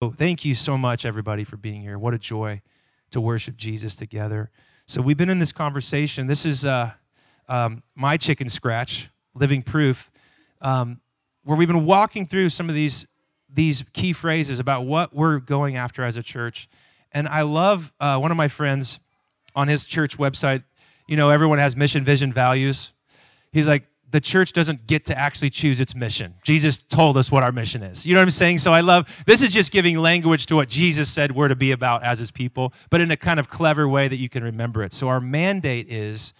thank 0.00 0.44
you 0.44 0.54
so 0.54 0.78
much, 0.78 1.04
everybody, 1.04 1.42
for 1.42 1.56
being 1.56 1.82
here. 1.82 1.98
What 1.98 2.14
a 2.14 2.18
joy 2.18 2.62
to 3.10 3.20
worship 3.20 3.56
Jesus 3.56 3.96
together. 3.96 4.50
So, 4.86 5.02
we've 5.02 5.16
been 5.16 5.28
in 5.28 5.40
this 5.40 5.50
conversation. 5.50 6.28
This 6.28 6.46
is 6.46 6.64
uh, 6.64 6.92
um, 7.48 7.82
my 7.96 8.16
chicken 8.16 8.48
scratch, 8.48 9.10
living 9.34 9.60
proof, 9.60 10.10
um, 10.60 11.00
where 11.42 11.56
we've 11.56 11.66
been 11.66 11.84
walking 11.84 12.26
through 12.26 12.50
some 12.50 12.68
of 12.68 12.76
these, 12.76 13.08
these 13.52 13.84
key 13.92 14.12
phrases 14.12 14.60
about 14.60 14.86
what 14.86 15.12
we're 15.12 15.40
going 15.40 15.74
after 15.74 16.04
as 16.04 16.16
a 16.16 16.22
church. 16.22 16.68
And 17.10 17.26
I 17.26 17.42
love 17.42 17.92
uh, 17.98 18.18
one 18.18 18.30
of 18.30 18.36
my 18.36 18.48
friends 18.48 19.00
on 19.56 19.66
his 19.66 19.84
church 19.84 20.16
website. 20.16 20.62
You 21.08 21.16
know, 21.16 21.30
everyone 21.30 21.58
has 21.58 21.74
mission, 21.74 22.04
vision, 22.04 22.32
values. 22.32 22.92
He's 23.50 23.66
like, 23.66 23.84
the 24.10 24.20
church 24.20 24.52
doesn't 24.52 24.86
get 24.86 25.04
to 25.06 25.18
actually 25.18 25.50
choose 25.50 25.80
its 25.80 25.94
mission. 25.94 26.34
Jesus 26.42 26.78
told 26.78 27.16
us 27.16 27.30
what 27.30 27.42
our 27.42 27.52
mission 27.52 27.82
is. 27.82 28.06
You 28.06 28.14
know 28.14 28.20
what 28.20 28.26
I'm 28.26 28.30
saying? 28.30 28.58
So 28.58 28.72
I 28.72 28.80
love 28.80 29.08
this 29.26 29.42
is 29.42 29.52
just 29.52 29.70
giving 29.70 29.98
language 29.98 30.46
to 30.46 30.56
what 30.56 30.68
Jesus 30.68 31.10
said 31.10 31.32
we're 31.32 31.48
to 31.48 31.56
be 31.56 31.72
about 31.72 32.02
as 32.02 32.18
his 32.18 32.30
people, 32.30 32.72
but 32.90 33.00
in 33.00 33.10
a 33.10 33.16
kind 33.16 33.38
of 33.38 33.50
clever 33.50 33.88
way 33.88 34.08
that 34.08 34.16
you 34.16 34.28
can 34.28 34.42
remember 34.42 34.82
it. 34.82 34.92
So 34.92 35.08
our 35.08 35.20
mandate 35.20 35.90
is 35.90 36.32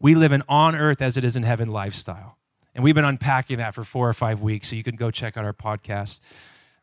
we 0.00 0.14
live 0.14 0.32
an 0.32 0.42
on 0.48 0.74
earth 0.74 1.02
as 1.02 1.16
it 1.16 1.24
is 1.24 1.36
in 1.36 1.42
heaven 1.42 1.70
lifestyle. 1.70 2.38
And 2.74 2.82
we've 2.82 2.94
been 2.94 3.04
unpacking 3.04 3.58
that 3.58 3.74
for 3.74 3.84
four 3.84 4.08
or 4.08 4.12
five 4.12 4.40
weeks, 4.40 4.68
so 4.68 4.76
you 4.76 4.82
can 4.82 4.96
go 4.96 5.10
check 5.10 5.36
out 5.36 5.44
our 5.44 5.52
podcast, 5.52 6.20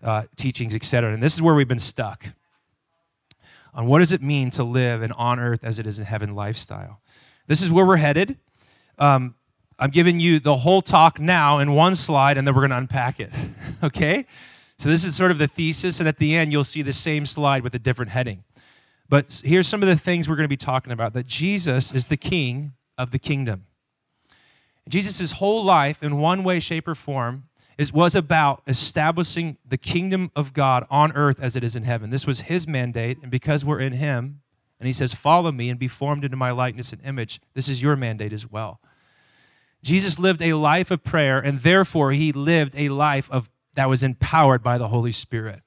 uh, 0.01 0.23
teachings, 0.37 0.73
etc. 0.73 1.13
And 1.13 1.21
this 1.21 1.33
is 1.33 1.41
where 1.41 1.53
we've 1.53 1.67
been 1.67 1.79
stuck 1.79 2.27
on 3.73 3.87
what 3.87 3.99
does 3.99 4.11
it 4.11 4.21
mean 4.21 4.49
to 4.51 4.63
live 4.63 5.01
an 5.01 5.11
on 5.13 5.39
earth 5.39 5.63
as 5.63 5.79
it 5.79 5.87
is 5.87 5.99
in 5.99 6.05
heaven 6.05 6.35
lifestyle. 6.35 7.01
This 7.47 7.61
is 7.61 7.71
where 7.71 7.85
we're 7.85 7.97
headed. 7.97 8.37
Um, 8.97 9.35
I'm 9.81 9.89
giving 9.89 10.19
you 10.19 10.39
the 10.39 10.57
whole 10.57 10.83
talk 10.83 11.19
now 11.19 11.57
in 11.57 11.73
one 11.73 11.95
slide, 11.95 12.37
and 12.37 12.47
then 12.47 12.53
we're 12.53 12.61
going 12.61 12.69
to 12.69 12.77
unpack 12.77 13.19
it. 13.19 13.31
okay? 13.83 14.27
So, 14.77 14.89
this 14.89 15.03
is 15.03 15.15
sort 15.15 15.31
of 15.31 15.39
the 15.39 15.47
thesis, 15.47 15.99
and 15.99 16.07
at 16.07 16.17
the 16.17 16.35
end, 16.35 16.51
you'll 16.51 16.63
see 16.63 16.83
the 16.83 16.93
same 16.93 17.25
slide 17.25 17.63
with 17.63 17.73
a 17.73 17.79
different 17.79 18.11
heading. 18.11 18.43
But 19.09 19.41
here's 19.43 19.67
some 19.67 19.81
of 19.81 19.89
the 19.89 19.95
things 19.95 20.29
we're 20.29 20.35
going 20.35 20.45
to 20.45 20.49
be 20.49 20.55
talking 20.55 20.93
about 20.93 21.13
that 21.13 21.25
Jesus 21.25 21.91
is 21.91 22.07
the 22.09 22.17
king 22.17 22.73
of 22.95 23.09
the 23.09 23.17
kingdom. 23.17 23.65
Jesus' 24.87 25.33
whole 25.33 25.63
life, 25.63 26.03
in 26.03 26.19
one 26.19 26.43
way, 26.43 26.59
shape, 26.59 26.87
or 26.87 26.93
form, 26.93 27.45
is, 27.79 27.91
was 27.91 28.13
about 28.13 28.61
establishing 28.67 29.57
the 29.67 29.77
kingdom 29.77 30.29
of 30.35 30.53
God 30.53 30.85
on 30.91 31.11
earth 31.13 31.39
as 31.41 31.55
it 31.55 31.63
is 31.63 31.75
in 31.75 31.83
heaven. 31.83 32.11
This 32.11 32.27
was 32.27 32.41
his 32.41 32.67
mandate, 32.67 33.17
and 33.23 33.31
because 33.31 33.65
we're 33.65 33.79
in 33.79 33.93
him, 33.93 34.41
and 34.79 34.85
he 34.85 34.93
says, 34.93 35.15
Follow 35.15 35.51
me 35.51 35.71
and 35.71 35.79
be 35.79 35.87
formed 35.87 36.23
into 36.23 36.37
my 36.37 36.51
likeness 36.51 36.93
and 36.93 37.03
image, 37.03 37.41
this 37.55 37.67
is 37.67 37.81
your 37.81 37.95
mandate 37.95 38.31
as 38.31 38.49
well. 38.49 38.79
Jesus 39.83 40.19
lived 40.19 40.41
a 40.41 40.53
life 40.53 40.91
of 40.91 41.03
prayer, 41.03 41.39
and 41.39 41.59
therefore 41.59 42.11
he 42.11 42.31
lived 42.31 42.73
a 42.75 42.89
life 42.89 43.29
of, 43.31 43.49
that 43.75 43.89
was 43.89 44.03
empowered 44.03 44.61
by 44.61 44.77
the 44.77 44.89
Holy 44.89 45.11
Spirit. 45.11 45.61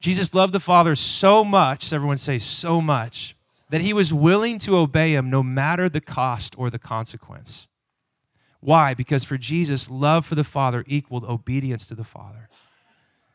Jesus 0.00 0.34
loved 0.34 0.52
the 0.52 0.60
Father 0.60 0.96
so 0.96 1.44
much, 1.44 1.92
everyone 1.92 2.16
say 2.16 2.38
so 2.38 2.80
much, 2.80 3.36
that 3.70 3.80
he 3.80 3.92
was 3.92 4.12
willing 4.12 4.58
to 4.58 4.76
obey 4.76 5.14
him 5.14 5.30
no 5.30 5.42
matter 5.42 5.88
the 5.88 6.00
cost 6.00 6.54
or 6.58 6.70
the 6.70 6.78
consequence. 6.78 7.68
Why? 8.60 8.94
Because 8.94 9.24
for 9.24 9.38
Jesus, 9.38 9.90
love 9.90 10.26
for 10.26 10.34
the 10.34 10.44
Father 10.44 10.84
equaled 10.86 11.24
obedience 11.24 11.86
to 11.86 11.94
the 11.94 12.04
Father. 12.04 12.48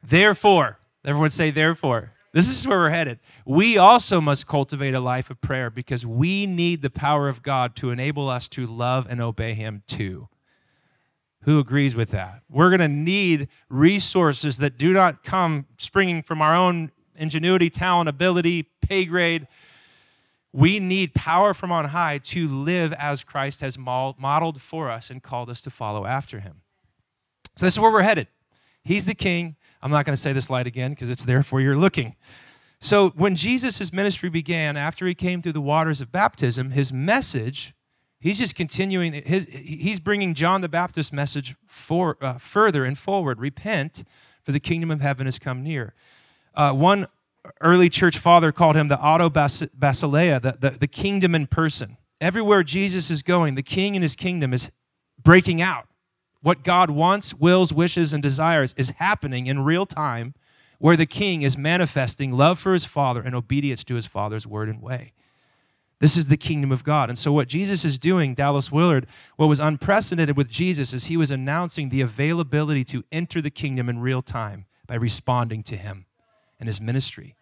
Therefore, 0.04 0.80
everyone 1.06 1.32
say, 1.32 1.52
therefore. 1.52 2.12
This 2.38 2.50
is 2.50 2.68
where 2.68 2.78
we're 2.78 2.92
headed. 2.92 3.18
We 3.48 3.80
also 3.80 4.22
must 4.22 4.46
cultivate 4.46 4.94
a 4.94 5.00
life 5.00 5.32
of 5.32 5.42
prayer 5.42 5.72
because 5.72 6.06
we 6.06 6.46
need 6.46 6.84
the 6.84 6.92
power 6.92 7.28
of 7.28 7.42
God 7.42 7.76
to 7.78 7.90
enable 7.90 8.30
us 8.30 8.48
to 8.50 8.68
love 8.68 9.08
and 9.10 9.20
obey 9.20 9.56
Him 9.56 9.82
too. 9.88 10.30
Who 11.46 11.58
agrees 11.58 11.96
with 11.96 12.12
that? 12.12 12.44
We're 12.48 12.70
going 12.70 12.82
to 12.82 12.88
need 12.88 13.48
resources 13.70 14.60
that 14.60 14.78
do 14.78 14.94
not 14.94 15.24
come 15.24 15.66
springing 15.80 16.22
from 16.22 16.44
our 16.44 16.56
own 16.56 16.92
ingenuity, 17.16 17.72
talent, 17.72 18.08
ability, 18.08 18.70
pay 18.82 19.06
grade. 19.06 19.48
We 20.54 20.78
need 20.78 21.16
power 21.16 21.56
from 21.56 21.72
on 21.72 21.86
high 21.86 22.20
to 22.20 22.48
live 22.48 22.94
as 23.00 23.24
Christ 23.24 23.62
has 23.62 23.80
modeled 23.80 24.62
for 24.62 24.92
us 24.92 25.10
and 25.10 25.24
called 25.24 25.50
us 25.50 25.60
to 25.62 25.72
follow 25.72 26.06
after 26.06 26.40
Him. 26.42 26.62
So, 27.56 27.66
this 27.66 27.74
is 27.74 27.80
where 27.80 27.92
we're 27.92 28.04
headed. 28.04 28.28
He's 28.84 29.06
the 29.06 29.16
king. 29.16 29.56
I'm 29.88 29.92
not 29.94 30.06
going 30.06 30.18
to 30.18 30.22
say 30.22 30.34
this 30.34 30.50
light 30.50 30.68
again 30.68 30.92
because 30.92 31.10
it's 31.10 31.24
there 31.24 31.42
for 31.42 31.62
your 31.62 31.78
looking. 31.78 32.14
So, 32.82 33.12
when 33.12 33.38
Jesus' 33.38 33.94
ministry 33.94 34.28
began, 34.28 34.76
after 34.76 35.08
he 35.08 35.16
came 35.16 35.42
through 35.42 35.54
the 35.54 35.62
waters 35.62 36.02
of 36.02 36.12
baptism, 36.12 36.72
his 36.72 36.92
message, 36.92 37.74
he's 38.20 38.38
just 38.38 38.54
continuing, 38.54 39.14
his, 39.14 39.46
he's 39.46 40.02
bringing 40.02 40.34
John 40.34 40.60
the 40.60 40.68
Baptist 40.68 41.14
message 41.14 41.56
for, 41.66 42.18
uh, 42.20 42.34
further 42.34 42.84
and 42.84 42.98
forward. 42.98 43.40
Repent, 43.40 44.04
for 44.44 44.52
the 44.52 44.60
kingdom 44.60 44.92
of 44.92 45.00
heaven 45.00 45.26
has 45.26 45.40
come 45.40 45.64
near. 45.64 45.94
Uh, 46.54 46.74
one 46.74 47.08
early 47.62 47.88
church 47.88 48.18
father 48.18 48.52
called 48.52 48.76
him 48.76 48.90
the 48.90 49.00
auto 49.00 49.30
basileia, 49.30 50.42
the, 50.42 50.58
the, 50.60 50.78
the 50.80 50.88
kingdom 50.88 51.34
in 51.34 51.48
person. 51.48 51.96
Everywhere 52.20 52.62
Jesus 52.62 53.10
is 53.10 53.22
going, 53.22 53.56
the 53.56 53.64
king 53.64 53.96
and 53.96 54.04
his 54.04 54.18
kingdom 54.18 54.54
is 54.54 54.70
breaking 55.24 55.62
out. 55.62 55.88
What 56.42 56.64
God 56.64 56.92
wants, 56.92 57.34
wills, 57.34 57.74
wishes, 57.74 58.14
and 58.14 58.22
desires 58.22 58.74
is 58.78 58.92
happening 58.92 59.48
in 59.48 59.64
real 59.64 59.86
time 59.86 60.34
where 60.80 60.96
the 60.96 61.06
king 61.06 61.42
is 61.42 61.58
manifesting 61.58 62.32
love 62.32 62.60
for 62.60 62.74
his 62.74 62.86
father 62.86 63.22
and 63.22 63.34
obedience 63.34 63.84
to 63.86 63.96
his 63.96 64.06
father's 64.06 64.46
word 64.46 64.70
and 64.70 64.82
way. 64.82 65.14
This 66.00 66.16
is 66.16 66.28
the 66.28 66.38
kingdom 66.38 66.72
of 66.72 66.84
God. 66.84 67.10
And 67.10 67.18
so, 67.18 67.34
what 67.34 67.48
Jesus 67.48 67.84
is 67.84 67.98
doing, 67.98 68.36
Dallas 68.36 68.72
Willard, 68.72 69.08
what 69.36 69.48
was 69.48 69.60
unprecedented 69.60 70.38
with 70.38 70.48
Jesus 70.48 70.94
is 70.94 71.06
he 71.06 71.18
was 71.18 71.32
announcing 71.32 71.90
the 71.90 72.02
availability 72.02 72.84
to 72.86 73.04
enter 73.12 73.42
the 73.42 73.50
kingdom 73.50 73.90
in 73.90 74.00
real 74.00 74.22
time 74.22 74.66
by 74.86 74.94
responding 74.94 75.64
to 75.64 75.76
him 75.76 76.06
and 76.60 76.70
his 76.70 76.80
ministry 76.80 77.36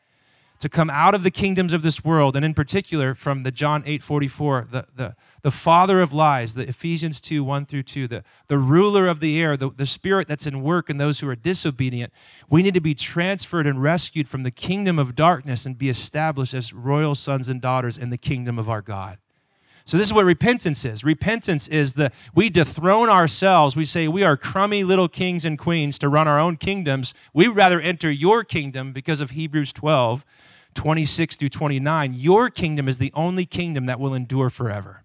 to 0.59 0.69
come 0.69 0.89
out 0.89 1.13
of 1.13 1.23
the 1.23 1.31
kingdoms 1.31 1.73
of 1.73 1.81
this 1.81 2.03
world, 2.03 2.35
and 2.35 2.45
in 2.45 2.53
particular 2.53 3.13
from 3.13 3.43
the 3.43 3.51
John 3.51 3.83
8 3.85 4.01
44, 4.01 4.67
the, 4.71 4.85
the, 4.95 5.16
the 5.41 5.51
father 5.51 6.01
of 6.01 6.13
lies, 6.13 6.55
the 6.55 6.67
Ephesians 6.67 7.19
2 7.21 7.43
1 7.43 7.66
through 7.66 7.83
2, 7.83 8.07
the, 8.07 8.23
the 8.47 8.57
ruler 8.57 9.07
of 9.07 9.19
the 9.19 9.41
air, 9.41 9.57
the, 9.57 9.69
the 9.69 9.85
spirit 9.85 10.27
that's 10.27 10.47
in 10.47 10.61
work 10.61 10.89
in 10.89 10.97
those 10.97 11.19
who 11.19 11.29
are 11.29 11.35
disobedient. 11.35 12.13
We 12.49 12.63
need 12.63 12.73
to 12.73 12.81
be 12.81 12.95
transferred 12.95 13.67
and 13.67 13.81
rescued 13.81 14.29
from 14.29 14.43
the 14.43 14.51
kingdom 14.51 14.97
of 14.99 15.16
darkness 15.16 15.66
and 15.66 15.77
be 15.77 15.89
established 15.89 16.53
as 16.53 16.73
royal 16.73 17.16
sons 17.16 17.49
and 17.49 17.61
daughters 17.61 17.97
in 17.97 18.09
the 18.09 18.17
kingdom 18.17 18.57
of 18.57 18.69
our 18.69 18.81
God. 18.81 19.17
So 19.85 19.97
this 19.97 20.07
is 20.07 20.13
what 20.13 20.25
repentance 20.25 20.84
is. 20.84 21.03
Repentance 21.03 21.68
is 21.68 21.94
the 21.94 22.12
we 22.34 22.50
dethrone 22.50 23.07
ourselves. 23.07 23.75
We 23.75 23.85
say 23.85 24.07
we 24.07 24.23
are 24.23 24.35
crummy 24.35 24.84
little 24.84 25.07
kings 25.07 25.46
and 25.46 25.59
queens 25.59 26.00
to 26.00 26.09
run 26.09 26.28
our 26.28 26.40
own 26.40 26.57
kingdoms. 26.57 27.13
We'd 27.34 27.50
rather 27.50 27.79
enter 27.79 28.09
your 28.09 28.44
kingdom 28.44 28.94
because 28.94 29.22
of 29.22 29.31
Hebrews 29.31 29.72
12, 29.73 30.25
26 30.73 31.35
through 31.35 31.50
29. 31.50 32.13
Your 32.16 32.50
kingdom 32.50 32.88
is 32.88 32.97
the 32.97 33.12
only 33.13 33.46
kingdom 33.46 33.85
that 33.85 34.00
will 34.00 34.16
endure 34.16 34.50
forever. 34.50 35.03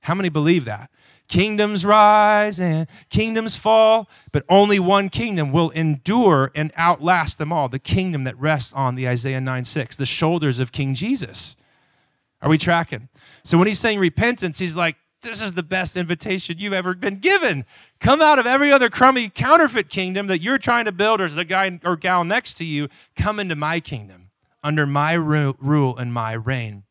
How 0.00 0.14
many 0.14 0.30
believe 0.30 0.64
that? 0.64 0.90
Kingdoms 1.28 1.84
rise 1.84 2.58
and 2.58 2.86
kingdoms 3.10 3.56
fall, 3.56 4.08
but 4.32 4.44
only 4.48 4.78
one 4.78 5.10
kingdom 5.10 5.52
will 5.52 5.70
endure 5.70 6.50
and 6.54 6.72
outlast 6.78 7.36
them 7.36 7.52
all. 7.52 7.68
The 7.68 7.80
kingdom 7.80 8.24
that 8.24 8.38
rests 8.38 8.72
on 8.72 8.94
the 8.94 9.06
Isaiah 9.06 9.40
9 9.40 9.64
6, 9.64 9.96
the 9.96 10.06
shoulders 10.06 10.60
of 10.60 10.72
King 10.72 10.94
Jesus. 10.94 11.56
Are 12.40 12.48
we 12.48 12.58
tracking? 12.58 13.08
So 13.46 13.56
when 13.58 13.68
he's 13.68 13.78
saying 13.78 14.00
repentance, 14.00 14.58
he's 14.58 14.76
like, 14.76 14.96
this 15.22 15.40
is 15.40 15.54
the 15.54 15.62
best 15.62 15.96
invitation 15.96 16.56
you've 16.58 16.72
ever 16.72 16.94
been 16.94 17.18
given. 17.18 17.64
Come 18.00 18.20
out 18.20 18.40
of 18.40 18.46
every 18.46 18.72
other 18.72 18.90
crummy 18.90 19.28
counterfeit 19.28 19.88
kingdom 19.88 20.26
that 20.26 20.40
you're 20.40 20.58
trying 20.58 20.86
to 20.86 20.92
build, 20.92 21.20
or 21.20 21.28
the 21.28 21.44
guy 21.44 21.78
or 21.84 21.94
gal 21.94 22.24
next 22.24 22.54
to 22.54 22.64
you. 22.64 22.88
Come 23.14 23.38
into 23.38 23.54
my 23.54 23.78
kingdom, 23.78 24.30
under 24.64 24.84
my 24.84 25.12
rule 25.12 25.96
and 25.96 26.12
my 26.12 26.32
reign. 26.32 26.82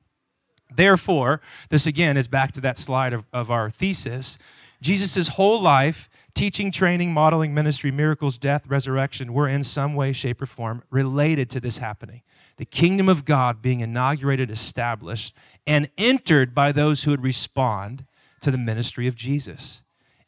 Therefore, 0.73 1.41
this 1.69 1.85
again 1.85 2.15
is 2.15 2.29
back 2.29 2.53
to 2.53 2.61
that 2.61 2.77
slide 2.77 3.11
of, 3.11 3.25
of 3.33 3.51
our 3.51 3.69
thesis. 3.69 4.37
Jesus' 4.81 5.27
whole 5.27 5.61
life, 5.61 6.09
teaching, 6.33 6.71
training, 6.71 7.11
modeling, 7.11 7.53
ministry, 7.53 7.91
miracles, 7.91 8.37
death, 8.37 8.65
resurrection, 8.65 9.33
were 9.33 9.49
in 9.49 9.65
some 9.65 9.93
way, 9.93 10.13
shape, 10.13 10.41
or 10.41 10.45
form 10.45 10.83
related 10.89 11.49
to 11.49 11.59
this 11.59 11.79
happening 11.79 12.21
the 12.57 12.65
kingdom 12.65 13.09
of 13.09 13.25
God 13.25 13.61
being 13.61 13.81
inaugurated, 13.81 14.49
established, 14.49 15.35
and 15.67 15.89
entered 15.97 16.55
by 16.55 16.71
those 16.71 17.03
who 17.03 17.11
would 17.11 17.23
respond 17.23 18.05
to 18.41 18.51
the 18.51 18.57
ministry 18.57 19.07
of 19.07 19.15
Jesus. 19.15 19.81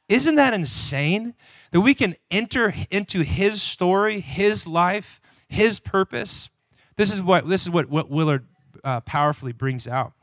Isn't 0.09 0.35
that 0.35 0.53
insane? 0.53 1.33
That 1.71 1.81
we 1.81 1.93
can 1.93 2.15
enter 2.31 2.73
into 2.89 3.21
his 3.21 3.61
story, 3.61 4.19
his 4.19 4.67
life, 4.67 5.19
his 5.47 5.79
purpose. 5.79 6.49
This 6.95 7.13
is 7.13 7.21
what, 7.21 7.47
this 7.47 7.63
is 7.63 7.69
what, 7.69 7.89
what 7.89 8.09
Willard 8.09 8.45
uh, 8.83 9.01
powerfully 9.01 9.51
brings 9.51 9.87
out 9.87 10.13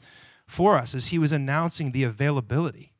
for 0.46 0.76
us 0.76 0.94
as 0.94 1.08
he 1.08 1.18
was 1.18 1.32
announcing 1.32 1.92
the 1.92 2.04
availability. 2.04 2.92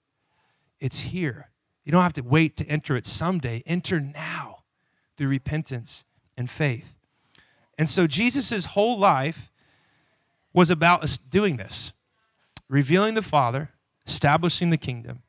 It's 0.80 1.00
here. 1.02 1.50
You 1.84 1.92
don't 1.92 2.02
have 2.02 2.12
to 2.14 2.22
wait 2.22 2.56
to 2.58 2.66
enter 2.66 2.96
it 2.96 3.06
someday. 3.06 3.62
Enter 3.66 4.00
now 4.00 4.64
through 5.16 5.28
repentance 5.28 6.04
and 6.36 6.48
faith. 6.48 6.93
And 7.78 7.88
so 7.88 8.06
Jesus' 8.06 8.64
whole 8.66 8.98
life 8.98 9.50
was 10.52 10.70
about 10.70 11.06
doing 11.30 11.56
this 11.56 11.92
revealing 12.68 13.14
the 13.14 13.22
Father, 13.22 13.70
establishing 14.06 14.70
the 14.70 14.78
kingdom, 14.78 15.22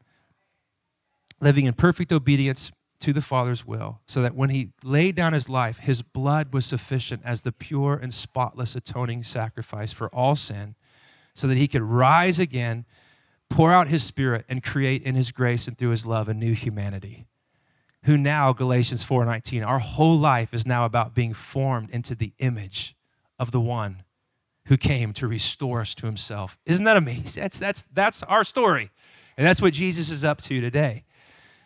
living 1.41 1.65
in 1.65 1.73
perfect 1.73 2.11
obedience 2.11 2.71
to 2.99 3.11
the 3.11 3.21
Father's 3.21 3.65
will, 3.65 3.99
so 4.07 4.21
that 4.21 4.35
when 4.35 4.49
he 4.49 4.71
laid 4.83 5.15
down 5.15 5.33
his 5.33 5.49
life, 5.49 5.79
his 5.79 6.01
blood 6.01 6.53
was 6.53 6.65
sufficient 6.65 7.21
as 7.25 7.41
the 7.41 7.51
pure 7.51 7.95
and 7.95 8.13
spotless 8.13 8.75
atoning 8.75 9.21
sacrifice 9.21 9.91
for 9.91 10.07
all 10.09 10.35
sin, 10.35 10.75
so 11.33 11.47
that 11.47 11.57
he 11.57 11.67
could 11.67 11.81
rise 11.81 12.39
again, 12.39 12.85
pour 13.49 13.71
out 13.71 13.89
his 13.89 14.03
spirit, 14.03 14.45
and 14.47 14.63
create 14.63 15.03
in 15.03 15.15
his 15.15 15.31
grace 15.31 15.67
and 15.67 15.77
through 15.77 15.89
his 15.89 16.05
love 16.05 16.29
a 16.29 16.33
new 16.33 16.53
humanity. 16.53 17.25
Who 18.05 18.17
now, 18.17 18.53
Galatians 18.53 19.03
4:19, 19.03 19.65
our 19.65 19.79
whole 19.79 20.17
life 20.17 20.53
is 20.53 20.65
now 20.65 20.85
about 20.85 21.15
being 21.15 21.33
formed 21.33 21.89
into 21.89 22.13
the 22.13 22.33
image 22.37 22.95
of 23.39 23.51
the 23.51 23.59
one 23.59 24.03
who 24.65 24.77
came 24.77 25.13
to 25.13 25.27
restore 25.27 25.81
us 25.81 25.95
to 25.95 26.05
himself. 26.05 26.57
Isn't 26.65 26.85
that 26.85 26.97
amazing? 26.97 27.41
That's, 27.41 27.59
that's, 27.59 27.83
that's 27.83 28.23
our 28.23 28.43
story. 28.43 28.91
And 29.37 29.45
that's 29.45 29.61
what 29.61 29.73
Jesus 29.73 30.09
is 30.09 30.23
up 30.23 30.41
to 30.43 30.61
today. 30.61 31.03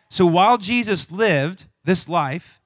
So 0.08 0.26
while 0.26 0.58
Jesus 0.58 1.10
lived 1.10 1.66
this 1.84 2.08
life, 2.08 2.60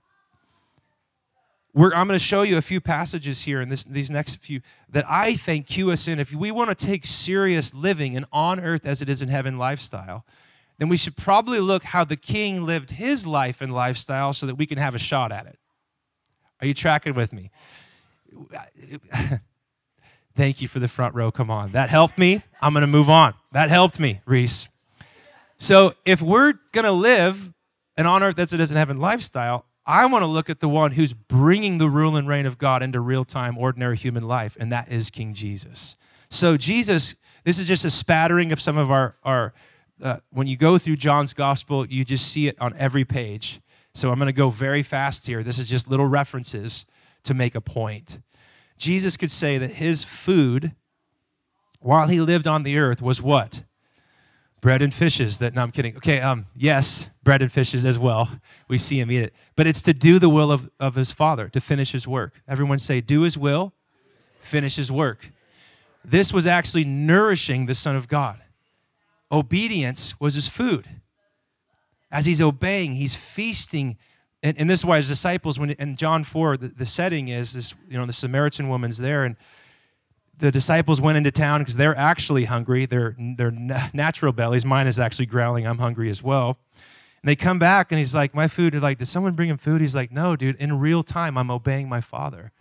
I'm 1.76 1.90
going 1.90 2.10
to 2.10 2.18
show 2.18 2.42
you 2.42 2.56
a 2.56 2.62
few 2.62 2.80
passages 2.80 3.42
here 3.42 3.60
in 3.60 3.68
this, 3.68 3.84
these 3.84 4.10
next 4.10 4.36
few 4.36 4.60
that 4.88 5.04
I 5.08 5.34
think 5.34 5.66
cue 5.66 5.90
us 5.90 6.06
in. 6.06 6.20
If 6.20 6.32
we 6.32 6.52
want 6.52 6.76
to 6.76 6.86
take 6.86 7.04
serious 7.04 7.74
living 7.74 8.16
and 8.16 8.24
on 8.32 8.60
earth 8.60 8.86
as 8.86 9.02
it 9.02 9.08
is 9.08 9.20
in 9.20 9.28
heaven 9.28 9.58
lifestyle, 9.58 10.24
then 10.78 10.88
we 10.88 10.96
should 10.96 11.16
probably 11.16 11.60
look 11.60 11.84
how 11.84 12.04
the 12.04 12.16
king 12.16 12.64
lived 12.64 12.92
his 12.92 13.26
life 13.26 13.60
and 13.60 13.72
lifestyle 13.72 14.32
so 14.32 14.46
that 14.46 14.56
we 14.56 14.66
can 14.66 14.78
have 14.78 14.94
a 14.94 14.98
shot 14.98 15.32
at 15.32 15.46
it. 15.46 15.58
Are 16.60 16.66
you 16.66 16.74
tracking 16.74 17.14
with 17.14 17.32
me? 17.32 17.50
Thank 20.36 20.60
you 20.60 20.66
for 20.66 20.80
the 20.80 20.88
front 20.88 21.14
row. 21.14 21.30
Come 21.30 21.50
on. 21.50 21.72
That 21.72 21.90
helped 21.90 22.18
me. 22.18 22.42
I'm 22.60 22.72
going 22.72 22.80
to 22.80 22.88
move 22.88 23.08
on. 23.08 23.34
That 23.52 23.70
helped 23.70 24.00
me, 24.00 24.20
Reese. 24.26 24.68
So 25.58 25.94
if 26.04 26.20
we're 26.20 26.54
going 26.72 26.84
to 26.84 26.92
live 26.92 27.52
an 27.96 28.06
on 28.06 28.22
earth 28.24 28.38
as 28.38 28.52
it 28.52 28.58
is 28.58 28.72
in 28.72 28.76
heaven 28.76 28.98
lifestyle, 28.98 29.66
I 29.86 30.06
want 30.06 30.22
to 30.22 30.26
look 30.26 30.50
at 30.50 30.60
the 30.60 30.68
one 30.68 30.92
who's 30.92 31.12
bringing 31.12 31.78
the 31.78 31.88
rule 31.88 32.16
and 32.16 32.26
reign 32.26 32.46
of 32.46 32.58
God 32.58 32.82
into 32.82 33.00
real 33.00 33.24
time, 33.24 33.56
ordinary 33.58 33.96
human 33.96 34.24
life, 34.24 34.56
and 34.58 34.72
that 34.72 34.90
is 34.90 35.10
King 35.10 35.34
Jesus. 35.34 35.96
So, 36.30 36.56
Jesus, 36.56 37.14
this 37.44 37.58
is 37.58 37.68
just 37.68 37.84
a 37.84 37.90
spattering 37.90 38.50
of 38.50 38.60
some 38.60 38.78
of 38.78 38.90
our, 38.90 39.14
our 39.22 39.52
uh, 40.02 40.18
when 40.30 40.46
you 40.46 40.56
go 40.56 40.78
through 40.78 40.96
John's 40.96 41.34
gospel, 41.34 41.86
you 41.86 42.04
just 42.04 42.30
see 42.30 42.48
it 42.48 42.60
on 42.60 42.74
every 42.76 43.04
page. 43.04 43.60
So, 43.94 44.10
I'm 44.10 44.18
going 44.18 44.26
to 44.26 44.32
go 44.32 44.50
very 44.50 44.82
fast 44.82 45.26
here. 45.26 45.42
This 45.42 45.58
is 45.58 45.68
just 45.68 45.88
little 45.88 46.06
references 46.06 46.84
to 47.22 47.34
make 47.34 47.54
a 47.54 47.60
point. 47.60 48.20
Jesus 48.76 49.16
could 49.16 49.30
say 49.30 49.56
that 49.58 49.72
his 49.72 50.02
food 50.02 50.72
while 51.78 52.08
he 52.08 52.20
lived 52.20 52.46
on 52.46 52.62
the 52.62 52.78
earth 52.78 53.00
was 53.00 53.22
what? 53.22 53.64
bread 54.64 54.80
and 54.80 54.94
fishes 54.94 55.40
that 55.40 55.52
no 55.52 55.60
i'm 55.60 55.70
kidding 55.70 55.94
okay 55.94 56.22
um 56.22 56.46
yes 56.56 57.10
bread 57.22 57.42
and 57.42 57.52
fishes 57.52 57.84
as 57.84 57.98
well 57.98 58.30
we 58.66 58.78
see 58.78 58.98
him 58.98 59.10
eat 59.10 59.18
it 59.18 59.34
but 59.56 59.66
it's 59.66 59.82
to 59.82 59.92
do 59.92 60.18
the 60.18 60.30
will 60.30 60.50
of, 60.50 60.70
of 60.80 60.94
his 60.94 61.12
father 61.12 61.50
to 61.50 61.60
finish 61.60 61.92
his 61.92 62.08
work 62.08 62.40
everyone 62.48 62.78
say 62.78 62.98
do 63.02 63.20
his 63.20 63.36
will 63.36 63.74
finish 64.40 64.76
his 64.76 64.90
work 64.90 65.30
this 66.02 66.32
was 66.32 66.46
actually 66.46 66.82
nourishing 66.82 67.66
the 67.66 67.74
son 67.74 67.94
of 67.94 68.08
god 68.08 68.40
obedience 69.34 70.18
was 70.20 70.34
his 70.34 70.48
food 70.48 70.88
as 72.10 72.26
he's 72.26 72.40
obeying 72.40 72.94
he's 72.94 73.14
feasting 73.14 73.96
and, 74.42 74.58
and 74.58 74.68
this 74.68 74.80
is 74.80 74.84
why 74.86 74.98
his 74.98 75.08
disciples 75.08 75.58
when 75.58 75.70
in 75.70 75.96
john 75.96 76.24
4 76.24 76.56
the, 76.56 76.68
the 76.68 76.86
setting 76.86 77.28
is 77.28 77.52
this 77.52 77.74
you 77.88 77.98
know 77.98 78.06
the 78.06 78.12
samaritan 78.12 78.68
woman's 78.68 78.98
there 78.98 79.24
and 79.24 79.36
the 80.38 80.50
disciples 80.50 81.00
went 81.00 81.16
into 81.16 81.30
town 81.30 81.60
because 81.60 81.76
they're 81.76 81.96
actually 81.96 82.44
hungry. 82.44 82.86
They're, 82.86 83.16
they're 83.18 83.52
natural 83.92 84.32
bellies. 84.32 84.64
Mine 84.64 84.86
is 84.86 84.98
actually 84.98 85.26
growling. 85.26 85.66
I'm 85.66 85.78
hungry 85.78 86.10
as 86.10 86.22
well. 86.22 86.58
And 87.22 87.28
they 87.28 87.36
come 87.36 87.58
back 87.58 87.92
and 87.92 87.98
he's 87.98 88.14
like, 88.14 88.34
My 88.34 88.48
food 88.48 88.74
is 88.74 88.82
like, 88.82 88.98
Did 88.98 89.08
someone 89.08 89.34
bring 89.34 89.48
him 89.48 89.56
food? 89.56 89.80
He's 89.80 89.94
like, 89.94 90.12
No, 90.12 90.36
dude, 90.36 90.56
in 90.56 90.78
real 90.78 91.02
time, 91.02 91.38
I'm 91.38 91.50
obeying 91.50 91.88
my 91.88 92.00
father. 92.00 92.52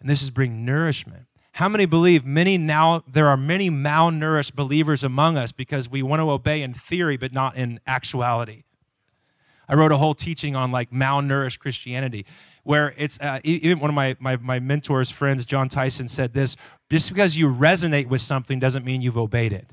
And 0.00 0.10
this 0.10 0.22
is 0.22 0.30
bringing 0.30 0.64
nourishment. 0.64 1.26
How 1.52 1.68
many 1.68 1.84
believe 1.84 2.24
many 2.24 2.56
now 2.56 3.04
there 3.06 3.28
are 3.28 3.36
many 3.36 3.70
malnourished 3.70 4.54
believers 4.54 5.04
among 5.04 5.36
us 5.36 5.52
because 5.52 5.88
we 5.88 6.02
want 6.02 6.20
to 6.20 6.30
obey 6.30 6.62
in 6.62 6.72
theory 6.72 7.16
but 7.16 7.32
not 7.32 7.56
in 7.56 7.78
actuality? 7.86 8.64
I 9.68 9.74
wrote 9.74 9.92
a 9.92 9.96
whole 9.96 10.14
teaching 10.14 10.56
on 10.56 10.72
like 10.72 10.90
malnourished 10.90 11.58
Christianity 11.58 12.26
where 12.64 12.94
it's 12.96 13.20
uh, 13.20 13.40
even 13.44 13.80
one 13.80 13.90
of 13.90 13.94
my, 13.94 14.16
my, 14.18 14.36
my 14.36 14.60
mentors, 14.60 15.10
friends, 15.10 15.44
Jon 15.44 15.68
Tyson, 15.68 16.08
said 16.08 16.32
this 16.32 16.56
just 16.90 17.10
because 17.10 17.36
you 17.36 17.52
resonate 17.52 18.06
with 18.06 18.20
something 18.20 18.58
doesn't 18.58 18.84
mean 18.84 19.02
you've 19.02 19.18
obeyed 19.18 19.52
it. 19.52 19.70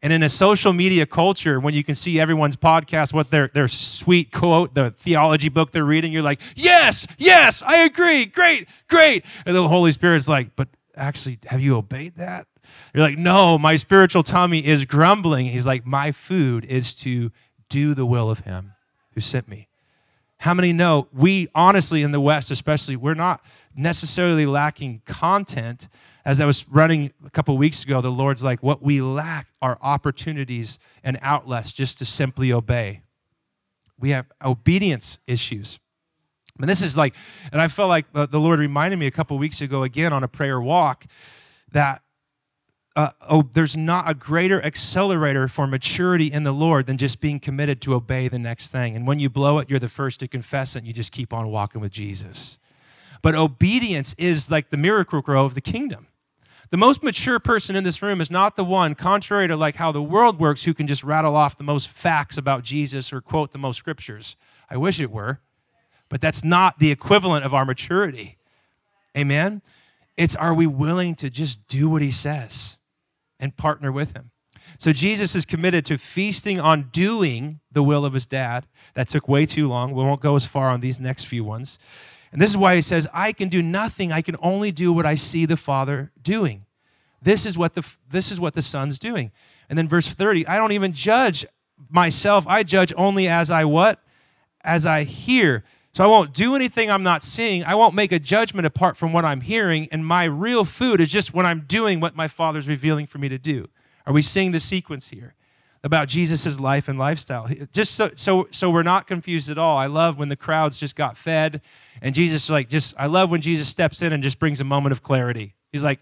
And 0.00 0.12
in 0.12 0.22
a 0.22 0.28
social 0.28 0.72
media 0.72 1.06
culture, 1.06 1.58
when 1.58 1.74
you 1.74 1.82
can 1.82 1.94
see 1.94 2.20
everyone's 2.20 2.56
podcast, 2.56 3.12
what 3.12 3.30
their, 3.30 3.48
their 3.48 3.66
sweet 3.66 4.30
quote, 4.30 4.74
the 4.74 4.92
theology 4.92 5.48
book 5.48 5.72
they're 5.72 5.84
reading, 5.84 6.12
you're 6.12 6.22
like, 6.22 6.40
yes, 6.54 7.06
yes, 7.18 7.62
I 7.66 7.82
agree, 7.82 8.24
great, 8.24 8.68
great. 8.88 9.24
And 9.44 9.56
the 9.56 9.66
Holy 9.66 9.90
Spirit's 9.90 10.28
like, 10.28 10.54
but 10.54 10.68
actually, 10.98 11.38
have 11.46 11.60
you 11.60 11.76
obeyed 11.76 12.16
that? 12.16 12.46
You're 12.94 13.04
like, 13.04 13.18
no, 13.18 13.58
my 13.58 13.76
spiritual 13.76 14.22
tummy 14.22 14.64
is 14.64 14.84
grumbling. 14.84 15.46
He's 15.46 15.66
like, 15.66 15.86
my 15.86 16.12
food 16.12 16.64
is 16.66 16.94
to 16.96 17.32
do 17.68 17.94
the 17.94 18.04
will 18.04 18.30
of 18.30 18.40
Him 18.40 18.72
who 19.12 19.20
sent 19.20 19.48
me. 19.48 19.68
How 20.38 20.54
many 20.54 20.72
know 20.72 21.08
we 21.12 21.48
honestly 21.54 22.02
in 22.02 22.12
the 22.12 22.20
West, 22.20 22.50
especially, 22.50 22.94
we're 22.96 23.14
not 23.14 23.42
necessarily 23.74 24.46
lacking 24.46 25.02
content. 25.04 25.88
As 26.24 26.40
I 26.40 26.46
was 26.46 26.68
running 26.68 27.12
a 27.24 27.30
couple 27.30 27.56
weeks 27.56 27.82
ago, 27.82 28.00
the 28.00 28.10
Lord's 28.10 28.44
like, 28.44 28.62
what 28.62 28.82
we 28.82 29.00
lack 29.00 29.48
are 29.60 29.78
opportunities 29.82 30.78
and 31.02 31.18
outlets 31.22 31.72
just 31.72 31.98
to 31.98 32.04
simply 32.04 32.52
obey. 32.52 33.02
We 33.98 34.10
have 34.10 34.26
obedience 34.44 35.18
issues. 35.26 35.80
And 36.60 36.68
this 36.68 36.82
is 36.82 36.96
like, 36.96 37.14
and 37.52 37.60
I 37.60 37.68
felt 37.68 37.88
like 37.88 38.12
the 38.12 38.40
Lord 38.40 38.58
reminded 38.58 38.98
me 38.98 39.06
a 39.06 39.10
couple 39.10 39.38
weeks 39.38 39.60
ago 39.60 39.82
again 39.84 40.12
on 40.12 40.24
a 40.24 40.28
prayer 40.28 40.60
walk 40.60 41.06
that 41.72 42.02
uh, 42.96 43.10
oh, 43.28 43.48
there's 43.52 43.76
not 43.76 44.10
a 44.10 44.14
greater 44.14 44.60
accelerator 44.64 45.46
for 45.46 45.68
maturity 45.68 46.32
in 46.32 46.42
the 46.42 46.50
Lord 46.50 46.86
than 46.86 46.98
just 46.98 47.20
being 47.20 47.38
committed 47.38 47.80
to 47.82 47.94
obey 47.94 48.26
the 48.26 48.40
next 48.40 48.72
thing. 48.72 48.96
And 48.96 49.06
when 49.06 49.20
you 49.20 49.30
blow 49.30 49.58
it, 49.58 49.70
you're 49.70 49.78
the 49.78 49.86
first 49.86 50.18
to 50.18 50.26
confess 50.26 50.74
it 50.74 50.80
and 50.80 50.86
you 50.88 50.92
just 50.92 51.12
keep 51.12 51.32
on 51.32 51.48
walking 51.48 51.80
with 51.80 51.92
Jesus. 51.92 52.58
But 53.22 53.36
obedience 53.36 54.14
is 54.18 54.50
like 54.50 54.70
the 54.70 54.76
Miracle-Gro 54.76 55.44
of 55.44 55.54
the 55.54 55.60
kingdom. 55.60 56.08
The 56.70 56.76
most 56.76 57.04
mature 57.04 57.38
person 57.38 57.76
in 57.76 57.84
this 57.84 58.02
room 58.02 58.20
is 58.20 58.32
not 58.32 58.56
the 58.56 58.64
one, 58.64 58.96
contrary 58.96 59.46
to 59.46 59.56
like 59.56 59.76
how 59.76 59.92
the 59.92 60.02
world 60.02 60.40
works, 60.40 60.64
who 60.64 60.74
can 60.74 60.88
just 60.88 61.04
rattle 61.04 61.36
off 61.36 61.56
the 61.56 61.62
most 61.62 61.88
facts 61.88 62.36
about 62.36 62.64
Jesus 62.64 63.12
or 63.12 63.20
quote 63.20 63.52
the 63.52 63.58
most 63.58 63.76
scriptures. 63.76 64.34
I 64.68 64.76
wish 64.76 64.98
it 64.98 65.12
were, 65.12 65.40
but 66.08 66.20
that's 66.20 66.44
not 66.44 66.78
the 66.78 66.90
equivalent 66.90 67.44
of 67.44 67.54
our 67.54 67.64
maturity. 67.64 68.38
Amen? 69.16 69.62
It's 70.16 70.36
are 70.36 70.54
we 70.54 70.66
willing 70.66 71.14
to 71.16 71.30
just 71.30 71.66
do 71.68 71.88
what 71.88 72.02
he 72.02 72.10
says? 72.10 72.78
and 73.40 73.56
partner 73.56 73.92
with 73.92 74.16
him. 74.16 74.30
So 74.78 74.92
Jesus 74.92 75.34
is 75.34 75.44
committed 75.44 75.84
to 75.86 75.98
feasting 75.98 76.60
on 76.60 76.90
doing 76.92 77.60
the 77.72 77.82
will 77.82 78.04
of 78.04 78.12
his 78.12 78.26
dad. 78.26 78.66
That 78.94 79.08
took 79.08 79.28
way 79.28 79.46
too 79.46 79.68
long. 79.68 79.92
We 79.92 80.04
won't 80.04 80.20
go 80.20 80.36
as 80.36 80.44
far 80.44 80.68
on 80.68 80.80
these 80.80 81.00
next 81.00 81.24
few 81.24 81.42
ones. 81.42 81.78
And 82.32 82.40
this 82.40 82.50
is 82.50 82.56
why 82.56 82.74
he 82.74 82.82
says, 82.82 83.08
I 83.14 83.32
can 83.32 83.48
do 83.48 83.62
nothing. 83.62 84.12
I 84.12 84.20
can 84.20 84.36
only 84.42 84.70
do 84.70 84.92
what 84.92 85.06
I 85.06 85.14
see 85.14 85.46
the 85.46 85.56
Father 85.56 86.12
doing. 86.20 86.66
This 87.22 87.46
is 87.46 87.56
what 87.56 87.74
the, 87.74 87.94
this 88.08 88.30
is 88.30 88.38
what 88.38 88.54
the 88.54 88.62
Son's 88.62 88.98
doing. 88.98 89.32
And 89.68 89.78
then 89.78 89.88
verse 89.88 90.08
30, 90.08 90.46
I 90.46 90.56
don't 90.56 90.72
even 90.72 90.92
judge 90.92 91.46
myself. 91.88 92.46
I 92.46 92.62
judge 92.62 92.92
only 92.96 93.26
as 93.28 93.50
I 93.50 93.64
what? 93.64 94.02
As 94.62 94.84
I 94.84 95.04
hear. 95.04 95.64
So 95.92 96.04
I 96.04 96.06
won't 96.06 96.32
do 96.32 96.54
anything 96.54 96.90
I'm 96.90 97.02
not 97.02 97.22
seeing. 97.22 97.64
I 97.64 97.74
won't 97.74 97.94
make 97.94 98.12
a 98.12 98.18
judgment 98.18 98.66
apart 98.66 98.96
from 98.96 99.12
what 99.12 99.24
I'm 99.24 99.40
hearing. 99.40 99.88
And 99.90 100.06
my 100.06 100.24
real 100.24 100.64
food 100.64 101.00
is 101.00 101.08
just 101.08 101.34
when 101.34 101.46
I'm 101.46 101.60
doing 101.60 101.98
what 101.98 102.14
my 102.14 102.28
Father's 102.28 102.68
revealing 102.68 103.06
for 103.06 103.18
me 103.18 103.28
to 103.28 103.38
do. 103.38 103.68
Are 104.06 104.12
we 104.12 104.22
seeing 104.22 104.52
the 104.52 104.60
sequence 104.60 105.08
here 105.08 105.34
about 105.82 106.08
Jesus' 106.08 106.60
life 106.60 106.88
and 106.88 106.98
lifestyle? 106.98 107.48
Just 107.72 107.94
so, 107.94 108.10
so, 108.14 108.48
so 108.50 108.70
we're 108.70 108.82
not 108.82 109.06
confused 109.06 109.50
at 109.50 109.58
all. 109.58 109.76
I 109.76 109.86
love 109.86 110.18
when 110.18 110.28
the 110.28 110.36
crowds 110.36 110.78
just 110.78 110.94
got 110.94 111.16
fed 111.16 111.62
and 112.00 112.14
Jesus 112.14 112.48
like 112.48 112.68
just, 112.68 112.94
I 112.98 113.06
love 113.06 113.30
when 113.30 113.40
Jesus 113.40 113.68
steps 113.68 114.02
in 114.02 114.12
and 114.12 114.22
just 114.22 114.38
brings 114.38 114.60
a 114.60 114.64
moment 114.64 114.92
of 114.92 115.02
clarity. 115.02 115.54
He's 115.72 115.84
like, 115.84 116.00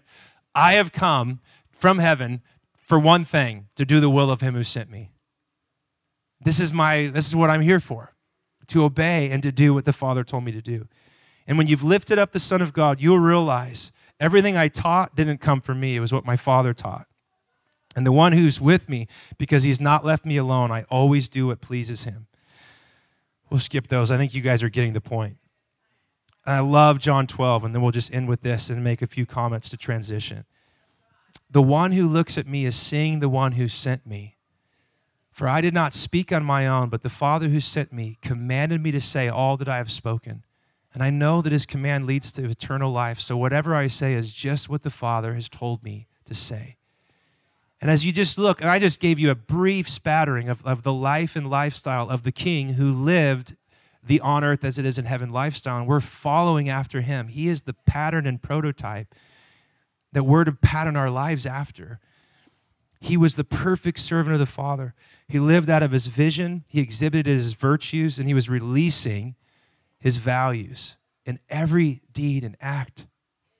I 0.53 0.73
have 0.73 0.91
come 0.91 1.39
from 1.71 1.99
heaven 1.99 2.41
for 2.87 2.97
one 2.97 3.25
thing, 3.25 3.67
to 3.75 3.85
do 3.85 3.99
the 3.99 4.09
will 4.09 4.31
of 4.31 4.39
him 4.39 4.53
who 4.53 4.63
sent 4.63 4.89
me. 4.89 5.11
This 6.39 6.61
is 6.61 6.71
my, 6.71 7.07
this 7.07 7.27
is 7.27 7.35
what 7.35 7.49
I'm 7.49 7.59
here 7.59 7.81
for 7.81 8.13
to 8.67 8.83
obey 8.83 9.29
and 9.31 9.41
to 9.43 9.51
do 9.51 9.73
what 9.73 9.85
the 9.85 9.93
Father 9.93 10.23
told 10.23 10.43
me 10.43 10.51
to 10.51 10.61
do. 10.61 10.87
And 11.47 11.57
when 11.57 11.67
you've 11.67 11.83
lifted 11.83 12.19
up 12.19 12.31
the 12.31 12.39
Son 12.39 12.61
of 12.61 12.73
God, 12.73 13.01
you'll 13.01 13.19
realize 13.19 13.91
everything 14.19 14.57
I 14.57 14.67
taught 14.67 15.15
didn't 15.15 15.39
come 15.39 15.61
from 15.61 15.79
me, 15.79 15.95
it 15.95 15.99
was 15.99 16.13
what 16.13 16.25
my 16.25 16.35
Father 16.35 16.73
taught. 16.73 17.07
And 17.95 18.05
the 18.05 18.11
one 18.11 18.33
who's 18.33 18.61
with 18.61 18.89
me, 18.89 19.07
because 19.37 19.63
he's 19.63 19.81
not 19.81 20.05
left 20.05 20.25
me 20.25 20.37
alone, 20.37 20.71
I 20.71 20.83
always 20.83 21.29
do 21.29 21.47
what 21.47 21.61
pleases 21.61 22.03
him. 22.03 22.27
We'll 23.49 23.59
skip 23.59 23.87
those. 23.87 24.11
I 24.11 24.17
think 24.17 24.33
you 24.33 24.41
guys 24.41 24.61
are 24.61 24.69
getting 24.69 24.93
the 24.93 25.01
point. 25.01 25.37
And 26.45 26.55
I 26.55 26.59
love 26.59 26.99
John 26.99 27.27
12, 27.27 27.63
and 27.63 27.73
then 27.73 27.81
we'll 27.81 27.91
just 27.91 28.13
end 28.13 28.29
with 28.29 28.41
this 28.41 28.69
and 28.69 28.83
make 28.83 29.01
a 29.01 29.07
few 29.07 29.25
comments 29.25 29.69
to 29.69 29.77
transition. 29.77 30.45
The 31.49 31.61
one 31.61 31.91
who 31.91 32.07
looks 32.07 32.37
at 32.37 32.47
me 32.47 32.65
is 32.65 32.75
seeing 32.75 33.19
the 33.19 33.29
one 33.29 33.53
who 33.53 33.67
sent 33.67 34.05
me. 34.05 34.36
For 35.37 35.47
I 35.47 35.61
did 35.61 35.75
not 35.75 35.93
speak 35.93 36.33
on 36.33 36.43
my 36.43 36.65
own, 36.65 36.89
but 36.89 37.03
the 37.03 37.11
Father 37.11 37.49
who 37.49 37.59
sent 37.59 37.93
me 37.93 38.17
commanded 38.23 38.81
me 38.81 38.89
to 38.89 38.99
say 38.99 39.29
all 39.29 39.55
that 39.57 39.69
I 39.69 39.77
have 39.77 39.91
spoken. 39.91 40.43
And 40.95 41.03
I 41.03 41.11
know 41.11 41.43
that 41.43 41.51
his 41.51 41.67
command 41.67 42.07
leads 42.07 42.31
to 42.31 42.49
eternal 42.49 42.91
life. 42.91 43.19
So 43.19 43.37
whatever 43.37 43.75
I 43.75 43.85
say 43.85 44.15
is 44.15 44.33
just 44.33 44.67
what 44.67 44.81
the 44.81 44.89
Father 44.89 45.35
has 45.35 45.47
told 45.47 45.83
me 45.83 46.07
to 46.25 46.33
say. 46.33 46.77
And 47.79 47.91
as 47.91 48.03
you 48.03 48.11
just 48.11 48.39
look, 48.39 48.61
and 48.61 48.69
I 48.71 48.79
just 48.79 48.99
gave 48.99 49.19
you 49.19 49.29
a 49.29 49.35
brief 49.35 49.87
spattering 49.87 50.49
of, 50.49 50.65
of 50.65 50.81
the 50.81 50.91
life 50.91 51.35
and 51.35 51.47
lifestyle 51.47 52.09
of 52.09 52.23
the 52.23 52.31
king 52.31 52.73
who 52.73 52.91
lived 52.91 53.55
the 54.03 54.19
on 54.21 54.43
earth 54.43 54.65
as 54.65 54.79
it 54.79 54.87
is 54.87 54.97
in 54.97 55.05
heaven 55.05 55.31
lifestyle. 55.31 55.77
And 55.77 55.87
we're 55.87 55.99
following 55.99 56.67
after 56.67 57.01
him. 57.01 57.27
He 57.27 57.47
is 57.47 57.61
the 57.61 57.75
pattern 57.85 58.25
and 58.25 58.41
prototype 58.41 59.13
that 60.13 60.23
we're 60.23 60.45
to 60.45 60.51
pattern 60.51 60.95
our 60.95 61.11
lives 61.11 61.45
after. 61.45 61.99
He 62.99 63.17
was 63.17 63.35
the 63.35 63.43
perfect 63.43 63.99
servant 63.99 64.33
of 64.33 64.39
the 64.39 64.45
Father. 64.45 64.93
He 65.27 65.39
lived 65.39 65.69
out 65.69 65.83
of 65.83 65.91
his 65.91 66.07
vision, 66.07 66.63
he 66.67 66.81
exhibited 66.81 67.27
his 67.27 67.53
virtues, 67.53 68.17
and 68.17 68.27
he 68.27 68.33
was 68.33 68.49
releasing 68.49 69.35
his 69.99 70.17
values 70.17 70.95
in 71.25 71.39
every 71.49 72.01
deed 72.11 72.43
and 72.43 72.55
act 72.61 73.07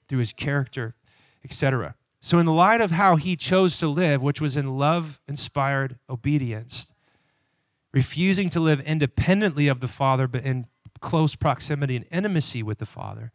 through 0.08 0.20
his 0.20 0.34
character, 0.34 0.96
etc. 1.44 1.96
So, 2.22 2.40
in 2.40 2.46
the 2.46 2.52
light 2.52 2.82
of 2.82 2.92
how 2.92 3.16
he 3.16 3.36
chose 3.36 3.78
to 3.80 3.88
live, 3.88 4.24
which 4.24 4.42
was 4.42 4.58
in 4.58 4.78
love 4.78 5.22
inspired 5.28 6.00
obedience, 6.10 6.94
refusing 7.94 8.50
to 8.50 8.60
live 8.60 8.80
independently 8.82 9.68
of 9.68 9.80
the 9.80 9.88
Father, 9.88 10.28
but 10.28 10.44
in 10.44 10.68
close 11.00 11.36
proximity 11.36 11.96
and 11.96 12.06
intimacy 12.12 12.64
with 12.64 12.80
the 12.80 12.86
Father, 12.86 13.32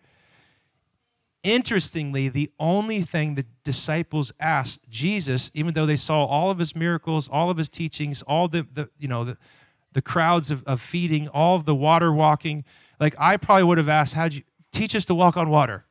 Interestingly, 1.43 2.29
the 2.29 2.51
only 2.61 3.03
thing 3.03 3.35
the 3.35 3.45
disciples 3.65 4.33
asked 4.39 4.89
Jesus, 4.89 5.51
even 5.55 5.75
though 5.75 5.87
they 5.87 5.97
saw 5.97 6.25
all 6.25 6.51
of 6.51 6.59
his 6.59 6.77
miracles, 6.77 7.29
all 7.29 7.51
of 7.51 7.57
his 7.57 7.69
teachings, 7.69 8.23
all 8.23 8.47
the, 8.47 8.67
the 8.73 8.89
you 8.99 9.09
know, 9.09 9.25
the, 9.25 9.37
the 9.93 10.03
crowds 10.03 10.53
of, 10.53 10.63
of 10.65 10.81
feeding, 10.81 11.27
all 11.29 11.57
of 11.57 11.65
the 11.65 11.75
water 11.75 12.13
walking, 12.13 12.65
like 13.01 13.17
I 13.19 13.37
probably 13.37 13.65
would 13.65 13.79
have 13.79 13.89
asked, 13.89 14.15
how'd 14.15 14.35
you 14.35 14.43
teach 14.71 14.95
us 14.95 15.05
to 15.07 15.15
walk 15.15 15.37
on 15.37 15.51
water? 15.51 15.85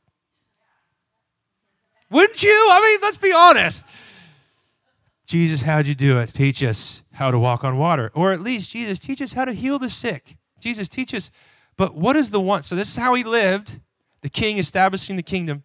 Wouldn't 2.09 2.41
you? 2.43 2.49
I 2.71 2.81
mean, 2.81 2.99
let's 3.01 3.17
be 3.17 3.33
honest. 3.33 3.85
Jesus, 5.25 5.61
how'd 5.61 5.87
you 5.87 5.95
do 5.95 6.17
it? 6.17 6.27
Teach 6.33 6.63
us 6.63 7.03
how 7.13 7.31
to 7.31 7.39
walk 7.39 7.63
on 7.63 7.77
water. 7.77 8.11
Or 8.13 8.31
at 8.31 8.41
least, 8.41 8.71
Jesus, 8.71 8.99
teach 8.99 9.21
us 9.21 9.33
how 9.33 9.45
to 9.45 9.53
heal 9.53 9.79
the 9.79 9.89
sick. 9.89 10.37
Jesus, 10.59 10.89
teach 10.89 11.13
us. 11.13 11.31
But 11.77 11.95
what 11.95 12.15
is 12.15 12.31
the 12.31 12.41
one? 12.41 12.63
So, 12.63 12.75
this 12.75 12.89
is 12.89 12.97
how 12.97 13.13
he 13.13 13.23
lived 13.23 13.79
the 14.21 14.29
king 14.29 14.57
establishing 14.57 15.15
the 15.15 15.23
kingdom. 15.23 15.63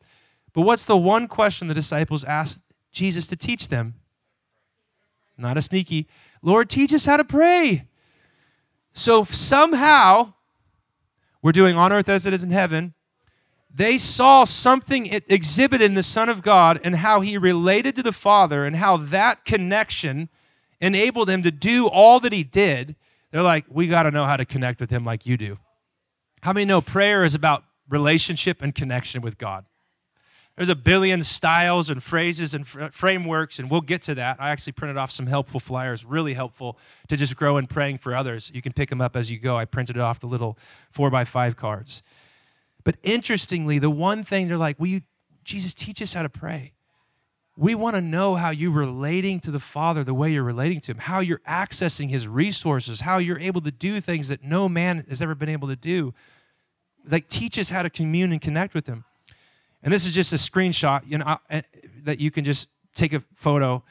But 0.53 0.63
what's 0.63 0.87
the 0.87 0.97
one 0.97 1.29
question 1.29 1.69
the 1.69 1.75
disciples 1.75 2.25
asked 2.25 2.61
Jesus 2.93 3.27
to 3.29 3.37
teach 3.37 3.69
them? 3.69 3.95
Not 5.39 5.59
a 5.59 5.63
sneaky, 5.63 6.09
Lord, 6.43 6.71
teach 6.71 6.95
us 6.95 7.05
how 7.05 7.19
to 7.19 7.25
pray. 7.25 7.89
So 8.93 9.25
somehow, 9.25 10.33
we're 11.43 11.53
doing 11.53 11.77
on 11.77 11.93
earth 11.93 12.09
as 12.09 12.25
it 12.25 12.33
is 12.33 12.43
in 12.43 12.51
heaven. 12.51 12.95
They 13.73 13.99
saw 13.99 14.45
something 14.45 15.07
exhibited 15.29 15.85
in 15.85 15.93
the 15.93 16.03
Son 16.03 16.31
of 16.31 16.41
God 16.41 16.81
and 16.83 16.97
how 16.97 17.21
he 17.21 17.37
related 17.37 17.95
to 17.97 18.03
the 18.03 18.13
Father 18.13 18.65
and 18.65 18.77
how 18.77 18.97
that 18.97 19.45
connection 19.45 20.31
enabled 20.81 21.29
him 21.29 21.43
to 21.43 21.51
do 21.51 21.87
all 21.87 22.19
that 22.21 22.33
he 22.33 22.43
did. 22.43 22.97
They're 23.31 23.43
like, 23.43 23.67
we 23.69 23.87
got 23.87 24.05
to 24.05 24.11
know 24.11 24.25
how 24.25 24.39
to 24.39 24.47
connect 24.47 24.81
with 24.81 24.89
him 24.89 25.05
like 25.05 25.27
you 25.27 25.37
do. 25.37 25.59
How 26.41 26.55
many 26.55 26.65
know 26.65 26.81
prayer 26.81 27.23
is 27.23 27.35
about 27.35 27.65
relationship 27.89 28.63
and 28.63 28.75
connection 28.75 29.23
with 29.23 29.39
God. 29.39 29.65
There's 30.57 30.71
a 30.71 30.77
billion 30.77 31.23
styles 31.23 31.91
and 31.91 32.03
phrases 32.03 32.55
and 32.55 32.67
fr- 32.67 32.87
frameworks, 32.91 33.59
and 33.59 33.71
we'll 33.71 33.83
get 33.83 34.01
to 34.03 34.15
that. 34.15 34.39
I 34.41 34.51
actually 34.51 34.73
printed 34.73 34.97
off 34.97 35.11
some 35.11 35.27
helpful 35.27 35.61
flyers, 35.61 36.05
really 36.05 36.33
helpful 36.33 36.79
to 37.09 37.17
just 37.17 37.37
grow 37.37 37.59
in 37.59 37.67
praying 37.67 37.99
for 37.99 38.15
others. 38.15 38.51
You 38.55 38.63
can 38.63 38.73
pick 38.73 38.89
them 38.89 39.03
up 39.03 39.17
as 39.17 39.31
you 39.31 39.39
go. 39.39 39.57
I 39.57 39.67
printed 39.67 39.99
off 39.99 40.19
the 40.19 40.27
little 40.27 40.59
four 40.91 41.11
by 41.11 41.25
five 41.25 41.57
cards. 41.57 42.03
But 42.85 42.97
interestingly, 43.03 43.79
the 43.79 43.91
one 43.91 44.25
thing 44.25 44.47
they're 44.47 44.57
like, 44.57 44.81
Will 44.81 44.87
you, 44.87 45.01
Jesus, 45.45 45.75
teach 45.75 46.01
us 46.01 46.15
how 46.15 46.23
to 46.23 46.31
pray. 46.31 46.73
We 47.59 47.75
want 47.75 47.97
to 47.97 48.03
know 48.03 48.35
how 48.35 48.51
you're 48.51 48.71
relating 48.71 49.41
to 49.41 49.51
the 49.51 49.61
Father 49.61 50.05
the 50.05 50.15
way 50.15 50.33
you're 50.33 50.43
relating 50.43 50.81
to 50.83 50.93
Him, 50.93 50.99
how 50.99 51.21
you're 51.21 51.41
accessing 51.41 52.09
His 52.09 52.27
resources, 52.27 53.01
how 53.01 53.19
you're 53.19 53.39
able 53.39 53.61
to 53.63 53.71
do 53.71 54.01
things 54.01 54.29
that 54.29 54.43
no 54.43 54.69
man 54.69 55.05
has 55.09 55.21
ever 55.21 55.35
been 55.35 55.49
able 55.49 55.69
to 55.69 55.77
do 55.77 56.15
like 57.09 57.29
teach 57.29 57.59
us 57.59 57.71
how 57.71 57.83
to 57.83 57.91
commune 57.91 58.33
and 58.33 58.41
connect 58.41 58.75
with 58.75 58.87
him. 58.87 59.05
And 59.83 59.93
this 59.93 60.07
is 60.07 60.13
just 60.13 60.33
a 60.33 60.37
screenshot 60.37 61.03
you 61.07 61.19
know 61.19 61.39
that 62.05 62.21
you 62.21 62.31
can 62.31 62.45
just 62.45 62.69
take 62.95 63.13
a 63.13 63.21
photo. 63.35 63.83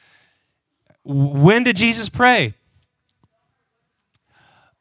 When 1.03 1.63
did 1.63 1.77
jesus 1.77 2.10
pray? 2.10 2.53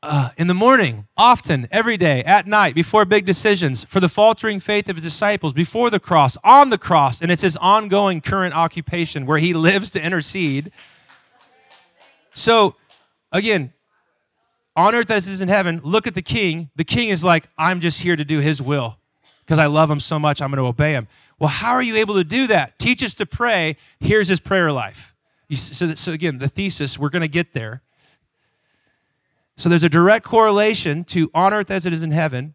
Uh, 0.07 0.29
in 0.37 0.49
the 0.49 0.55
morning 0.55 1.07
often 1.17 1.67
every 1.71 1.97
day 1.97 2.23
at 2.25 2.47
night 2.47 2.75
before 2.75 3.07
big 3.07 3.25
decisions 3.25 3.85
for 3.85 4.01
the 4.01 4.09
faltering 4.09 4.61
faith 4.61 4.87
of 4.91 4.97
his 4.97 5.05
disciples 5.05 5.55
before 5.55 5.89
the 5.89 5.99
cross 5.99 6.37
on 6.45 6.69
the 6.69 6.77
cross 6.77 7.23
and 7.23 7.31
it's 7.31 7.41
his 7.41 7.57
ongoing 7.57 8.21
current 8.21 8.55
occupation 8.55 9.25
where 9.25 9.39
he 9.39 9.55
lives 9.71 9.91
to 9.91 10.05
intercede. 10.05 10.71
So 12.35 12.77
again 13.33 13.73
on 14.77 14.95
earth 14.95 15.11
as 15.11 15.29
it 15.29 15.33
is 15.33 15.41
in 15.41 15.49
heaven, 15.49 15.81
look 15.85 16.07
at 16.07 16.15
the 16.15 16.23
king. 16.23 16.71
The 16.77 16.85
king 16.85 17.09
is 17.09 17.25
like, 17.25 17.47
I'm 17.57 17.81
just 17.81 18.01
here 18.01 18.17
to 18.17 18.25
do 18.25 18.41
his 18.41 18.61
will 18.61 18.99
because 19.45 19.59
I 19.59 19.67
love 19.67 19.91
him 19.91 20.01
so 20.01 20.19
much, 20.19 20.41
I'm 20.41 20.51
going 20.51 20.63
to 20.63 20.69
obey 20.69 20.93
him. 20.93 21.07
Well, 21.39 21.51
how 21.51 21.73
are 21.73 21.83
you 21.83 21.97
able 21.97 22.15
to 22.15 22.25
do 22.25 22.47
that? 22.47 22.79
Teach 22.79 23.03
us 23.03 23.15
to 23.15 23.27
pray. 23.27 23.77
Here's 24.01 24.29
his 24.29 24.41
prayer 24.41 24.73
life. 24.73 25.15
So, 25.53 25.87
that, 25.87 25.99
so 25.99 26.13
again, 26.13 26.39
the 26.39 26.49
thesis, 26.49 26.99
we're 26.99 27.11
going 27.11 27.23
to 27.23 27.29
get 27.29 27.53
there. 27.53 27.83
So 29.57 29.69
there's 29.69 29.85
a 29.85 29.89
direct 29.89 30.25
correlation 30.25 31.05
to 31.05 31.31
on 31.35 31.55
earth 31.55 31.71
as 31.71 31.87
it 31.87 31.93
is 31.93 32.03
in 32.03 32.11
heaven, 32.11 32.55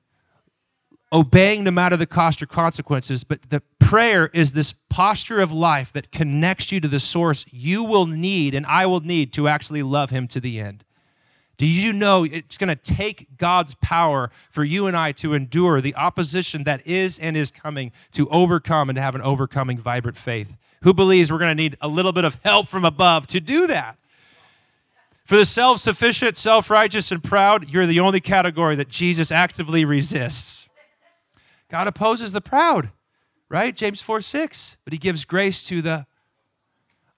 obeying 1.13 1.63
no 1.63 1.71
matter 1.71 1.95
the 1.95 2.05
cost 2.05 2.41
or 2.41 2.45
consequences. 2.45 3.23
But 3.23 3.49
the 3.49 3.61
prayer 3.79 4.29
is 4.33 4.53
this 4.53 4.73
posture 4.73 5.39
of 5.39 5.51
life 5.51 5.93
that 5.93 6.11
connects 6.11 6.71
you 6.71 6.81
to 6.81 6.87
the 6.87 6.99
source 6.99 7.45
you 7.51 7.83
will 7.83 8.05
need 8.05 8.53
and 8.53 8.65
I 8.65 8.85
will 8.85 8.99
need 8.99 9.31
to 9.33 9.47
actually 9.47 9.83
love 9.83 10.09
him 10.09 10.27
to 10.29 10.41
the 10.41 10.59
end. 10.59 10.83
Do 11.59 11.67
you 11.67 11.91
know 11.91 12.23
it's 12.23 12.57
going 12.57 12.69
to 12.69 12.75
take 12.77 13.37
God's 13.37 13.75
power 13.75 14.31
for 14.49 14.63
you 14.63 14.87
and 14.87 14.95
I 14.95 15.11
to 15.13 15.33
endure 15.33 15.81
the 15.81 15.93
opposition 15.93 16.63
that 16.63 16.87
is 16.87 17.19
and 17.19 17.35
is 17.35 17.51
coming 17.51 17.91
to 18.13 18.29
overcome 18.29 18.89
and 18.89 18.95
to 18.95 19.01
have 19.01 19.13
an 19.13 19.21
overcoming, 19.21 19.77
vibrant 19.77 20.17
faith? 20.17 20.55
Who 20.83 20.93
believes 20.93 21.29
we're 21.29 21.37
going 21.37 21.55
to 21.55 21.61
need 21.61 21.75
a 21.81 21.89
little 21.89 22.13
bit 22.13 22.23
of 22.23 22.37
help 22.45 22.69
from 22.69 22.85
above 22.85 23.27
to 23.27 23.41
do 23.41 23.67
that? 23.67 23.97
For 25.25 25.35
the 25.35 25.43
self 25.43 25.81
sufficient, 25.81 26.37
self 26.37 26.69
righteous, 26.69 27.11
and 27.11 27.21
proud, 27.21 27.69
you're 27.69 27.85
the 27.85 27.99
only 27.99 28.21
category 28.21 28.77
that 28.77 28.87
Jesus 28.87 29.29
actively 29.29 29.83
resists. 29.83 30.69
God 31.69 31.87
opposes 31.87 32.31
the 32.31 32.39
proud, 32.39 32.89
right? 33.49 33.75
James 33.75 34.01
4 34.01 34.21
6. 34.21 34.77
But 34.85 34.93
he 34.93 34.97
gives 34.97 35.25
grace 35.25 35.67
to 35.67 35.81
the 35.81 36.05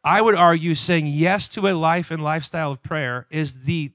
I 0.03 0.19
would 0.19 0.33
argue 0.33 0.74
saying 0.74 1.05
yes 1.05 1.48
to 1.50 1.67
a 1.67 1.74
life 1.74 2.10
and 2.10 2.24
lifestyle 2.24 2.71
of 2.71 2.81
prayer 2.81 3.27
is 3.29 3.65
the 3.65 3.91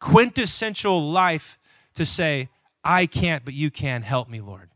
quintessential 0.00 1.10
life 1.10 1.58
to 1.94 2.04
say, 2.04 2.48
I 2.82 3.06
can't, 3.06 3.44
but 3.44 3.54
you 3.54 3.70
can. 3.70 4.02
Help 4.02 4.28
me, 4.28 4.40
Lord. 4.40 4.70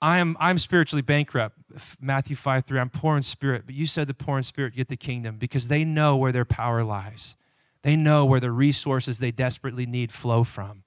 I 0.00 0.18
am 0.18 0.36
I'm 0.38 0.58
spiritually 0.58 1.02
bankrupt. 1.02 1.56
Matthew 2.00 2.36
5 2.36 2.64
3. 2.64 2.78
I'm 2.78 2.90
poor 2.90 3.16
in 3.16 3.22
spirit, 3.22 3.62
but 3.66 3.74
you 3.74 3.86
said 3.86 4.06
the 4.06 4.14
poor 4.14 4.36
in 4.38 4.44
spirit 4.44 4.74
get 4.74 4.88
the 4.88 4.96
kingdom 4.96 5.36
because 5.36 5.68
they 5.68 5.84
know 5.84 6.16
where 6.16 6.32
their 6.32 6.44
power 6.44 6.84
lies. 6.84 7.36
They 7.82 7.96
know 7.96 8.24
where 8.24 8.40
the 8.40 8.50
resources 8.50 9.18
they 9.18 9.30
desperately 9.30 9.86
need 9.86 10.12
flow 10.12 10.44
from. 10.44 10.82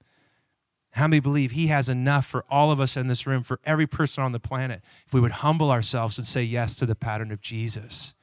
How 0.91 1.07
many 1.07 1.19
believe 1.19 1.51
He 1.51 1.67
has 1.67 1.89
enough 1.89 2.25
for 2.25 2.45
all 2.49 2.71
of 2.71 2.79
us 2.79 2.97
in 2.97 3.07
this 3.07 3.25
room, 3.25 3.43
for 3.43 3.59
every 3.63 3.87
person 3.87 4.23
on 4.23 4.31
the 4.31 4.39
planet, 4.39 4.81
if 5.07 5.13
we 5.13 5.21
would 5.21 5.31
humble 5.31 5.71
ourselves 5.71 6.17
and 6.17 6.27
say 6.27 6.43
yes 6.43 6.75
to 6.77 6.85
the 6.85 6.95
pattern 6.95 7.31
of 7.31 7.41
Jesus? 7.41 8.13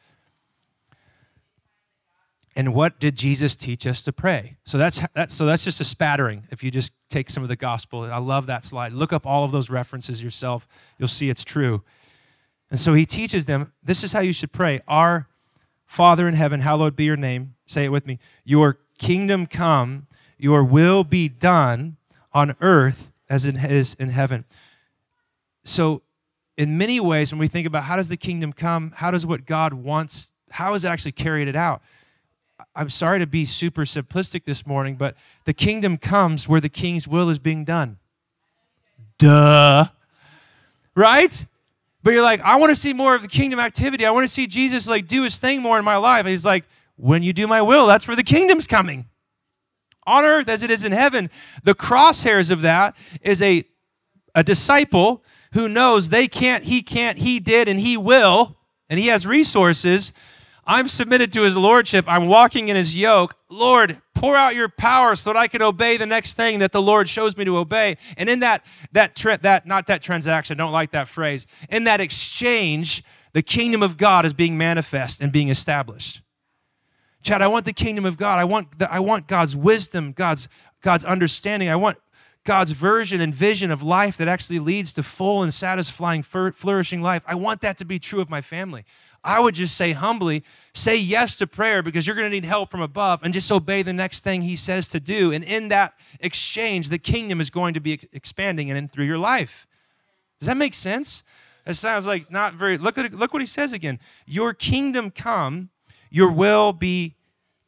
And 2.57 2.75
what 2.75 2.99
did 2.99 3.17
Jesus 3.17 3.55
teach 3.55 3.87
us 3.87 4.01
to 4.03 4.13
pray? 4.15 4.57
So 4.65 4.79
that's, 4.79 5.03
so 5.29 5.45
that's 5.45 5.63
just 5.63 5.79
a 5.83 5.85
spattering. 5.85 6.45
If 6.51 6.65
you 6.65 6.71
just 6.71 6.93
take 7.11 7.29
some 7.29 7.43
of 7.43 7.51
the 7.51 7.57
gospel, 7.57 8.05
I 8.05 8.17
love 8.17 8.47
that 8.47 8.65
slide. 8.65 8.95
Look 8.95 9.13
up 9.13 9.27
all 9.27 9.45
of 9.45 9.53
those 9.53 9.69
references 9.69 10.23
yourself. 10.23 10.67
You'll 10.99 11.09
see 11.09 11.29
it's 11.29 11.45
true. 11.45 11.83
And 12.71 12.81
so 12.81 12.95
he 12.95 13.05
teaches 13.05 13.45
them 13.45 13.73
this 13.83 14.03
is 14.03 14.15
how 14.15 14.21
you 14.21 14.33
should 14.33 14.53
pray. 14.53 14.81
Our 14.89 15.29
Father 15.85 16.27
in 16.27 16.35
heaven, 16.35 16.61
hallowed 16.61 16.97
be 16.97 17.05
your 17.05 17.17
name. 17.17 17.55
Say 17.67 17.85
it 17.85 17.93
with 17.93 18.07
me. 18.07 18.19
Your 18.45 18.79
kingdom 18.99 19.47
come, 19.47 20.07
your 20.39 20.65
will 20.65 21.05
be 21.05 21.29
done 21.29 21.99
on 22.33 22.57
earth 22.61 23.11
as 23.29 23.47
it 23.47 23.57
is 23.57 23.95
in 23.95 24.09
heaven. 24.09 24.45
So, 25.65 26.03
in 26.57 26.79
many 26.79 27.01
ways, 27.01 27.33
when 27.33 27.39
we 27.39 27.49
think 27.49 27.67
about 27.67 27.85
how 27.85 27.97
does 27.97 28.09
the 28.09 28.17
kingdom 28.17 28.53
come, 28.53 28.93
how 28.97 29.11
does 29.11 29.27
what 29.27 29.45
God 29.45 29.75
wants, 29.75 30.33
how 30.51 30.73
is 30.73 30.87
it 30.87 30.89
actually 30.89 31.13
carried 31.13 31.49
it 31.49 31.57
out? 31.57 31.83
I'm 32.77 32.91
sorry 32.91 33.21
to 33.21 33.27
be 33.27 33.47
super 33.47 33.83
simplistic 33.83 34.45
this 34.45 34.67
morning, 34.67 34.97
but 34.97 35.17
the 35.45 35.55
kingdom 35.55 35.97
comes 35.97 36.47
where 36.47 36.61
the 36.61 36.69
king's 36.69 37.09
will 37.09 37.31
is 37.31 37.39
being 37.39 37.65
done. 37.65 37.97
Duh. 39.19 39.87
Right? 40.95 41.47
But 42.03 42.13
you're 42.13 42.23
like, 42.23 42.43
I 42.43 42.57
want 42.57 42.71
to 42.71 42.77
see 42.77 42.93
more 42.93 43.15
of 43.15 43.23
the 43.23 43.29
kingdom 43.29 43.59
activity. 43.59 44.05
I 44.05 44.11
want 44.11 44.25
to 44.25 44.33
see 44.33 44.47
Jesus 44.47 44.87
like 44.87 45.07
do 45.07 45.25
his 45.25 45.39
thing 45.39 45.63
more 45.63 45.79
in 45.79 45.87
my 45.87 45.97
life. 45.97 46.21
And 46.21 46.29
he's 46.29 46.45
like, 46.45 46.65
When 46.97 47.23
you 47.23 47.33
do 47.33 47.47
my 47.47 47.63
will, 47.63 47.87
that's 47.87 48.07
where 48.07 48.17
the 48.17 48.23
kingdom's 48.23 48.67
coming. 48.67 49.07
On 50.07 50.25
earth 50.25 50.49
as 50.49 50.63
it 50.63 50.71
is 50.71 50.85
in 50.85 50.93
heaven. 50.93 51.31
The 51.65 51.75
crosshairs 51.75 52.51
of 52.51 52.61
that 52.61 52.95
is 53.23 53.41
a, 53.41 53.65
a 54.35 54.45
disciple 54.45 55.25
who 55.55 55.67
knows 55.69 56.11
they 56.11 56.29
can't, 56.29 56.63
he 56.63 56.83
can't, 56.83 57.17
he 57.17 57.41
did, 57.41 57.69
and 57.69 57.81
he 57.81 57.97
will, 57.97 58.57
and 58.91 59.01
he 59.01 59.07
has 59.07 59.27
resources. 59.27 60.13
I'm 60.67 60.89
submitted 60.89 61.33
to 61.35 61.43
his 61.43 61.57
lordship. 61.57 62.05
I'm 62.09 62.27
walking 62.27 62.69
in 62.69 62.77
his 62.77 62.97
yoke. 62.97 63.37
Lord, 63.49 64.01
pour 64.15 64.35
out 64.35 64.57
your 64.57 64.69
power 64.69 65.15
so 65.15 65.33
that 65.33 65.39
I 65.39 65.47
can 65.47 65.63
obey 65.63 65.97
the 65.97 66.07
next 66.07 66.35
thing 66.35 66.59
that 66.59 66.73
the 66.73 66.83
Lord 66.83 67.09
shows 67.09 67.37
me 67.37 67.45
to 67.45 67.59
obey. 67.59 67.97
And 68.17 68.29
in 68.29 68.41
that, 68.41 68.65
that, 68.93 69.15
tra- 69.15 69.39
that 69.43 69.67
not 69.67 69.87
that 69.87 70.03
transaction, 70.03 70.57
don't 70.57 70.73
like 70.73 70.91
that 70.91 71.07
phrase. 71.07 71.47
In 71.71 71.85
that 71.85 72.01
exchange, 72.01 73.05
the 73.33 73.43
kingdom 73.43 73.83
of 73.83 73.97
God 73.97 74.27
is 74.27 74.33
being 74.33 74.59
manifest 74.59 75.21
and 75.21 75.31
being 75.31 75.51
established. 75.51 76.23
Chad, 77.23 77.43
I 77.43 77.49
want 77.49 77.65
the 77.65 77.73
kingdom 77.73 78.05
of 78.05 78.17
God. 78.17 78.39
I 78.39 78.45
want, 78.45 78.79
the, 78.79 78.93
I 78.93 78.99
want 79.01 79.29
God's 79.29 79.55
wisdom, 79.55 80.13
God's, 80.13 80.49
God's 80.81 81.05
understanding. 81.05 81.69
I 81.69 81.77
want 81.77 81.99
God's 82.45 82.71
version 82.71 83.21
and 83.21 83.35
vision 83.35 83.71
of 83.71 83.83
life 83.83 84.17
that 84.17 84.29
actually 84.29 84.61
leads 84.61 84.93
to 84.95 85.03
full 85.03 85.43
and 85.43 85.53
satisfying, 85.53 86.23
flourishing 86.23 87.03
life. 87.03 87.23
I 87.27 87.35
want 87.35 87.61
that 87.61 87.79
to 87.79 87.85
be 87.85 87.99
true 87.99 88.21
of 88.21 88.31
my 88.31 88.41
family. 88.41 88.85
I 89.27 89.41
would 89.41 89.57
just 89.57 89.77
say 89.77 89.91
humbly, 89.91 90.45
say 90.73 90.97
yes 90.97 91.35
to 91.37 91.49
prayer 91.49 91.83
because 91.83 92.07
you're 92.07 92.15
going 92.15 92.31
to 92.31 92.35
need 92.35 92.45
help 92.45 92.71
from 92.71 92.81
above 92.81 93.25
and 93.25 93.35
just 93.35 93.51
obey 93.51 93.83
the 93.83 93.93
next 93.93 94.21
thing 94.21 94.43
he 94.43 94.55
says 94.55 94.89
to 94.91 95.01
do. 95.01 95.33
And 95.33 95.43
in 95.43 95.67
that 95.69 95.95
exchange, 96.21 96.91
the 96.91 96.99
kingdom 96.99 97.41
is 97.41 97.51
going 97.51 97.75
to 97.75 97.81
be 97.81 97.99
expanding 98.13 98.71
and 98.71 98.91
through 98.91 99.07
your 99.07 99.19
life. 99.19 99.67
Does 100.39 100.47
that 100.47 100.57
make 100.57 100.75
sense? 100.75 101.25
It 101.67 101.75
sounds 101.75 102.07
like 102.07 102.31
not 102.31 102.55
very 102.55 102.79
look 102.79 102.97
at 102.99 103.13
look 103.13 103.33
what 103.33 103.43
he 103.43 103.47
says 103.47 103.73
again. 103.73 103.99
Your 104.27 104.55
kingdom 104.55 105.11
come, 105.11 105.71
your 106.09 106.31
will 106.31 106.73
be 106.73 107.17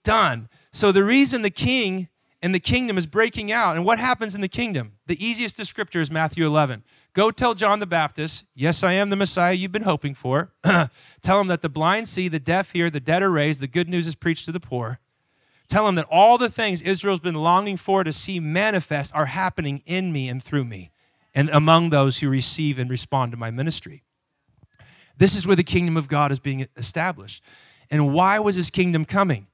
done. 0.04 0.48
So 0.72 0.92
the 0.92 1.02
reason 1.02 1.42
the 1.42 1.50
king 1.50 2.08
and 2.40 2.54
the 2.54 2.60
kingdom 2.60 2.96
is 2.96 3.06
breaking 3.06 3.50
out, 3.50 3.74
and 3.74 3.84
what 3.84 3.98
happens 3.98 4.34
in 4.34 4.40
the 4.40 4.48
kingdom? 4.48 4.92
The 5.06 5.24
easiest 5.24 5.56
descriptor 5.56 6.00
is 6.00 6.10
Matthew 6.10 6.46
11. 6.46 6.84
Go 7.12 7.30
tell 7.30 7.54
John 7.54 7.80
the 7.80 7.86
Baptist, 7.86 8.44
yes, 8.54 8.84
I 8.84 8.92
am 8.92 9.10
the 9.10 9.16
Messiah 9.16 9.54
you've 9.54 9.72
been 9.72 9.82
hoping 9.82 10.14
for. 10.14 10.52
tell 11.20 11.40
him 11.40 11.48
that 11.48 11.62
the 11.62 11.68
blind 11.68 12.08
see, 12.08 12.28
the 12.28 12.38
deaf 12.38 12.72
hear, 12.72 12.90
the 12.90 13.00
dead 13.00 13.22
are 13.22 13.30
raised, 13.30 13.60
the 13.60 13.66
good 13.66 13.88
news 13.88 14.06
is 14.06 14.14
preached 14.14 14.44
to 14.44 14.52
the 14.52 14.60
poor. 14.60 15.00
Tell 15.68 15.86
him 15.88 15.96
that 15.96 16.06
all 16.10 16.38
the 16.38 16.48
things 16.48 16.80
Israel's 16.80 17.20
been 17.20 17.34
longing 17.34 17.76
for 17.76 18.04
to 18.04 18.12
see 18.12 18.40
manifest 18.40 19.14
are 19.14 19.26
happening 19.26 19.82
in 19.84 20.12
me 20.12 20.28
and 20.28 20.42
through 20.42 20.64
me, 20.64 20.90
and 21.34 21.50
among 21.50 21.90
those 21.90 22.20
who 22.20 22.30
receive 22.30 22.78
and 22.78 22.88
respond 22.88 23.32
to 23.32 23.38
my 23.38 23.50
ministry. 23.50 24.04
This 25.16 25.34
is 25.34 25.46
where 25.46 25.56
the 25.56 25.64
kingdom 25.64 25.96
of 25.96 26.08
God 26.08 26.30
is 26.30 26.38
being 26.38 26.68
established. 26.76 27.42
And 27.90 28.14
why 28.14 28.38
was 28.38 28.54
his 28.54 28.70
kingdom 28.70 29.04
coming? 29.04 29.48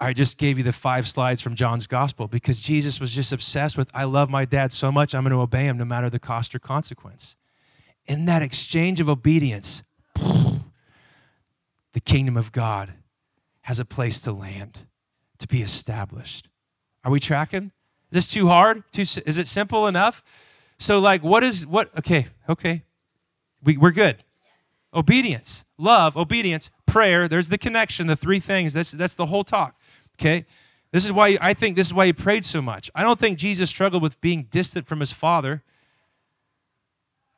I 0.00 0.14
just 0.14 0.38
gave 0.38 0.56
you 0.56 0.64
the 0.64 0.72
five 0.72 1.06
slides 1.06 1.42
from 1.42 1.54
John's 1.54 1.86
gospel 1.86 2.26
because 2.26 2.60
Jesus 2.60 3.00
was 3.00 3.10
just 3.10 3.32
obsessed 3.32 3.76
with, 3.76 3.90
I 3.92 4.04
love 4.04 4.30
my 4.30 4.46
dad 4.46 4.72
so 4.72 4.90
much, 4.90 5.14
I'm 5.14 5.24
going 5.24 5.32
to 5.32 5.40
obey 5.40 5.64
him 5.64 5.76
no 5.76 5.84
matter 5.84 6.08
the 6.08 6.18
cost 6.18 6.54
or 6.54 6.58
consequence. 6.58 7.36
In 8.06 8.24
that 8.24 8.40
exchange 8.40 8.98
of 9.00 9.08
obedience, 9.10 9.82
the 10.16 12.00
kingdom 12.02 12.36
of 12.38 12.50
God 12.50 12.94
has 13.62 13.78
a 13.78 13.84
place 13.84 14.22
to 14.22 14.32
land, 14.32 14.86
to 15.38 15.46
be 15.46 15.60
established. 15.60 16.48
Are 17.04 17.10
we 17.12 17.20
tracking? 17.20 17.72
Is 18.10 18.26
this 18.26 18.30
too 18.30 18.48
hard? 18.48 18.82
Too, 18.92 19.02
is 19.02 19.36
it 19.36 19.46
simple 19.46 19.86
enough? 19.86 20.22
So, 20.78 20.98
like, 20.98 21.22
what 21.22 21.42
is, 21.42 21.66
what, 21.66 21.96
okay, 21.98 22.28
okay. 22.48 22.84
We, 23.62 23.76
we're 23.76 23.90
good. 23.90 24.24
Obedience, 24.94 25.66
love, 25.78 26.16
obedience, 26.16 26.70
prayer. 26.86 27.28
There's 27.28 27.48
the 27.48 27.58
connection, 27.58 28.06
the 28.06 28.16
three 28.16 28.40
things. 28.40 28.72
That's, 28.72 28.90
that's 28.92 29.14
the 29.14 29.26
whole 29.26 29.44
talk. 29.44 29.79
Okay? 30.20 30.44
This 30.92 31.04
is 31.04 31.12
why 31.12 31.38
I 31.40 31.54
think 31.54 31.76
this 31.76 31.86
is 31.86 31.94
why 31.94 32.06
he 32.06 32.12
prayed 32.12 32.44
so 32.44 32.60
much. 32.60 32.90
I 32.94 33.02
don't 33.02 33.18
think 33.18 33.38
Jesus 33.38 33.70
struggled 33.70 34.02
with 34.02 34.20
being 34.20 34.48
distant 34.50 34.86
from 34.86 35.00
his 35.00 35.12
Father. 35.12 35.62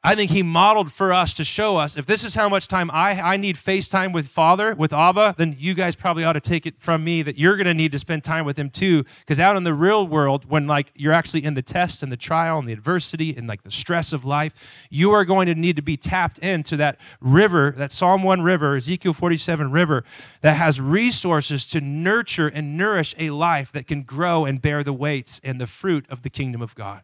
I 0.04 0.16
think 0.16 0.32
he 0.32 0.42
modeled 0.42 0.90
for 0.90 1.12
us 1.12 1.32
to 1.35 1.44
show 1.44 1.76
us 1.76 1.97
if 1.97 2.06
this 2.06 2.25
is 2.25 2.35
how 2.35 2.49
much 2.49 2.66
time 2.66 2.90
I, 2.92 3.20
I 3.20 3.37
need 3.37 3.55
FaceTime 3.55 4.12
with 4.12 4.27
Father, 4.27 4.74
with 4.74 4.92
Abba, 4.92 5.37
then 5.38 5.55
you 5.57 5.74
guys 5.74 5.94
probably 5.94 6.24
ought 6.24 6.33
to 6.33 6.40
take 6.40 6.66
it 6.66 6.74
from 6.81 7.05
me 7.05 7.22
that 7.22 7.38
you're 7.38 7.55
going 7.57 7.66
to 7.66 7.74
need 7.74 7.92
to 7.92 8.00
spend 8.00 8.24
time 8.24 8.44
with 8.44 8.59
him 8.59 8.68
too. 8.68 9.05
Because 9.20 9.38
out 9.38 9.57
in 9.57 9.62
the 9.62 9.72
real 9.72 10.05
world, 10.05 10.44
when 10.50 10.66
like 10.66 10.90
you're 10.96 11.12
actually 11.12 11.44
in 11.44 11.55
the 11.55 11.62
test 11.62 12.03
and 12.03 12.11
the 12.11 12.16
trial 12.16 12.59
and 12.59 12.66
the 12.66 12.72
adversity 12.72 13.37
and 13.37 13.46
like 13.46 13.62
the 13.62 13.70
stress 13.70 14.12
of 14.12 14.24
life, 14.24 14.88
you 14.90 15.12
are 15.12 15.24
going 15.24 15.46
to 15.46 15.55
need 15.55 15.77
to 15.77 15.83
be 15.83 15.96
tapped 15.96 16.40
into 16.40 16.77
that 16.79 16.98
river, 17.20 17.70
that 17.77 17.92
Psalm 17.92 18.24
1 18.24 18.42
river, 18.42 18.74
Ezekiel 18.74 19.12
47 19.12 19.70
river, 19.70 20.03
that 20.40 20.55
has 20.55 20.81
resources 20.81 21.64
to 21.68 21.81
nurture 21.81 22.48
and 22.48 22.77
nourish 22.77 23.14
a 23.18 23.31
life 23.31 23.70
that 23.70 23.87
can 23.87 24.03
grow 24.03 24.46
and 24.46 24.61
bear 24.61 24.83
the 24.83 24.92
weights 24.92 25.40
and 25.44 25.61
the 25.61 25.68
fruit 25.68 26.07
of 26.11 26.22
the 26.22 26.31
kingdom 26.31 26.61
of 26.61 26.74
God, 26.74 27.03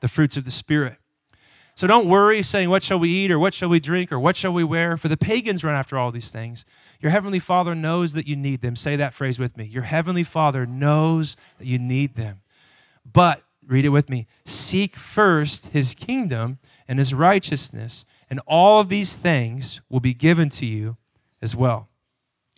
the 0.00 0.08
fruits 0.08 0.36
of 0.36 0.44
the 0.44 0.50
Spirit. 0.50 0.99
So 1.74 1.86
don't 1.86 2.08
worry 2.08 2.42
saying, 2.42 2.68
What 2.68 2.82
shall 2.82 2.98
we 2.98 3.08
eat, 3.08 3.30
or 3.30 3.38
what 3.38 3.54
shall 3.54 3.68
we 3.68 3.80
drink, 3.80 4.12
or 4.12 4.18
what 4.18 4.36
shall 4.36 4.52
we 4.52 4.64
wear? 4.64 4.96
For 4.96 5.08
the 5.08 5.16
pagans 5.16 5.64
run 5.64 5.74
after 5.74 5.96
all 5.96 6.12
these 6.12 6.30
things. 6.30 6.64
Your 7.00 7.10
heavenly 7.10 7.38
Father 7.38 7.74
knows 7.74 8.12
that 8.12 8.26
you 8.26 8.36
need 8.36 8.60
them. 8.60 8.76
Say 8.76 8.96
that 8.96 9.14
phrase 9.14 9.38
with 9.38 9.56
me. 9.56 9.64
Your 9.64 9.84
heavenly 9.84 10.24
Father 10.24 10.66
knows 10.66 11.36
that 11.58 11.66
you 11.66 11.78
need 11.78 12.16
them. 12.16 12.42
But, 13.10 13.42
read 13.66 13.84
it 13.84 13.90
with 13.90 14.10
me 14.10 14.26
seek 14.44 14.96
first 14.96 15.68
his 15.68 15.94
kingdom 15.94 16.58
and 16.88 16.98
his 16.98 17.14
righteousness, 17.14 18.04
and 18.28 18.40
all 18.46 18.80
of 18.80 18.88
these 18.88 19.16
things 19.16 19.80
will 19.88 20.00
be 20.00 20.12
given 20.12 20.48
to 20.50 20.66
you 20.66 20.96
as 21.40 21.54
well. 21.54 21.88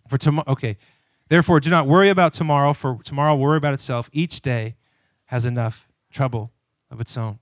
For 0.07 0.17
tomorrow, 0.17 0.51
okay. 0.51 0.77
Therefore, 1.29 1.59
do 1.59 1.69
not 1.69 1.87
worry 1.87 2.09
about 2.09 2.33
tomorrow, 2.33 2.73
for 2.73 2.99
tomorrow 3.03 3.35
worry 3.35 3.57
about 3.57 3.73
itself. 3.73 4.09
Each 4.11 4.41
day 4.41 4.75
has 5.25 5.45
enough 5.45 5.87
trouble 6.11 6.51
of 6.91 6.99
its 6.99 7.17
own. 7.17 7.39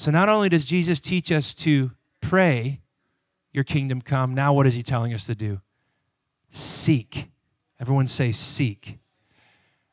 So 0.00 0.10
not 0.10 0.30
only 0.30 0.48
does 0.48 0.64
Jesus 0.64 0.98
teach 0.98 1.30
us 1.30 1.52
to 1.56 1.90
pray, 2.22 2.80
Your 3.52 3.64
kingdom 3.64 4.00
come, 4.00 4.32
now 4.32 4.54
what 4.54 4.66
is 4.66 4.72
He 4.72 4.82
telling 4.82 5.12
us 5.12 5.26
to 5.26 5.34
do? 5.34 5.60
Seek. 6.48 7.28
Everyone 7.78 8.06
say, 8.06 8.32
seek. 8.32 8.98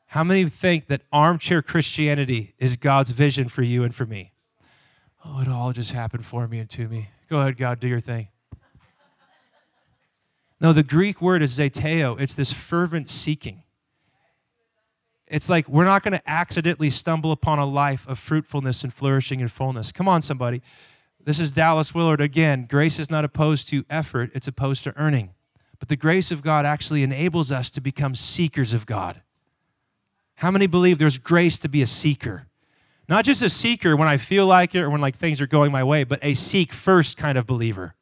How 0.06 0.24
many 0.24 0.46
think 0.46 0.86
that 0.86 1.02
armchair 1.12 1.60
Christianity 1.60 2.54
is 2.58 2.78
God's 2.78 3.10
vision 3.10 3.50
for 3.50 3.60
you 3.60 3.84
and 3.84 3.94
for 3.94 4.06
me? 4.06 4.32
Oh, 5.26 5.42
it 5.42 5.48
all 5.48 5.74
just 5.74 5.92
happened 5.92 6.24
for 6.24 6.48
me 6.48 6.58
and 6.58 6.70
to 6.70 6.88
me. 6.88 7.10
Go 7.28 7.40
ahead, 7.40 7.58
God, 7.58 7.78
do 7.78 7.86
your 7.86 8.00
thing. 8.00 8.28
No, 10.58 10.72
the 10.72 10.82
Greek 10.82 11.20
word 11.20 11.42
is 11.42 11.58
zeteo. 11.58 12.18
It's 12.18 12.34
this 12.34 12.50
fervent 12.50 13.10
seeking. 13.10 13.62
It's 15.30 15.48
like 15.48 15.68
we're 15.68 15.84
not 15.84 16.02
going 16.02 16.12
to 16.12 16.30
accidentally 16.30 16.90
stumble 16.90 17.32
upon 17.32 17.58
a 17.58 17.66
life 17.66 18.06
of 18.08 18.18
fruitfulness 18.18 18.82
and 18.84 18.92
flourishing 18.92 19.40
and 19.40 19.50
fullness. 19.50 19.92
Come 19.92 20.08
on, 20.08 20.22
somebody. 20.22 20.62
This 21.22 21.40
is 21.40 21.52
Dallas 21.52 21.94
Willard 21.94 22.20
again. 22.20 22.66
Grace 22.68 22.98
is 22.98 23.10
not 23.10 23.24
opposed 23.24 23.68
to 23.68 23.84
effort, 23.90 24.30
it's 24.34 24.48
opposed 24.48 24.84
to 24.84 24.96
earning. 24.96 25.34
But 25.78 25.88
the 25.88 25.96
grace 25.96 26.30
of 26.30 26.42
God 26.42 26.64
actually 26.64 27.02
enables 27.02 27.52
us 27.52 27.70
to 27.72 27.80
become 27.80 28.14
seekers 28.14 28.72
of 28.72 28.86
God. 28.86 29.20
How 30.36 30.50
many 30.50 30.66
believe 30.66 30.98
there's 30.98 31.18
grace 31.18 31.58
to 31.58 31.68
be 31.68 31.82
a 31.82 31.86
seeker? 31.86 32.46
Not 33.08 33.24
just 33.24 33.42
a 33.42 33.50
seeker 33.50 33.96
when 33.96 34.08
I 34.08 34.16
feel 34.16 34.46
like 34.46 34.74
it 34.74 34.82
or 34.82 34.90
when 34.90 35.00
like 35.00 35.16
things 35.16 35.40
are 35.40 35.46
going 35.46 35.72
my 35.72 35.82
way, 35.84 36.04
but 36.04 36.18
a 36.22 36.34
seek 36.34 36.72
first 36.72 37.16
kind 37.16 37.38
of 37.38 37.46
believer. 37.46 37.94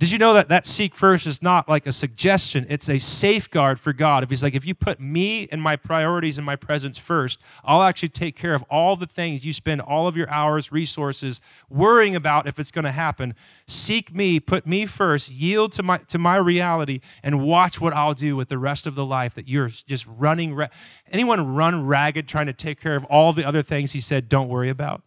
Did 0.00 0.10
you 0.10 0.18
know 0.18 0.34
that 0.34 0.48
that 0.48 0.66
seek 0.66 0.92
first 0.92 1.24
is 1.24 1.40
not 1.40 1.68
like 1.68 1.86
a 1.86 1.92
suggestion? 1.92 2.66
It's 2.68 2.90
a 2.90 2.98
safeguard 2.98 3.78
for 3.78 3.92
God. 3.92 4.24
If 4.24 4.30
He's 4.30 4.42
like, 4.42 4.56
if 4.56 4.66
you 4.66 4.74
put 4.74 4.98
me 4.98 5.46
and 5.52 5.62
my 5.62 5.76
priorities 5.76 6.36
and 6.36 6.44
my 6.44 6.56
presence 6.56 6.98
first, 6.98 7.38
I'll 7.62 7.82
actually 7.82 8.08
take 8.08 8.34
care 8.34 8.54
of 8.54 8.64
all 8.64 8.96
the 8.96 9.06
things 9.06 9.44
you 9.44 9.52
spend 9.52 9.80
all 9.80 10.08
of 10.08 10.16
your 10.16 10.28
hours, 10.28 10.72
resources 10.72 11.40
worrying 11.70 12.16
about 12.16 12.48
if 12.48 12.58
it's 12.58 12.72
going 12.72 12.84
to 12.84 12.90
happen. 12.90 13.36
Seek 13.68 14.12
me, 14.12 14.40
put 14.40 14.66
me 14.66 14.84
first, 14.84 15.30
yield 15.30 15.70
to 15.72 15.84
my 15.84 15.98
to 16.08 16.18
my 16.18 16.36
reality, 16.36 16.98
and 17.22 17.40
watch 17.44 17.80
what 17.80 17.92
I'll 17.92 18.14
do 18.14 18.34
with 18.34 18.48
the 18.48 18.58
rest 18.58 18.88
of 18.88 18.96
the 18.96 19.06
life 19.06 19.34
that 19.34 19.48
you're 19.48 19.68
just 19.68 20.06
running. 20.08 20.56
Ra- 20.56 20.68
Anyone 21.12 21.54
run 21.54 21.86
ragged 21.86 22.26
trying 22.26 22.46
to 22.46 22.52
take 22.52 22.80
care 22.80 22.96
of 22.96 23.04
all 23.04 23.32
the 23.32 23.46
other 23.46 23.62
things 23.62 23.92
He 23.92 24.00
said 24.00 24.28
don't 24.28 24.48
worry 24.48 24.70
about? 24.70 25.02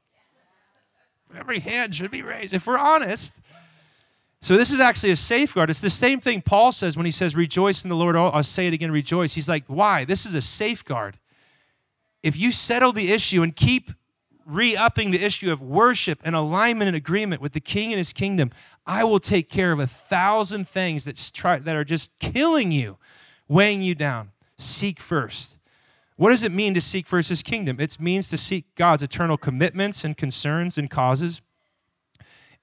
Every 1.37 1.59
hand 1.59 1.93
should 1.93 2.09
be 2.09 2.21
raised. 2.21 2.53
If 2.53 2.65
we're 2.65 2.77
honest. 2.77 3.33
So 4.41 4.55
this 4.55 4.71
is 4.71 4.79
actually 4.79 5.11
a 5.11 5.15
safeguard. 5.15 5.69
It's 5.69 5.79
the 5.79 5.89
same 5.89 6.19
thing 6.19 6.41
Paul 6.41 6.71
says 6.71 6.95
when 6.95 7.05
he 7.05 7.11
says, 7.11 7.35
Rejoice 7.35 7.83
in 7.83 7.89
the 7.89 7.95
Lord. 7.95 8.15
I'll 8.15 8.43
say 8.43 8.67
it 8.67 8.73
again, 8.73 8.91
rejoice. 8.91 9.33
He's 9.33 9.49
like, 9.49 9.65
Why? 9.67 10.05
This 10.05 10.25
is 10.25 10.35
a 10.35 10.41
safeguard. 10.41 11.17
If 12.23 12.37
you 12.37 12.51
settle 12.51 12.93
the 12.93 13.11
issue 13.11 13.41
and 13.41 13.55
keep 13.55 13.91
re 14.45 14.75
upping 14.75 15.11
the 15.11 15.23
issue 15.23 15.51
of 15.51 15.61
worship 15.61 16.19
and 16.23 16.35
alignment 16.35 16.87
and 16.87 16.95
agreement 16.95 17.41
with 17.41 17.53
the 17.53 17.59
king 17.59 17.91
and 17.91 17.97
his 17.97 18.13
kingdom, 18.13 18.51
I 18.85 19.03
will 19.03 19.19
take 19.19 19.49
care 19.49 19.71
of 19.71 19.79
a 19.79 19.87
thousand 19.87 20.67
things 20.67 21.05
that, 21.05 21.67
are 21.67 21.83
just 21.83 22.17
killing 22.19 22.71
you, 22.71 22.97
weighing 23.47 23.81
you 23.81 23.95
down. 23.95 24.31
Seek 24.57 24.99
first. 24.99 25.57
What 26.15 26.29
does 26.29 26.43
it 26.43 26.51
mean 26.51 26.73
to 26.73 26.81
seek 26.81 27.05
first 27.05 27.29
his 27.29 27.43
kingdom? 27.43 27.79
It 27.79 27.99
means 27.99 28.29
to 28.29 28.37
seek 28.37 28.73
God's 28.75 29.03
eternal 29.03 29.37
commitments 29.37 30.03
and 30.03 30.17
concerns 30.17 30.77
and 30.77 30.89
causes 30.89 31.41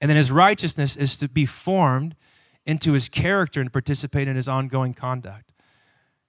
and 0.01 0.09
then 0.09 0.17
his 0.17 0.31
righteousness 0.31 0.95
is 0.95 1.17
to 1.17 1.27
be 1.27 1.45
formed 1.45 2.15
into 2.65 2.93
his 2.93 3.09
character 3.09 3.61
and 3.61 3.71
participate 3.71 4.27
in 4.27 4.35
his 4.35 4.47
ongoing 4.47 4.93
conduct. 4.93 5.51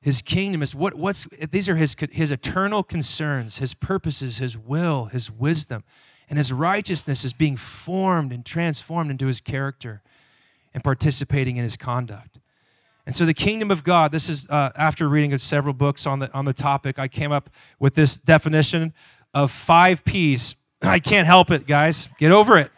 His 0.00 0.22
kingdom 0.22 0.62
is 0.62 0.74
what 0.74 0.94
what's 0.94 1.24
these 1.50 1.68
are 1.68 1.76
his 1.76 1.96
his 2.12 2.30
eternal 2.30 2.82
concerns, 2.82 3.58
his 3.58 3.74
purposes, 3.74 4.38
his 4.38 4.56
will, 4.56 5.06
his 5.06 5.30
wisdom, 5.30 5.82
and 6.28 6.38
his 6.38 6.52
righteousness 6.52 7.24
is 7.24 7.32
being 7.32 7.56
formed 7.56 8.32
and 8.32 8.44
transformed 8.44 9.10
into 9.10 9.26
his 9.26 9.40
character 9.40 10.02
and 10.72 10.84
participating 10.84 11.56
in 11.56 11.62
his 11.62 11.76
conduct. 11.76 12.38
And 13.06 13.14
so 13.14 13.24
the 13.24 13.34
kingdom 13.34 13.70
of 13.70 13.84
God, 13.84 14.12
this 14.12 14.28
is 14.28 14.48
uh, 14.48 14.70
after 14.76 15.08
reading 15.08 15.36
several 15.38 15.74
books 15.74 16.06
on 16.06 16.18
the 16.18 16.32
on 16.32 16.44
the 16.44 16.52
topic, 16.52 16.98
I 16.98 17.08
came 17.08 17.32
up 17.32 17.50
with 17.80 17.94
this 17.94 18.16
definition 18.16 18.92
of 19.32 19.50
five 19.50 20.04
P's. 20.04 20.56
I 20.82 20.98
can't 20.98 21.26
help 21.26 21.50
it, 21.50 21.66
guys. 21.66 22.08
Get 22.18 22.30
over 22.30 22.58
it. 22.58 22.70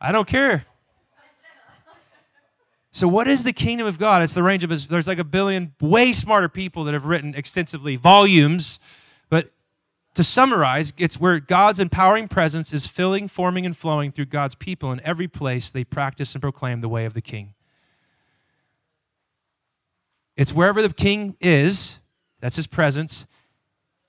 I 0.00 0.12
don't 0.12 0.26
care. 0.26 0.64
So, 2.92 3.06
what 3.06 3.28
is 3.28 3.44
the 3.44 3.52
kingdom 3.52 3.86
of 3.86 3.98
God? 3.98 4.22
It's 4.22 4.34
the 4.34 4.42
range 4.42 4.64
of 4.64 4.88
there's 4.88 5.06
like 5.06 5.18
a 5.18 5.24
billion 5.24 5.74
way 5.80 6.12
smarter 6.12 6.48
people 6.48 6.84
that 6.84 6.94
have 6.94 7.06
written 7.06 7.34
extensively 7.34 7.94
volumes. 7.96 8.80
But 9.28 9.50
to 10.14 10.24
summarize, 10.24 10.92
it's 10.98 11.20
where 11.20 11.38
God's 11.38 11.78
empowering 11.78 12.26
presence 12.26 12.72
is 12.72 12.88
filling, 12.88 13.28
forming, 13.28 13.64
and 13.64 13.76
flowing 13.76 14.10
through 14.10 14.26
God's 14.26 14.56
people 14.56 14.90
in 14.90 15.00
every 15.04 15.28
place 15.28 15.70
they 15.70 15.84
practice 15.84 16.34
and 16.34 16.42
proclaim 16.42 16.80
the 16.80 16.88
way 16.88 17.04
of 17.04 17.14
the 17.14 17.20
king. 17.20 17.54
It's 20.36 20.52
wherever 20.52 20.82
the 20.82 20.92
king 20.92 21.36
is, 21.40 22.00
that's 22.40 22.56
his 22.56 22.66
presence. 22.66 23.26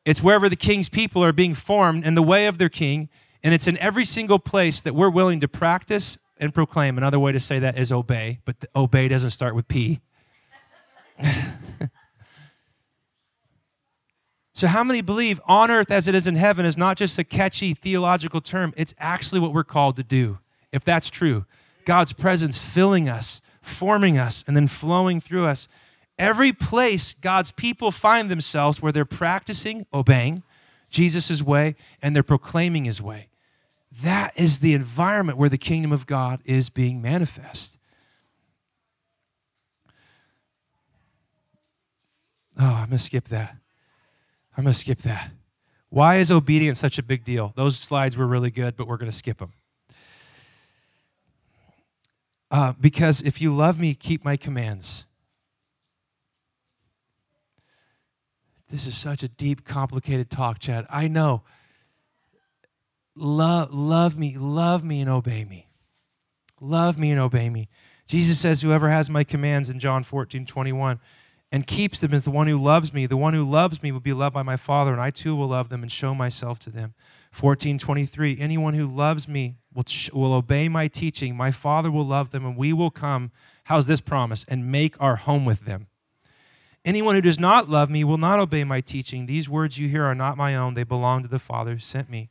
It's 0.06 0.24
wherever 0.24 0.50
the 0.50 0.56
king's 0.56 0.90
people 0.90 1.24
are 1.24 1.34
being 1.34 1.54
formed 1.54 2.04
in 2.04 2.16
the 2.16 2.24
way 2.24 2.48
of 2.48 2.58
their 2.58 2.70
king. 2.70 3.10
And 3.44 3.54
it's 3.54 3.68
in 3.68 3.78
every 3.80 4.06
single 4.06 4.40
place 4.40 4.82
that 4.82 4.94
we're 4.94 5.10
willing 5.10 5.40
to 5.40 5.48
practice 5.48 6.18
and 6.40 6.54
proclaim. 6.54 6.98
Another 6.98 7.20
way 7.20 7.32
to 7.32 7.40
say 7.40 7.60
that 7.60 7.78
is 7.78 7.92
obey, 7.92 8.40
but 8.46 8.56
obey 8.76 9.08
doesn't 9.08 9.30
start 9.32 9.56
with 9.56 9.68
P. 9.68 10.02
so, 14.54 14.68
how 14.68 14.84
many 14.84 15.02
believe 15.02 15.40
on 15.46 15.72
earth 15.72 15.92
as 15.92 16.08
it 16.08 16.16
is 16.16 16.28
in 16.28 16.36
heaven 16.36 16.66
is 16.66 16.78
not 16.78 16.98
just 16.98 17.18
a 17.20 17.24
catchy 17.24 17.74
theological 17.74 18.42
term? 18.42 18.74
It's 18.76 18.94
actually 19.00 19.40
what 19.40 19.54
we're 19.54 19.64
called 19.64 19.96
to 19.98 20.04
do. 20.04 20.40
If 20.72 20.84
that's 20.84 21.10
true, 21.10 21.46
God's 21.86 22.14
presence 22.14 22.58
filling 22.58 23.10
us, 23.10 23.42
forming 23.62 24.18
us, 24.18 24.44
and 24.48 24.56
then 24.56 24.68
flowing 24.68 25.22
through 25.22 25.46
us. 25.46 25.68
Every 26.18 26.54
place 26.54 27.14
God's 27.14 27.52
people 27.52 27.92
find 27.92 28.30
themselves 28.30 28.82
where 28.82 28.92
they're 28.92 29.06
practicing 29.06 29.88
obeying 29.94 30.44
Jesus' 30.90 31.42
way 31.42 31.76
and 32.02 32.16
they're 32.16 32.22
proclaiming 32.22 32.86
his 32.86 33.02
way. 33.02 33.31
That 33.92 34.32
is 34.40 34.62
the 34.62 34.74
environment 34.74 35.38
where 35.38 35.50
the 35.50 35.58
kingdom 35.58 35.92
of 35.92 36.06
God 36.06 36.40
is 36.46 36.70
being 36.70 37.02
manifest. 37.02 37.78
Oh, 42.60 42.66
I'm 42.66 42.86
going 42.86 42.92
to 42.92 43.00
skip 43.00 43.28
that. 43.30 43.58
I'm 44.58 44.64
going 44.64 44.74
to 44.74 44.80
skip 44.80 45.00
that. 45.00 45.32
Why 45.90 46.18
is 46.18 46.32
obedience 46.32 46.80
such 46.80 46.98
a 46.98 47.04
big 47.04 47.26
deal? 47.26 47.52
Those 47.56 47.78
slides 47.78 48.16
were 48.16 48.28
really 48.28 48.52
good, 48.52 48.78
but 48.78 48.88
we're 48.88 48.98
going 48.98 49.12
to 49.12 49.18
skip 49.18 49.40
them. 49.40 49.54
Uh, 52.50 52.74
because 52.80 53.22
if 53.22 53.42
you 53.42 53.54
love 53.54 53.80
me, 53.80 53.94
keep 53.94 54.24
my 54.24 54.38
commands. 54.38 55.06
This 58.70 58.88
is 58.88 58.98
such 58.98 59.22
a 59.24 59.28
deep, 59.28 59.66
complicated 59.66 60.30
talk, 60.30 60.60
Chad. 60.60 60.86
I 60.90 61.10
know 61.10 61.44
love, 63.16 63.74
love 63.74 64.18
me, 64.18 64.38
love 64.38 64.84
me 64.84 65.02
and 65.02 65.10
obey 65.10 65.46
me. 65.46 65.68
Love 66.60 66.98
me 66.98 67.12
and 67.12 67.20
obey 67.20 67.50
me. 67.50 67.70
Jesus 68.06 68.40
says, 68.40 68.62
Whoever 68.62 68.90
has 68.90 69.10
my 69.10 69.24
commands 69.24 69.70
in 69.70 69.80
John 69.80 70.04
14, 70.04 70.46
21, 70.46 71.00
and 71.52 71.68
keeps 71.68 72.00
them 72.00 72.14
is 72.14 72.24
the 72.24 72.32
one 72.32 72.48
who 72.48 72.62
loves 72.62 72.94
me. 72.94 73.06
The 73.06 73.18
one 73.18 73.34
who 73.34 73.50
loves 73.50 73.82
me 73.82 73.92
will 73.92 74.00
be 74.00 74.14
loved 74.14 74.34
by 74.34 74.44
my 74.44 74.58
Father, 74.58 74.94
and 74.94 75.02
I 75.02 75.10
too 75.10 75.36
will 75.36 75.48
love 75.48 75.70
them 75.70 75.82
and 75.82 75.92
show 75.92 76.14
myself 76.14 76.60
to 76.60 76.70
them. 76.70 76.94
14, 77.32 77.78
23, 77.78 78.38
anyone 78.40 78.74
who 78.74 78.86
loves 78.86 79.28
me 79.28 79.56
will, 79.74 79.86
will 80.14 80.34
obey 80.34 80.70
my 80.70 80.88
teaching. 80.88 81.36
My 81.36 81.52
Father 81.52 81.90
will 81.90 82.06
love 82.06 82.30
them, 82.32 82.46
and 82.46 82.58
we 82.58 82.74
will 82.74 82.90
come, 82.90 83.32
how's 83.66 83.88
this 83.88 84.02
promise, 84.02 84.46
and 84.48 84.72
make 84.72 84.96
our 85.00 85.16
home 85.18 85.46
with 85.46 85.62
them. 85.62 85.88
Anyone 86.84 87.16
who 87.16 87.22
does 87.22 87.40
not 87.40 87.70
love 87.70 87.90
me 87.90 88.04
will 88.04 88.18
not 88.18 88.40
obey 88.40 88.64
my 88.64 88.82
teaching. 88.82 89.26
These 89.26 89.48
words 89.48 89.78
you 89.78 89.88
hear 89.88 90.04
are 90.04 90.16
not 90.16 90.38
my 90.38 90.56
own, 90.56 90.74
they 90.74 90.84
belong 90.84 91.22
to 91.22 91.30
the 91.30 91.40
Father 91.40 91.74
who 91.74 91.80
sent 91.80 92.10
me. 92.10 92.30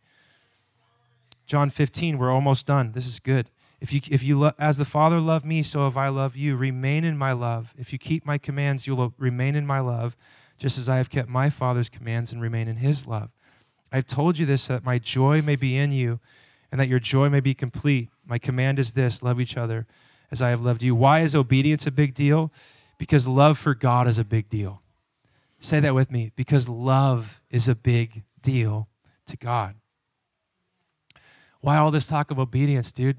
John 1.51 1.69
15, 1.69 2.17
we're 2.17 2.31
almost 2.31 2.65
done. 2.65 2.93
This 2.93 3.09
is 3.09 3.19
good. 3.19 3.51
If 3.81 3.93
you, 3.93 4.01
if 4.09 4.23
you 4.23 4.39
lo- 4.39 4.53
as 4.57 4.79
the 4.79 4.85
Father 4.85 5.19
loved 5.19 5.45
me, 5.45 5.65
so 5.65 5.81
have 5.81 5.97
I 5.97 6.07
loved 6.07 6.37
you. 6.37 6.55
Remain 6.55 7.03
in 7.03 7.19
my 7.19 7.33
love. 7.33 7.75
If 7.77 7.93
you 7.93 7.99
keep 7.99 8.25
my 8.25 8.39
commands, 8.39 8.87
you'll 8.87 9.13
remain 9.19 9.57
in 9.57 9.67
my 9.67 9.81
love, 9.81 10.17
just 10.59 10.79
as 10.79 10.89
I 10.89 10.99
have 10.99 11.11
kept 11.11 11.29
my 11.29 11.51
Father's 11.51 11.89
commands 11.89 12.33
and 12.33 12.41
remain 12.41 12.69
in 12.69 12.77
his 12.77 13.05
love. 13.05 13.31
I've 13.91 14.07
told 14.07 14.39
you 14.39 14.47
this 14.47 14.69
that 14.69 14.85
my 14.85 15.01
joy 15.01 15.43
may 15.43 15.57
be 15.57 15.77
in 15.77 15.91
you 15.91 16.21
and 16.71 16.81
that 16.81 16.87
your 16.87 17.01
joy 17.01 17.29
may 17.29 17.41
be 17.41 17.53
complete. 17.53 18.11
My 18.25 18.39
command 18.39 18.79
is 18.79 18.93
this 18.93 19.21
love 19.21 19.41
each 19.41 19.57
other 19.57 19.89
as 20.31 20.41
I 20.41 20.51
have 20.51 20.61
loved 20.61 20.85
you. 20.85 20.95
Why 20.95 21.19
is 21.19 21.35
obedience 21.35 21.85
a 21.85 21.91
big 21.91 22.15
deal? 22.15 22.53
Because 22.97 23.27
love 23.27 23.59
for 23.59 23.75
God 23.75 24.07
is 24.07 24.21
a 24.21 24.25
big 24.25 24.49
deal. 24.49 24.83
Say 25.59 25.81
that 25.81 25.97
with 25.97 26.13
me. 26.13 26.31
Because 26.37 26.69
love 26.69 27.41
is 27.51 27.67
a 27.67 27.75
big 27.75 28.23
deal 28.41 28.87
to 29.27 29.37
God. 29.37 29.75
Why 31.61 31.77
all 31.77 31.91
this 31.91 32.07
talk 32.07 32.31
of 32.31 32.39
obedience, 32.39 32.93
dude? 32.93 33.19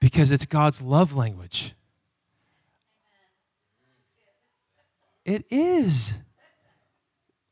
Because 0.00 0.32
it's 0.32 0.46
God's 0.46 0.82
love 0.82 1.16
language. 1.16 1.74
It 5.24 5.44
is. 5.50 6.14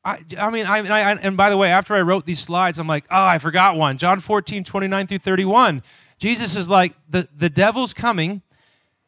I, 0.04 0.18
I 0.38 0.50
mean, 0.50 0.66
I, 0.66 0.78
I, 0.78 1.14
and 1.14 1.36
by 1.36 1.50
the 1.50 1.56
way, 1.56 1.70
after 1.70 1.94
I 1.94 2.00
wrote 2.00 2.24
these 2.24 2.40
slides, 2.40 2.78
I'm 2.78 2.86
like, 2.86 3.04
oh, 3.10 3.24
I 3.24 3.38
forgot 3.38 3.76
one. 3.76 3.98
John 3.98 4.18
14, 4.20 4.64
29 4.64 5.06
through 5.06 5.18
31. 5.18 5.82
Jesus 6.18 6.56
is 6.56 6.70
like, 6.70 6.94
the, 7.08 7.28
the 7.36 7.50
devil's 7.50 7.92
coming. 7.94 8.42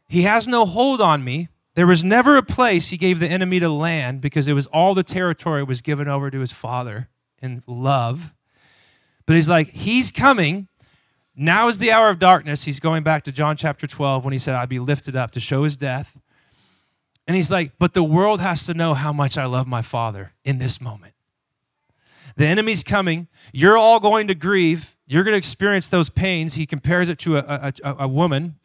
He 0.08 0.22
has 0.22 0.46
no 0.46 0.66
hold 0.66 1.00
on 1.00 1.24
me. 1.24 1.48
There 1.74 1.86
was 1.86 2.04
never 2.04 2.36
a 2.36 2.42
place 2.42 2.88
he 2.88 2.98
gave 2.98 3.18
the 3.18 3.28
enemy 3.28 3.58
to 3.60 3.70
land 3.70 4.20
because 4.20 4.46
it 4.46 4.52
was 4.52 4.66
all 4.66 4.94
the 4.94 5.02
territory 5.02 5.64
was 5.64 5.80
given 5.80 6.06
over 6.06 6.30
to 6.30 6.40
his 6.40 6.52
father 6.52 7.08
in 7.40 7.62
love. 7.66 8.34
But 9.24 9.36
he's 9.36 9.48
like, 9.48 9.70
he's 9.70 10.12
coming. 10.12 10.68
Now 11.34 11.68
is 11.68 11.78
the 11.78 11.90
hour 11.90 12.10
of 12.10 12.18
darkness. 12.18 12.64
He's 12.64 12.80
going 12.80 13.02
back 13.02 13.24
to 13.24 13.32
John 13.32 13.56
chapter 13.56 13.86
12 13.86 14.24
when 14.24 14.32
he 14.32 14.38
said, 14.38 14.54
I'd 14.54 14.68
be 14.68 14.78
lifted 14.78 15.16
up 15.16 15.30
to 15.32 15.40
show 15.40 15.64
his 15.64 15.76
death. 15.76 16.18
And 17.26 17.36
he's 17.36 17.50
like, 17.50 17.72
but 17.78 17.94
the 17.94 18.02
world 18.02 18.40
has 18.40 18.66
to 18.66 18.74
know 18.74 18.94
how 18.94 19.12
much 19.12 19.38
I 19.38 19.46
love 19.46 19.66
my 19.66 19.82
father 19.82 20.32
in 20.44 20.58
this 20.58 20.80
moment. 20.80 21.14
The 22.36 22.46
enemy's 22.46 22.82
coming. 22.82 23.28
You're 23.52 23.76
all 23.76 24.00
going 24.00 24.26
to 24.28 24.34
grieve. 24.34 24.96
You're 25.06 25.22
going 25.22 25.34
to 25.34 25.38
experience 25.38 25.88
those 25.88 26.08
pains. 26.08 26.54
He 26.54 26.66
compares 26.66 27.08
it 27.08 27.18
to 27.20 27.36
a, 27.38 27.72
a, 27.84 27.96
a 28.00 28.08
woman 28.08 28.56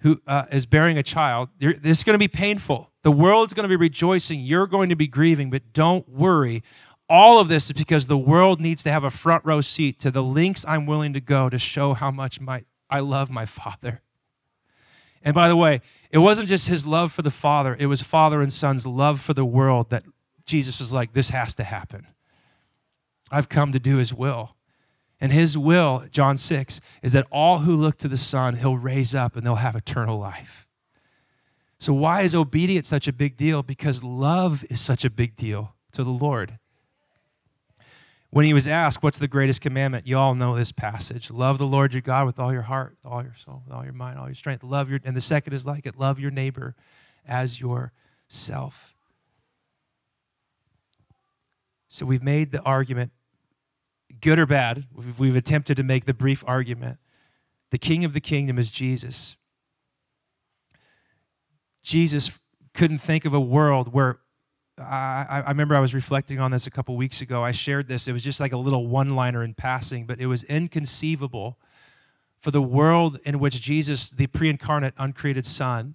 who 0.00 0.20
uh, 0.26 0.44
is 0.52 0.66
bearing 0.66 0.98
a 0.98 1.02
child. 1.02 1.48
This 1.58 1.98
is 1.98 2.04
going 2.04 2.14
to 2.14 2.18
be 2.18 2.28
painful. 2.28 2.92
The 3.02 3.10
world's 3.10 3.54
going 3.54 3.64
to 3.64 3.68
be 3.68 3.76
rejoicing. 3.76 4.40
You're 4.40 4.66
going 4.66 4.88
to 4.88 4.96
be 4.96 5.06
grieving, 5.06 5.50
but 5.50 5.72
don't 5.72 6.08
worry. 6.08 6.62
All 7.08 7.38
of 7.38 7.48
this 7.48 7.66
is 7.66 7.72
because 7.72 8.06
the 8.06 8.18
world 8.18 8.60
needs 8.60 8.82
to 8.82 8.90
have 8.90 9.04
a 9.04 9.10
front 9.10 9.44
row 9.44 9.60
seat 9.60 10.00
to 10.00 10.10
the 10.10 10.22
links 10.22 10.64
I'm 10.66 10.86
willing 10.86 11.12
to 11.12 11.20
go 11.20 11.48
to 11.48 11.58
show 11.58 11.94
how 11.94 12.10
much 12.10 12.40
my, 12.40 12.64
I 12.90 13.00
love 13.00 13.30
my 13.30 13.46
Father. 13.46 14.02
And 15.22 15.34
by 15.34 15.48
the 15.48 15.56
way, 15.56 15.80
it 16.10 16.18
wasn't 16.18 16.48
just 16.48 16.68
his 16.68 16.86
love 16.86 17.12
for 17.12 17.22
the 17.22 17.30
Father, 17.30 17.76
it 17.78 17.86
was 17.86 18.02
Father 18.02 18.40
and 18.40 18.52
Son's 18.52 18.86
love 18.86 19.20
for 19.20 19.34
the 19.34 19.44
world 19.44 19.90
that 19.90 20.04
Jesus 20.44 20.78
was 20.80 20.92
like, 20.92 21.12
this 21.12 21.30
has 21.30 21.54
to 21.56 21.64
happen. 21.64 22.06
I've 23.30 23.48
come 23.48 23.72
to 23.72 23.80
do 23.80 23.96
his 23.96 24.14
will. 24.14 24.56
And 25.20 25.32
his 25.32 25.56
will, 25.56 26.04
John 26.10 26.36
6, 26.36 26.80
is 27.02 27.12
that 27.12 27.26
all 27.30 27.58
who 27.58 27.74
look 27.74 27.96
to 27.98 28.08
the 28.08 28.18
Son, 28.18 28.56
he'll 28.56 28.76
raise 28.76 29.14
up 29.14 29.34
and 29.34 29.46
they'll 29.46 29.56
have 29.56 29.74
eternal 29.74 30.18
life. 30.18 30.66
So, 31.78 31.92
why 31.92 32.22
is 32.22 32.34
obedience 32.34 32.88
such 32.88 33.08
a 33.08 33.12
big 33.12 33.36
deal? 33.36 33.62
Because 33.62 34.04
love 34.04 34.64
is 34.70 34.80
such 34.80 35.04
a 35.04 35.10
big 35.10 35.36
deal 35.36 35.74
to 35.92 36.04
the 36.04 36.10
Lord. 36.10 36.58
When 38.36 38.44
he 38.44 38.52
was 38.52 38.66
asked, 38.66 39.02
What's 39.02 39.16
the 39.16 39.28
greatest 39.28 39.62
commandment? 39.62 40.06
You 40.06 40.18
all 40.18 40.34
know 40.34 40.54
this 40.54 40.70
passage. 40.70 41.30
Love 41.30 41.56
the 41.56 41.66
Lord 41.66 41.94
your 41.94 42.02
God 42.02 42.26
with 42.26 42.38
all 42.38 42.52
your 42.52 42.60
heart, 42.60 42.98
all 43.02 43.22
your 43.22 43.34
soul, 43.34 43.62
all 43.72 43.82
your 43.82 43.94
mind, 43.94 44.18
all 44.18 44.26
your 44.26 44.34
strength. 44.34 44.62
Love 44.62 44.90
your, 44.90 45.00
and 45.04 45.16
the 45.16 45.22
second 45.22 45.54
is 45.54 45.66
like 45.66 45.86
it 45.86 45.98
love 45.98 46.20
your 46.20 46.30
neighbor 46.30 46.74
as 47.26 47.58
yourself. 47.62 48.94
So 51.88 52.04
we've 52.04 52.22
made 52.22 52.52
the 52.52 52.60
argument, 52.60 53.10
good 54.20 54.38
or 54.38 54.44
bad, 54.44 54.84
we've, 54.92 55.18
we've 55.18 55.36
attempted 55.36 55.78
to 55.78 55.82
make 55.82 56.04
the 56.04 56.12
brief 56.12 56.44
argument. 56.46 56.98
The 57.70 57.78
king 57.78 58.04
of 58.04 58.12
the 58.12 58.20
kingdom 58.20 58.58
is 58.58 58.70
Jesus. 58.70 59.36
Jesus 61.82 62.38
couldn't 62.74 62.98
think 62.98 63.24
of 63.24 63.32
a 63.32 63.40
world 63.40 63.94
where 63.94 64.18
I, 64.78 65.42
I 65.46 65.48
remember 65.48 65.74
I 65.74 65.80
was 65.80 65.94
reflecting 65.94 66.38
on 66.38 66.50
this 66.50 66.66
a 66.66 66.70
couple 66.70 66.96
weeks 66.96 67.20
ago. 67.22 67.42
I 67.42 67.52
shared 67.52 67.88
this. 67.88 68.08
It 68.08 68.12
was 68.12 68.22
just 68.22 68.40
like 68.40 68.52
a 68.52 68.58
little 68.58 68.86
one 68.86 69.16
liner 69.16 69.42
in 69.42 69.54
passing, 69.54 70.04
but 70.06 70.20
it 70.20 70.26
was 70.26 70.44
inconceivable 70.44 71.58
for 72.40 72.50
the 72.50 72.62
world 72.62 73.18
in 73.24 73.38
which 73.38 73.60
Jesus, 73.60 74.10
the 74.10 74.26
pre 74.26 74.50
incarnate, 74.50 74.94
uncreated 74.98 75.46
Son, 75.46 75.94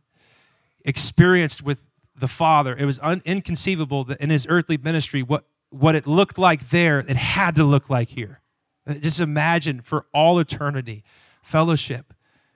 experienced 0.84 1.64
with 1.64 1.82
the 2.16 2.28
Father. 2.28 2.76
It 2.76 2.86
was 2.86 3.00
un- 3.04 3.22
inconceivable 3.24 4.04
that 4.06 4.20
in 4.20 4.30
his 4.32 4.48
earthly 4.50 4.78
ministry, 4.78 5.22
what, 5.22 5.46
what 5.70 5.96
it 5.96 6.08
looked 6.08 6.38
like 6.38 6.70
there, 6.70 7.00
it 7.00 7.18
had 7.18 7.56
to 7.56 7.64
look 7.64 7.90
like 7.90 8.10
here. 8.10 8.42
Uh, 8.88 8.96
just 8.96 9.20
imagine 9.20 9.82
for 9.82 10.08
all 10.14 10.40
eternity 10.40 11.04
fellowship, 11.44 12.14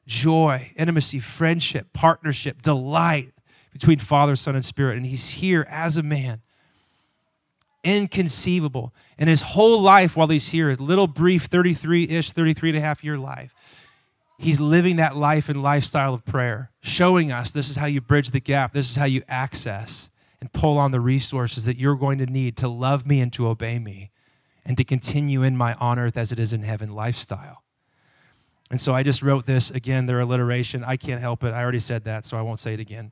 joy, 0.07 0.71
intimacy, 0.75 1.19
friendship, 1.19 1.93
partnership, 1.93 2.61
delight 2.61 3.31
between 3.75 3.99
Father, 3.99 4.37
Son, 4.37 4.55
and 4.55 4.63
Spirit. 4.63 4.95
And 4.95 5.05
he's 5.05 5.31
here 5.31 5.67
as 5.69 5.97
a 5.97 6.01
man. 6.01 6.41
Inconceivable. 7.83 8.93
And 9.17 9.27
his 9.27 9.41
whole 9.41 9.81
life 9.81 10.15
while 10.15 10.29
he's 10.29 10.47
here, 10.47 10.69
his 10.69 10.79
little 10.79 11.07
brief 11.07 11.43
33 11.43 12.05
ish, 12.05 12.31
33 12.31 12.69
and 12.69 12.77
a 12.77 12.81
half 12.81 13.03
year 13.03 13.17
life, 13.17 13.53
he's 14.39 14.61
living 14.61 14.95
that 14.95 15.17
life 15.17 15.49
and 15.49 15.61
lifestyle 15.61 16.13
of 16.13 16.23
prayer, 16.23 16.71
showing 16.79 17.33
us 17.33 17.51
this 17.51 17.69
is 17.69 17.75
how 17.75 17.85
you 17.85 17.99
bridge 17.99 18.31
the 18.31 18.39
gap, 18.39 18.71
this 18.71 18.89
is 18.89 18.95
how 18.95 19.03
you 19.03 19.23
access 19.27 20.09
and 20.39 20.53
pull 20.53 20.77
on 20.77 20.91
the 20.91 21.01
resources 21.01 21.65
that 21.65 21.75
you're 21.75 21.97
going 21.97 22.17
to 22.19 22.25
need 22.25 22.55
to 22.55 22.69
love 22.69 23.05
me 23.05 23.19
and 23.19 23.33
to 23.33 23.45
obey 23.45 23.77
me 23.77 24.09
and 24.65 24.77
to 24.77 24.85
continue 24.85 25.43
in 25.43 25.57
my 25.57 25.73
on 25.73 25.99
earth 25.99 26.15
as 26.15 26.31
it 26.31 26.39
is 26.39 26.53
in 26.53 26.63
heaven 26.63 26.95
lifestyle. 26.95 27.61
And 28.71 28.79
so 28.79 28.95
I 28.95 29.03
just 29.03 29.21
wrote 29.21 29.45
this 29.45 29.69
again, 29.69 30.05
their 30.05 30.21
alliteration. 30.21 30.81
I 30.85 30.95
can't 30.95 31.19
help 31.19 31.43
it. 31.43 31.53
I 31.53 31.61
already 31.61 31.79
said 31.79 32.05
that, 32.05 32.23
so 32.23 32.37
I 32.37 32.41
won't 32.41 32.61
say 32.61 32.73
it 32.73 32.79
again. 32.79 33.11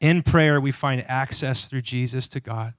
In 0.00 0.22
prayer, 0.22 0.60
we 0.60 0.72
find 0.72 1.04
access 1.08 1.64
through 1.64 1.82
Jesus 1.82 2.28
to 2.28 2.40
God. 2.40 2.74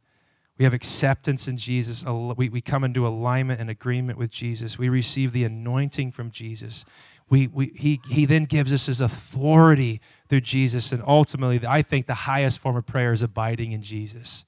We 0.58 0.64
have 0.64 0.74
acceptance 0.74 1.48
in 1.48 1.58
Jesus. 1.58 2.06
We, 2.06 2.50
we 2.50 2.62
come 2.62 2.84
into 2.84 3.06
alignment 3.06 3.60
and 3.60 3.70
agreement 3.70 4.18
with 4.18 4.32
Jesus. 4.32 4.78
We 4.78 4.88
receive 4.88 5.34
the 5.34 5.44
anointing 5.44 6.12
from 6.12 6.32
Jesus. 6.32 6.86
We, 7.30 7.48
we, 7.48 7.74
he, 7.76 8.00
he 8.10 8.26
then 8.26 8.46
gives 8.46 8.72
us 8.72 8.86
his 8.86 9.02
authority 9.02 10.00
through 10.30 10.42
Jesus. 10.42 10.92
And 10.92 11.04
ultimately, 11.06 11.60
I 11.68 11.82
think 11.82 12.06
the 12.06 12.14
highest 12.14 12.60
form 12.60 12.78
of 12.78 12.86
prayer 12.86 13.12
is 13.12 13.22
abiding 13.22 13.74
in 13.74 13.82
Jesus, 13.82 14.46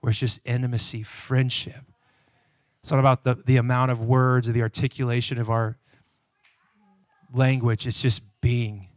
where 0.00 0.10
it's 0.10 0.20
just 0.20 0.40
intimacy, 0.46 1.02
friendship. 1.02 1.84
It's 2.82 2.90
not 2.90 3.00
about 3.00 3.24
the, 3.24 3.34
the 3.34 3.58
amount 3.58 3.90
of 3.90 4.00
words 4.00 4.48
or 4.48 4.52
the 4.52 4.62
articulation 4.62 5.38
of 5.38 5.50
our 5.50 5.76
language, 7.34 7.86
it's 7.86 8.02
just 8.02 8.22
being, 8.40 8.88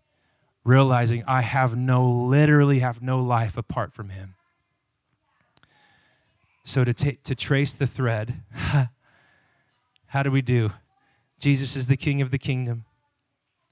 realizing 0.66 1.24
I 1.28 1.42
have 1.42 1.78
no, 1.78 2.10
literally 2.12 2.80
have 2.80 3.02
no 3.02 3.22
life 3.22 3.56
apart 3.56 3.94
from 3.94 4.10
him. 4.10 4.36
So 6.66 6.84
to, 6.84 6.94
t- 6.94 7.20
to 7.24 7.36
trace 7.36 7.76
the 7.76 7.88
thread, 7.88 8.42
how 10.08 10.24
do 10.24 10.32
we 10.32 10.42
do? 10.42 10.72
Jesus 11.40 11.76
is 11.76 11.86
the 11.88 11.96
king 11.96 12.22
of 12.22 12.32
the 12.32 12.40
kingdom. 12.40 12.86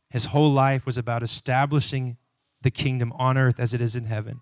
His 0.10 0.25
whole 0.25 0.51
life 0.51 0.86
was 0.86 0.97
about 0.97 1.23
establishing 1.23 2.17
the 2.62 2.69
kingdom 2.69 3.12
on 3.13 3.38
earth 3.38 3.60
as 3.60 3.73
it 3.73 3.82
is 3.82 3.95
in 3.95 4.06
heaven. 4.06 4.41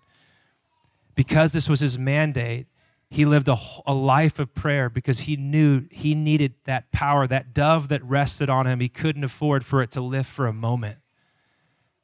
Because 1.14 1.52
this 1.52 1.68
was 1.68 1.80
his 1.80 1.98
mandate, 1.98 2.66
he 3.08 3.24
lived 3.24 3.48
a, 3.48 3.56
a, 3.86 3.94
life 3.94 4.38
of 4.38 4.54
prayer 4.54 4.88
because 4.88 5.20
he 5.20 5.36
knew 5.36 5.86
he 5.90 6.14
needed 6.14 6.54
that 6.64 6.90
power, 6.92 7.26
that 7.26 7.52
dove 7.52 7.88
that 7.88 8.02
rested 8.04 8.48
on 8.48 8.66
him. 8.66 8.80
He 8.80 8.88
couldn't 8.88 9.24
afford 9.24 9.64
for 9.64 9.82
it 9.82 9.90
to 9.92 10.00
lift 10.00 10.30
for 10.30 10.46
a 10.46 10.52
moment. 10.52 10.98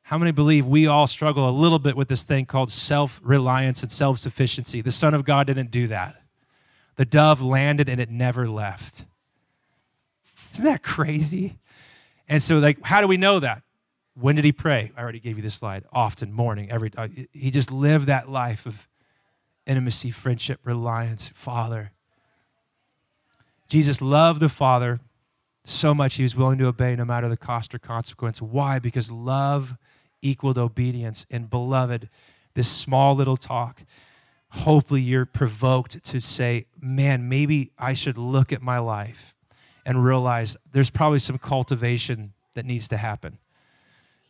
How 0.08 0.16
many 0.16 0.32
believe 0.32 0.64
we 0.64 0.86
all 0.86 1.06
struggle 1.06 1.46
a 1.46 1.52
little 1.52 1.78
bit 1.78 1.94
with 1.94 2.08
this 2.08 2.22
thing 2.22 2.46
called 2.46 2.70
self 2.70 3.20
reliance 3.22 3.82
and 3.82 3.92
self 3.92 4.18
sufficiency? 4.18 4.80
The 4.80 4.90
Son 4.90 5.12
of 5.12 5.26
God 5.26 5.48
didn't 5.48 5.70
do 5.70 5.88
that. 5.88 6.22
The 6.96 7.04
dove 7.04 7.42
landed 7.42 7.90
and 7.90 8.00
it 8.00 8.08
never 8.08 8.48
left. 8.48 9.04
Isn't 10.54 10.64
that 10.64 10.82
crazy? 10.82 11.58
And 12.26 12.42
so, 12.42 12.58
like, 12.58 12.82
how 12.82 13.02
do 13.02 13.06
we 13.06 13.18
know 13.18 13.38
that? 13.40 13.62
When 14.14 14.34
did 14.34 14.46
he 14.46 14.52
pray? 14.52 14.92
I 14.96 15.02
already 15.02 15.20
gave 15.20 15.36
you 15.36 15.42
this 15.42 15.56
slide. 15.56 15.84
Often, 15.92 16.32
morning, 16.32 16.70
every. 16.70 16.90
Uh, 16.96 17.08
he 17.34 17.50
just 17.50 17.70
lived 17.70 18.06
that 18.06 18.30
life 18.30 18.64
of 18.64 18.88
intimacy, 19.66 20.10
friendship, 20.10 20.60
reliance, 20.64 21.28
Father. 21.34 21.92
Jesus 23.68 24.00
loved 24.00 24.40
the 24.40 24.48
Father 24.48 25.00
so 25.64 25.92
much 25.92 26.14
he 26.14 26.22
was 26.22 26.34
willing 26.34 26.56
to 26.56 26.66
obey 26.66 26.96
no 26.96 27.04
matter 27.04 27.28
the 27.28 27.36
cost 27.36 27.74
or 27.74 27.78
consequence. 27.78 28.40
Why? 28.40 28.78
Because 28.78 29.10
love 29.10 29.76
equaled 30.22 30.58
obedience. 30.58 31.26
And 31.30 31.48
beloved, 31.50 32.08
this 32.54 32.68
small 32.68 33.14
little 33.14 33.36
talk, 33.36 33.82
hopefully 34.50 35.00
you're 35.00 35.26
provoked 35.26 36.02
to 36.04 36.20
say, 36.20 36.66
man, 36.80 37.28
maybe 37.28 37.70
I 37.78 37.94
should 37.94 38.18
look 38.18 38.52
at 38.52 38.62
my 38.62 38.78
life 38.78 39.34
and 39.84 40.04
realize 40.04 40.56
there's 40.72 40.90
probably 40.90 41.18
some 41.18 41.38
cultivation 41.38 42.32
that 42.54 42.66
needs 42.66 42.88
to 42.88 42.96
happen. 42.96 43.38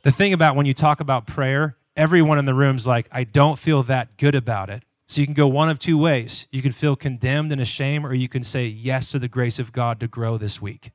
The 0.02 0.12
thing 0.12 0.32
about 0.32 0.54
when 0.54 0.66
you 0.66 0.74
talk 0.74 1.00
about 1.00 1.26
prayer, 1.26 1.76
everyone 1.96 2.38
in 2.38 2.44
the 2.44 2.54
room's 2.54 2.86
like, 2.86 3.08
I 3.10 3.24
don't 3.24 3.58
feel 3.58 3.82
that 3.84 4.16
good 4.16 4.34
about 4.34 4.70
it. 4.70 4.84
So 5.06 5.20
you 5.20 5.26
can 5.26 5.34
go 5.34 5.48
one 5.48 5.70
of 5.70 5.78
two 5.78 5.96
ways. 5.96 6.46
You 6.52 6.60
can 6.60 6.72
feel 6.72 6.94
condemned 6.94 7.50
and 7.50 7.60
ashamed, 7.60 8.04
or 8.04 8.14
you 8.14 8.28
can 8.28 8.42
say 8.42 8.66
yes 8.66 9.10
to 9.12 9.18
the 9.18 9.28
grace 9.28 9.58
of 9.58 9.72
God 9.72 10.00
to 10.00 10.06
grow 10.06 10.36
this 10.36 10.60
week. 10.60 10.92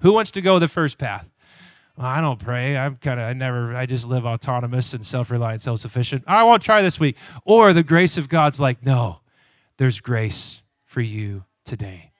Who 0.00 0.14
wants 0.14 0.30
to 0.32 0.40
go 0.40 0.58
the 0.58 0.66
first 0.66 0.98
path? 0.98 1.28
Well, 1.96 2.06
I 2.06 2.20
don't 2.20 2.38
pray. 2.38 2.76
I'm 2.76 2.96
kind 2.96 3.20
of, 3.20 3.28
I 3.28 3.32
never, 3.34 3.74
I 3.76 3.86
just 3.86 4.08
live 4.08 4.24
autonomous 4.24 4.94
and 4.94 5.04
self 5.04 5.30
reliant, 5.30 5.60
self 5.60 5.80
sufficient. 5.80 6.24
I 6.26 6.42
won't 6.44 6.62
try 6.62 6.82
this 6.82 6.98
week. 6.98 7.16
Or 7.44 7.72
the 7.72 7.82
grace 7.82 8.16
of 8.16 8.28
God's 8.28 8.60
like, 8.60 8.84
no, 8.84 9.20
there's 9.76 10.00
grace 10.00 10.62
for 10.84 11.00
you 11.00 11.44
today. 11.64 12.12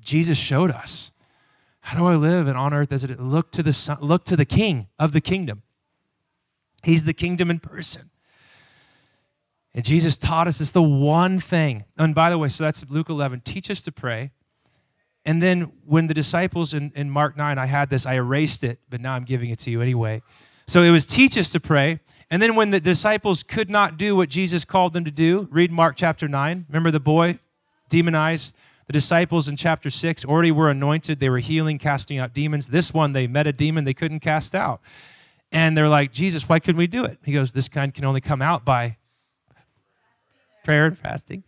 Jesus 0.00 0.38
showed 0.38 0.70
us. 0.70 1.12
How 1.80 1.98
do 1.98 2.06
I 2.06 2.14
live 2.14 2.46
and 2.46 2.56
on 2.56 2.72
earth 2.72 2.92
as 2.92 3.04
it 3.04 3.20
look 3.20 3.50
to 3.52 3.62
the 3.62 3.72
son, 3.72 3.98
look 4.00 4.24
to 4.24 4.36
the 4.36 4.46
king 4.46 4.88
of 4.98 5.12
the 5.12 5.20
kingdom? 5.20 5.62
He's 6.82 7.04
the 7.04 7.12
kingdom 7.12 7.50
in 7.50 7.58
person. 7.58 8.10
And 9.74 9.84
Jesus 9.84 10.16
taught 10.16 10.46
us 10.46 10.60
it's 10.60 10.70
the 10.70 10.82
one 10.82 11.40
thing. 11.40 11.84
And 11.98 12.14
by 12.14 12.30
the 12.30 12.38
way, 12.38 12.48
so 12.48 12.64
that's 12.64 12.88
Luke 12.90 13.10
11. 13.10 13.40
Teach 13.40 13.70
us 13.70 13.82
to 13.82 13.92
pray. 13.92 14.30
And 15.26 15.42
then 15.42 15.72
when 15.86 16.06
the 16.06 16.14
disciples 16.14 16.74
in, 16.74 16.92
in 16.94 17.08
Mark 17.10 17.36
9, 17.36 17.58
I 17.58 17.66
had 17.66 17.88
this, 17.88 18.06
I 18.06 18.14
erased 18.14 18.62
it, 18.62 18.78
but 18.90 19.00
now 19.00 19.14
I'm 19.14 19.24
giving 19.24 19.50
it 19.50 19.58
to 19.60 19.70
you 19.70 19.80
anyway. 19.80 20.22
So 20.66 20.82
it 20.82 20.90
was 20.90 21.06
teach 21.06 21.38
us 21.38 21.50
to 21.52 21.60
pray. 21.60 22.00
And 22.30 22.40
then 22.42 22.54
when 22.54 22.70
the 22.70 22.80
disciples 22.80 23.42
could 23.42 23.70
not 23.70 23.96
do 23.96 24.16
what 24.16 24.28
Jesus 24.28 24.64
called 24.64 24.92
them 24.92 25.04
to 25.04 25.10
do, 25.10 25.48
read 25.50 25.70
Mark 25.70 25.96
chapter 25.96 26.28
9. 26.28 26.66
Remember 26.68 26.90
the 26.90 27.00
boy 27.00 27.38
demonized? 27.88 28.54
The 28.86 28.92
disciples 28.92 29.48
in 29.48 29.56
chapter 29.56 29.88
6 29.88 30.24
already 30.26 30.50
were 30.50 30.68
anointed. 30.68 31.20
They 31.20 31.30
were 31.30 31.38
healing, 31.38 31.78
casting 31.78 32.18
out 32.18 32.34
demons. 32.34 32.68
This 32.68 32.92
one, 32.92 33.12
they 33.12 33.26
met 33.26 33.46
a 33.46 33.52
demon 33.52 33.84
they 33.84 33.94
couldn't 33.94 34.20
cast 34.20 34.54
out. 34.54 34.80
And 35.52 35.76
they're 35.76 35.88
like, 35.88 36.12
Jesus, 36.12 36.48
why 36.48 36.58
couldn't 36.58 36.78
we 36.78 36.86
do 36.86 37.04
it? 37.04 37.18
He 37.24 37.32
goes, 37.32 37.52
This 37.52 37.68
kind 37.68 37.94
can 37.94 38.04
only 38.04 38.20
come 38.20 38.42
out 38.42 38.64
by 38.64 38.96
prayer 40.64 40.86
and 40.86 40.98
fasting. 40.98 41.44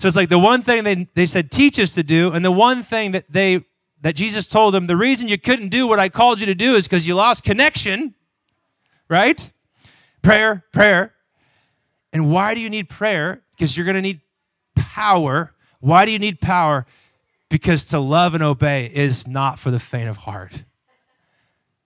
So 0.00 0.08
it's 0.08 0.16
like 0.16 0.28
the 0.28 0.38
one 0.38 0.62
thing 0.62 0.82
they, 0.82 1.08
they 1.14 1.26
said, 1.26 1.50
teach 1.50 1.78
us 1.78 1.94
to 1.94 2.02
do, 2.02 2.32
and 2.32 2.44
the 2.44 2.50
one 2.50 2.82
thing 2.82 3.12
that 3.12 3.30
they 3.30 3.64
that 4.02 4.16
Jesus 4.16 4.46
told 4.46 4.72
them, 4.72 4.86
the 4.86 4.96
reason 4.96 5.28
you 5.28 5.36
couldn't 5.36 5.68
do 5.68 5.86
what 5.86 5.98
I 5.98 6.08
called 6.08 6.40
you 6.40 6.46
to 6.46 6.54
do 6.54 6.74
is 6.74 6.88
because 6.88 7.06
you 7.06 7.14
lost 7.14 7.44
connection, 7.44 8.14
right? 9.10 9.52
Prayer, 10.22 10.64
prayer. 10.72 11.12
And 12.10 12.30
why 12.30 12.54
do 12.54 12.60
you 12.60 12.70
need 12.70 12.88
prayer? 12.88 13.42
Because 13.50 13.76
you're 13.76 13.84
to 13.92 14.00
need 14.00 14.22
power 14.74 15.52
why 15.80 16.04
do 16.04 16.12
you 16.12 16.18
need 16.18 16.40
power? 16.40 16.86
Because 17.48 17.86
to 17.86 17.98
love 17.98 18.34
and 18.34 18.42
obey 18.42 18.90
is 18.92 19.26
not 19.26 19.58
for 19.58 19.70
the 19.70 19.80
faint 19.80 20.08
of 20.08 20.18
heart. 20.18 20.62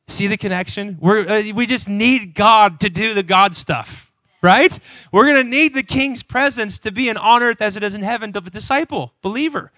See 0.09 0.27
the 0.27 0.37
connection? 0.37 0.99
We're, 1.01 1.27
uh, 1.27 1.43
we 1.55 1.67
just 1.67 1.89
need 1.89 2.35
God 2.35 2.81
to 2.81 2.91
do 2.91 3.15
the 3.15 3.23
God 3.23 3.55
stuff, 3.55 4.04
right? 4.45 4.79
We're 5.11 5.25
going 5.25 5.43
to 5.43 5.51
need 5.51 5.75
the 5.75 5.83
King's 5.83 6.23
presence 6.23 6.79
to 6.81 6.93
be 6.93 7.09
in 7.09 7.17
on 7.17 7.43
earth 7.43 7.63
as 7.63 7.79
it 7.79 7.83
is 7.83 7.95
in 7.95 8.03
heaven 8.03 8.33
to 8.35 8.41
the 8.43 8.51
disciple, 8.51 9.15
believer. 9.23 9.73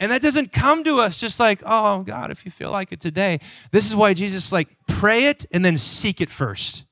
And 0.00 0.10
that 0.10 0.20
doesn't 0.20 0.52
come 0.52 0.82
to 0.82 0.98
us 0.98 1.20
just 1.20 1.38
like, 1.38 1.62
oh, 1.64 2.02
God, 2.02 2.32
if 2.32 2.44
you 2.44 2.50
feel 2.50 2.72
like 2.72 2.90
it 2.90 2.98
today. 3.00 3.38
This 3.70 3.86
is 3.86 3.94
why 3.94 4.12
Jesus 4.12 4.52
like, 4.52 4.68
pray 4.88 5.26
it 5.26 5.46
and 5.52 5.64
then 5.64 5.76
seek 5.76 6.20
it 6.20 6.30
first. 6.30 6.84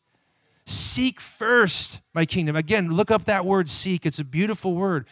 Seek 0.65 1.21
first 1.21 2.01
my 2.15 2.25
kingdom. 2.25 2.55
Again, 2.55 2.93
look 2.93 3.11
up 3.11 3.25
that 3.25 3.45
word 3.45 3.69
seek. 3.69 4.07
It's 4.07 4.21
a 4.21 4.25
beautiful 4.25 4.75
word. 4.75 5.07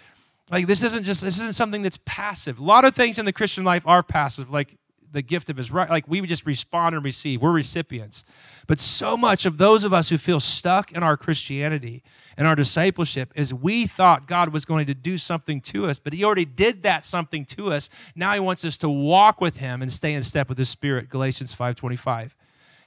Like 0.53 0.69
this 0.69 0.85
isn't 0.85 1.05
just 1.05 1.23
this 1.23 1.39
isn't 1.41 1.55
something 1.55 1.83
that's 1.83 1.99
passive. 2.05 2.61
A 2.61 2.63
lot 2.63 2.85
of 2.85 2.95
things 2.95 3.19
in 3.19 3.25
the 3.25 3.33
Christian 3.33 3.65
life 3.65 3.83
are 3.87 4.03
passive, 4.03 4.51
like 4.51 4.77
the 5.13 5.23
gift 5.23 5.51
of 5.51 5.57
his 5.57 5.71
right. 5.71 5.91
Like 5.91 6.07
we 6.09 6.21
just 6.23 6.47
respond 6.47 6.95
and 6.95 7.05
receive. 7.05 7.43
We're 7.43 7.51
recipients. 7.51 8.25
But 8.67 8.79
so 8.79 9.17
much 9.17 9.47
of 9.47 9.59
those 9.59 9.85
of 9.85 9.93
us 9.93 10.09
who 10.09 10.19
feel 10.19 10.41
stuck 10.41 10.93
in 10.93 11.03
our 11.03 11.17
Christianity 11.17 12.03
and 12.37 12.47
our 12.47 12.55
discipleship 12.55 13.33
is 13.35 13.53
we 13.53 13.87
thought 13.87 14.27
God 14.27 14.51
was 14.51 14.65
going 14.65 14.87
to 14.87 14.95
do 14.95 15.19
something 15.19 15.61
to 15.63 15.87
us, 15.87 15.99
but 15.99 16.13
he 16.13 16.25
already 16.25 16.45
did 16.45 16.83
that 16.85 17.05
something 17.05 17.45
to 17.47 17.73
us. 17.73 17.91
Now 18.15 18.33
he 18.33 18.41
wants 18.41 18.65
us 18.65 18.79
to 18.79 18.89
walk 18.89 19.41
with 19.41 19.57
him 19.57 19.83
and 19.83 19.93
stay 19.93 20.15
in 20.15 20.23
step 20.23 20.49
with 20.49 20.59
the 20.59 20.65
Spirit. 20.65 21.09
Galatians 21.09 21.55
5:25. 21.55 22.35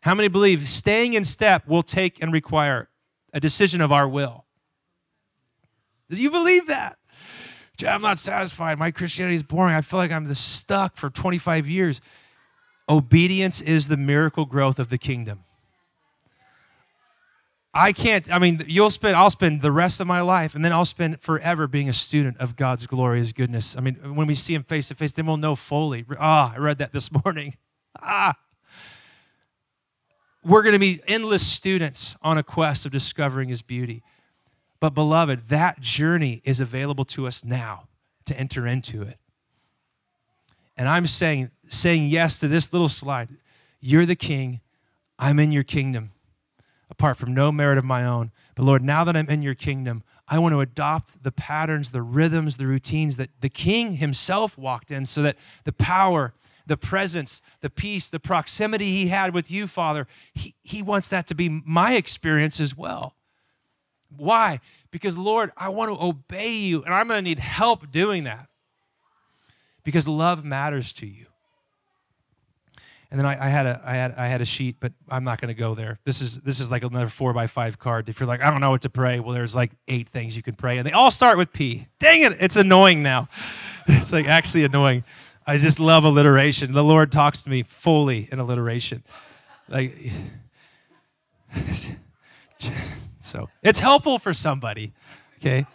How 0.02 0.14
many 0.14 0.28
believe 0.28 0.68
staying 0.68 1.14
in 1.14 1.24
step 1.24 1.68
will 1.68 1.84
take 1.84 2.22
and 2.22 2.34
require 2.34 2.90
a 3.34 3.40
decision 3.40 3.82
of 3.82 3.92
our 3.92 4.08
will? 4.08 4.46
Do 6.10 6.22
you 6.22 6.30
believe 6.30 6.68
that? 6.68 6.98
I'm 7.88 8.02
not 8.02 8.19
satisfied. 8.19 8.80
My 8.80 8.91
Christianity 8.91 9.36
is 9.36 9.43
boring. 9.43 9.76
I 9.76 9.82
feel 9.82 10.00
like 10.00 10.12
I'm 10.12 10.32
stuck 10.34 10.98
for 10.98 11.10
25 11.10 11.67
years. 11.67 12.02
Obedience 12.89 13.62
is 13.62 13.88
the 13.88 13.98
miracle 13.98 14.46
growth 14.46 14.80
of 14.80 14.89
the 14.89 14.98
kingdom. 14.98 15.43
I 17.74 17.91
can't, 17.91 18.32
I 18.32 18.38
mean, 18.38 18.63
you'll 18.67 18.91
spend, 18.91 19.15
I'll 19.15 19.32
spend 19.32 19.63
the 19.63 19.72
rest 19.72 20.00
of 20.00 20.06
my 20.06 20.22
life 20.22 20.54
and 20.54 20.63
then 20.63 20.72
I'll 20.72 20.86
spend 20.86 21.19
forever 21.22 21.67
being 21.67 21.89
a 21.89 21.93
student 21.93 22.38
of 22.38 22.56
God's 22.56 22.86
glorious 22.86 23.32
goodness. 23.32 23.76
I 23.76 23.80
mean, 23.80 23.96
when 24.15 24.28
we 24.28 24.36
see 24.36 24.54
Him 24.54 24.63
face 24.63 24.89
to 24.89 24.96
face, 24.96 25.13
then 25.13 25.26
we'll 25.26 25.38
know 25.38 25.56
fully. 25.56 26.06
Ah, 26.19 26.54
I 26.54 26.60
read 26.60 26.78
that 26.78 26.93
this 26.93 27.10
morning. 27.26 27.56
Ah. 28.00 28.36
We're 30.43 30.62
going 30.62 30.74
to 30.74 30.80
be 30.80 31.02
endless 31.08 31.46
students 31.46 32.15
on 32.22 32.38
a 32.38 32.43
quest 32.43 32.86
of 32.86 32.91
discovering 32.91 33.50
His 33.50 33.63
beauty. 33.63 34.04
But, 34.84 34.96
beloved, 34.96 35.48
that 35.48 35.80
journey 35.80 36.41
is 36.43 36.60
available 36.60 37.06
to 37.06 37.26
us 37.26 37.46
now 37.46 37.88
to 38.26 38.38
enter 38.38 38.67
into 38.67 39.02
it. 39.02 39.17
And 40.76 40.89
I'm 40.89 41.08
saying, 41.08 41.52
saying 41.69 42.08
yes 42.08 42.41
to 42.41 42.50
this 42.50 42.74
little 42.74 42.89
slide. 42.89 43.30
You're 43.80 44.06
the 44.06 44.17
king, 44.17 44.60
I'm 45.17 45.39
in 45.39 45.54
your 45.54 45.63
kingdom 45.63 46.12
apart 46.89 47.15
from 47.15 47.34
no 47.34 47.50
merit 47.50 47.78
of 47.78 47.86
my 47.86 48.04
own. 48.04 48.34
But 48.56 48.63
Lord, 48.63 48.84
now 48.84 49.06
that 49.06 49.15
I'm 49.15 49.30
in 49.30 49.41
your 49.41 49.56
kingdom, 49.56 50.04
I 50.28 50.38
want 50.39 50.52
to 50.52 50.60
adopt 50.60 51.24
the 51.24 51.32
patterns, 51.32 51.91
the 51.91 52.02
rhythms, 52.02 52.58
the 52.58 52.67
routines 52.67 53.15
that 53.15 53.30
the 53.39 53.48
king 53.48 53.93
himself 53.93 54.58
walked 54.58 54.91
in 54.91 55.06
so 55.06 55.22
that 55.22 55.38
the 55.63 55.72
power, 55.72 56.34
the 56.67 56.76
presence, 56.76 57.41
the 57.62 57.69
peace, 57.69 58.10
the 58.10 58.19
proximity 58.19 58.91
he 58.91 59.08
had 59.08 59.34
with 59.34 59.50
you, 59.50 59.65
Father, 59.65 60.08
he, 60.34 60.56
he 60.62 60.82
wants 60.82 61.08
that 61.08 61.26
to 61.28 61.36
be 61.36 61.48
my 61.48 61.96
experience 61.96 62.60
as 62.60 62.76
well. 62.76 63.15
Why? 64.17 64.60
Because, 64.91 65.17
Lord, 65.17 65.52
I 65.58 65.69
want 65.69 65.93
to 65.93 66.04
obey 66.04 66.54
you, 66.54 66.84
and 66.84 66.93
I'm 66.93 67.08
going 67.08 67.17
to 67.17 67.21
need 67.21 67.39
help 67.39 67.91
doing 67.91 68.26
that 68.26 68.47
because 69.84 70.08
love 70.08 70.43
matters 70.43 70.93
to 70.93 71.08
you. 71.08 71.26
And 73.12 73.19
then 73.19 73.28
I, 73.28 73.45
I, 73.45 73.49
had 73.49 73.67
a 73.67 73.82
I 73.86 73.93
had 73.93 74.15
I 74.17 74.26
had 74.26 74.41
a 74.41 74.45
sheet, 74.45 74.78
but 74.80 74.91
I'm 75.08 75.23
not 75.23 75.39
going 75.39 75.54
to 75.54 75.60
go 75.60 75.76
there. 75.76 75.99
This 76.04 76.19
is 76.19 76.41
this 76.41 76.60
is 76.60 76.71
like 76.71 76.84
another 76.84 77.10
four 77.10 77.32
by 77.32 77.45
five 77.45 77.78
card. 77.78 78.10
If 78.10 78.19
you're 78.19 78.26
like 78.26 78.41
I 78.41 78.49
don't 78.49 78.60
know 78.60 78.71
what 78.71 78.82
to 78.82 78.89
pray, 78.89 79.19
well, 79.19 79.36
there's 79.36 79.56
like 79.56 79.71
eight 79.88 80.10
things 80.10 80.36
you 80.36 80.41
can 80.41 80.56
pray, 80.56 80.80
and 80.80 80.88
they 80.88 80.93
all 80.93 81.12
start 81.12 81.38
with 81.38 81.54
P. 81.54 81.88
Dang 81.99 82.23
it, 82.23 82.38
it's 82.39 82.56
annoying 82.56 83.04
now. 83.04 83.28
It's 83.86 84.13
like 84.13 84.28
actually 84.28 84.63
annoying. 84.63 85.04
I 85.45 85.58
just 85.58 85.78
love 85.78 86.06
alliteration. 86.06 86.71
The 86.71 86.86
Lord 86.86 87.12
talks 87.12 87.41
to 87.41 87.49
me 87.49 87.63
fully 87.63 88.30
in 88.32 88.39
alliteration, 88.39 89.04
like. 89.67 89.97
So 93.24 93.50
it's 93.62 93.80
helpful 93.80 94.20
for 94.20 94.34
somebody. 94.34 94.94
Okay, 95.38 95.66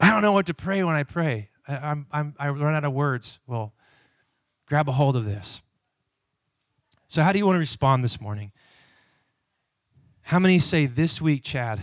I 0.00 0.10
don't 0.10 0.22
know 0.22 0.32
what 0.32 0.46
to 0.46 0.54
pray 0.54 0.84
when 0.84 0.94
I 0.94 1.02
pray. 1.02 1.48
I, 1.66 1.76
I'm, 1.76 2.06
I'm 2.12 2.34
I 2.38 2.50
run 2.50 2.74
out 2.74 2.84
of 2.84 2.92
words. 2.92 3.40
Well, 3.46 3.72
grab 4.66 4.88
a 4.88 4.92
hold 4.92 5.16
of 5.16 5.24
this. 5.24 5.62
So, 7.08 7.22
how 7.22 7.32
do 7.32 7.38
you 7.38 7.46
want 7.46 7.56
to 7.56 7.60
respond 7.60 8.04
this 8.04 8.20
morning? 8.20 8.52
How 10.20 10.38
many 10.38 10.58
say 10.58 10.84
this 10.84 11.22
week, 11.22 11.42
Chad? 11.42 11.80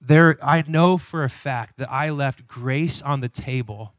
There, 0.00 0.36
I 0.40 0.62
know 0.68 0.98
for 0.98 1.24
a 1.24 1.30
fact 1.30 1.78
that 1.78 1.90
I 1.90 2.10
left 2.10 2.46
grace 2.46 3.02
on 3.02 3.22
the 3.22 3.28
table 3.28 3.94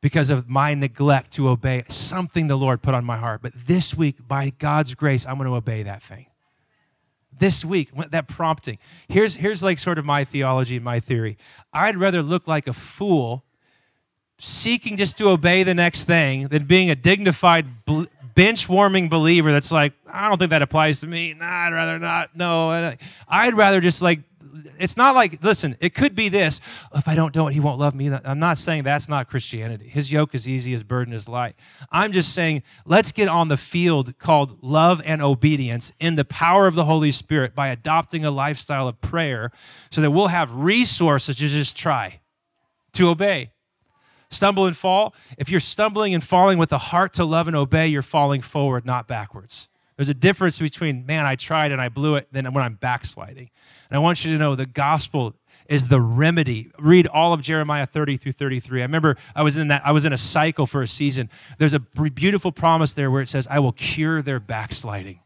because 0.00 0.30
of 0.30 0.48
my 0.48 0.72
neglect 0.72 1.32
to 1.32 1.48
obey 1.48 1.84
something 1.88 2.46
the 2.46 2.56
Lord 2.56 2.80
put 2.80 2.94
on 2.94 3.04
my 3.04 3.18
heart. 3.18 3.42
But 3.42 3.52
this 3.54 3.94
week, 3.94 4.26
by 4.26 4.52
God's 4.58 4.94
grace, 4.94 5.26
I'm 5.26 5.36
going 5.36 5.50
to 5.50 5.56
obey 5.56 5.82
that 5.82 6.02
thing. 6.02 6.29
This 7.32 7.64
week, 7.64 7.90
that 8.10 8.28
prompting. 8.28 8.78
Here's, 9.08 9.36
here's 9.36 9.62
like 9.62 9.78
sort 9.78 9.98
of 9.98 10.04
my 10.04 10.24
theology 10.24 10.76
and 10.76 10.84
my 10.84 11.00
theory. 11.00 11.38
I'd 11.72 11.96
rather 11.96 12.22
look 12.22 12.46
like 12.46 12.66
a 12.66 12.72
fool 12.72 13.44
seeking 14.38 14.96
just 14.96 15.18
to 15.18 15.28
obey 15.28 15.62
the 15.62 15.74
next 15.74 16.04
thing 16.04 16.48
than 16.48 16.64
being 16.64 16.90
a 16.90 16.94
dignified, 16.94 17.66
bench 18.34 18.68
warming 18.68 19.08
believer 19.08 19.52
that's 19.52 19.72
like, 19.72 19.92
I 20.10 20.28
don't 20.28 20.38
think 20.38 20.50
that 20.50 20.62
applies 20.62 21.00
to 21.00 21.06
me. 21.06 21.34
Nah, 21.34 21.46
I'd 21.46 21.72
rather 21.72 21.98
not. 21.98 22.34
No, 22.34 22.94
I'd 23.28 23.54
rather 23.54 23.80
just 23.80 24.02
like, 24.02 24.20
it's 24.78 24.96
not 24.96 25.14
like, 25.14 25.42
listen, 25.42 25.76
it 25.80 25.94
could 25.94 26.14
be 26.14 26.28
this. 26.28 26.60
If 26.94 27.08
I 27.08 27.14
don't 27.14 27.32
do 27.32 27.48
it, 27.48 27.52
he 27.52 27.60
won't 27.60 27.78
love 27.78 27.94
me. 27.94 28.10
I'm 28.24 28.38
not 28.38 28.58
saying 28.58 28.84
that's 28.84 29.08
not 29.08 29.28
Christianity. 29.28 29.88
His 29.88 30.10
yoke 30.10 30.34
is 30.34 30.48
easy, 30.48 30.72
his 30.72 30.82
burden 30.82 31.14
is 31.14 31.28
light. 31.28 31.54
I'm 31.90 32.12
just 32.12 32.34
saying, 32.34 32.62
let's 32.84 33.12
get 33.12 33.28
on 33.28 33.48
the 33.48 33.56
field 33.56 34.18
called 34.18 34.62
love 34.62 35.02
and 35.04 35.22
obedience 35.22 35.92
in 36.00 36.16
the 36.16 36.24
power 36.24 36.66
of 36.66 36.74
the 36.74 36.84
Holy 36.84 37.12
Spirit 37.12 37.54
by 37.54 37.68
adopting 37.68 38.24
a 38.24 38.30
lifestyle 38.30 38.88
of 38.88 39.00
prayer 39.00 39.50
so 39.90 40.00
that 40.00 40.10
we'll 40.10 40.28
have 40.28 40.52
resources 40.52 41.36
to 41.36 41.48
just 41.48 41.76
try 41.76 42.20
to 42.92 43.08
obey 43.08 43.50
stumble 44.30 44.66
and 44.66 44.76
fall. 44.76 45.14
If 45.38 45.50
you're 45.50 45.60
stumbling 45.60 46.14
and 46.14 46.22
falling 46.22 46.56
with 46.56 46.72
a 46.72 46.78
heart 46.78 47.12
to 47.14 47.24
love 47.24 47.48
and 47.48 47.56
obey, 47.56 47.88
you're 47.88 48.02
falling 48.02 48.42
forward, 48.42 48.86
not 48.86 49.08
backwards. 49.08 49.68
There's 50.00 50.08
a 50.08 50.14
difference 50.14 50.58
between, 50.58 51.04
man, 51.04 51.26
I 51.26 51.36
tried 51.36 51.72
and 51.72 51.78
I 51.78 51.90
blew 51.90 52.14
it, 52.14 52.26
than 52.32 52.50
when 52.54 52.64
I'm 52.64 52.76
backsliding. 52.76 53.50
And 53.90 53.96
I 53.96 53.98
want 53.98 54.24
you 54.24 54.32
to 54.32 54.38
know 54.38 54.54
the 54.54 54.64
gospel 54.64 55.34
is 55.66 55.88
the 55.88 56.00
remedy. 56.00 56.70
Read 56.78 57.06
all 57.08 57.34
of 57.34 57.42
Jeremiah 57.42 57.84
30 57.84 58.16
through 58.16 58.32
33. 58.32 58.80
I 58.80 58.84
remember 58.84 59.18
I 59.36 59.42
was 59.42 59.58
in 59.58 59.68
that 59.68 59.82
I 59.84 59.92
was 59.92 60.06
in 60.06 60.14
a 60.14 60.16
cycle 60.16 60.64
for 60.64 60.80
a 60.80 60.86
season. 60.86 61.28
There's 61.58 61.74
a 61.74 61.80
beautiful 61.80 62.50
promise 62.50 62.94
there 62.94 63.10
where 63.10 63.20
it 63.20 63.28
says, 63.28 63.46
"I 63.50 63.58
will 63.58 63.72
cure 63.72 64.22
their 64.22 64.40
backsliding." 64.40 65.20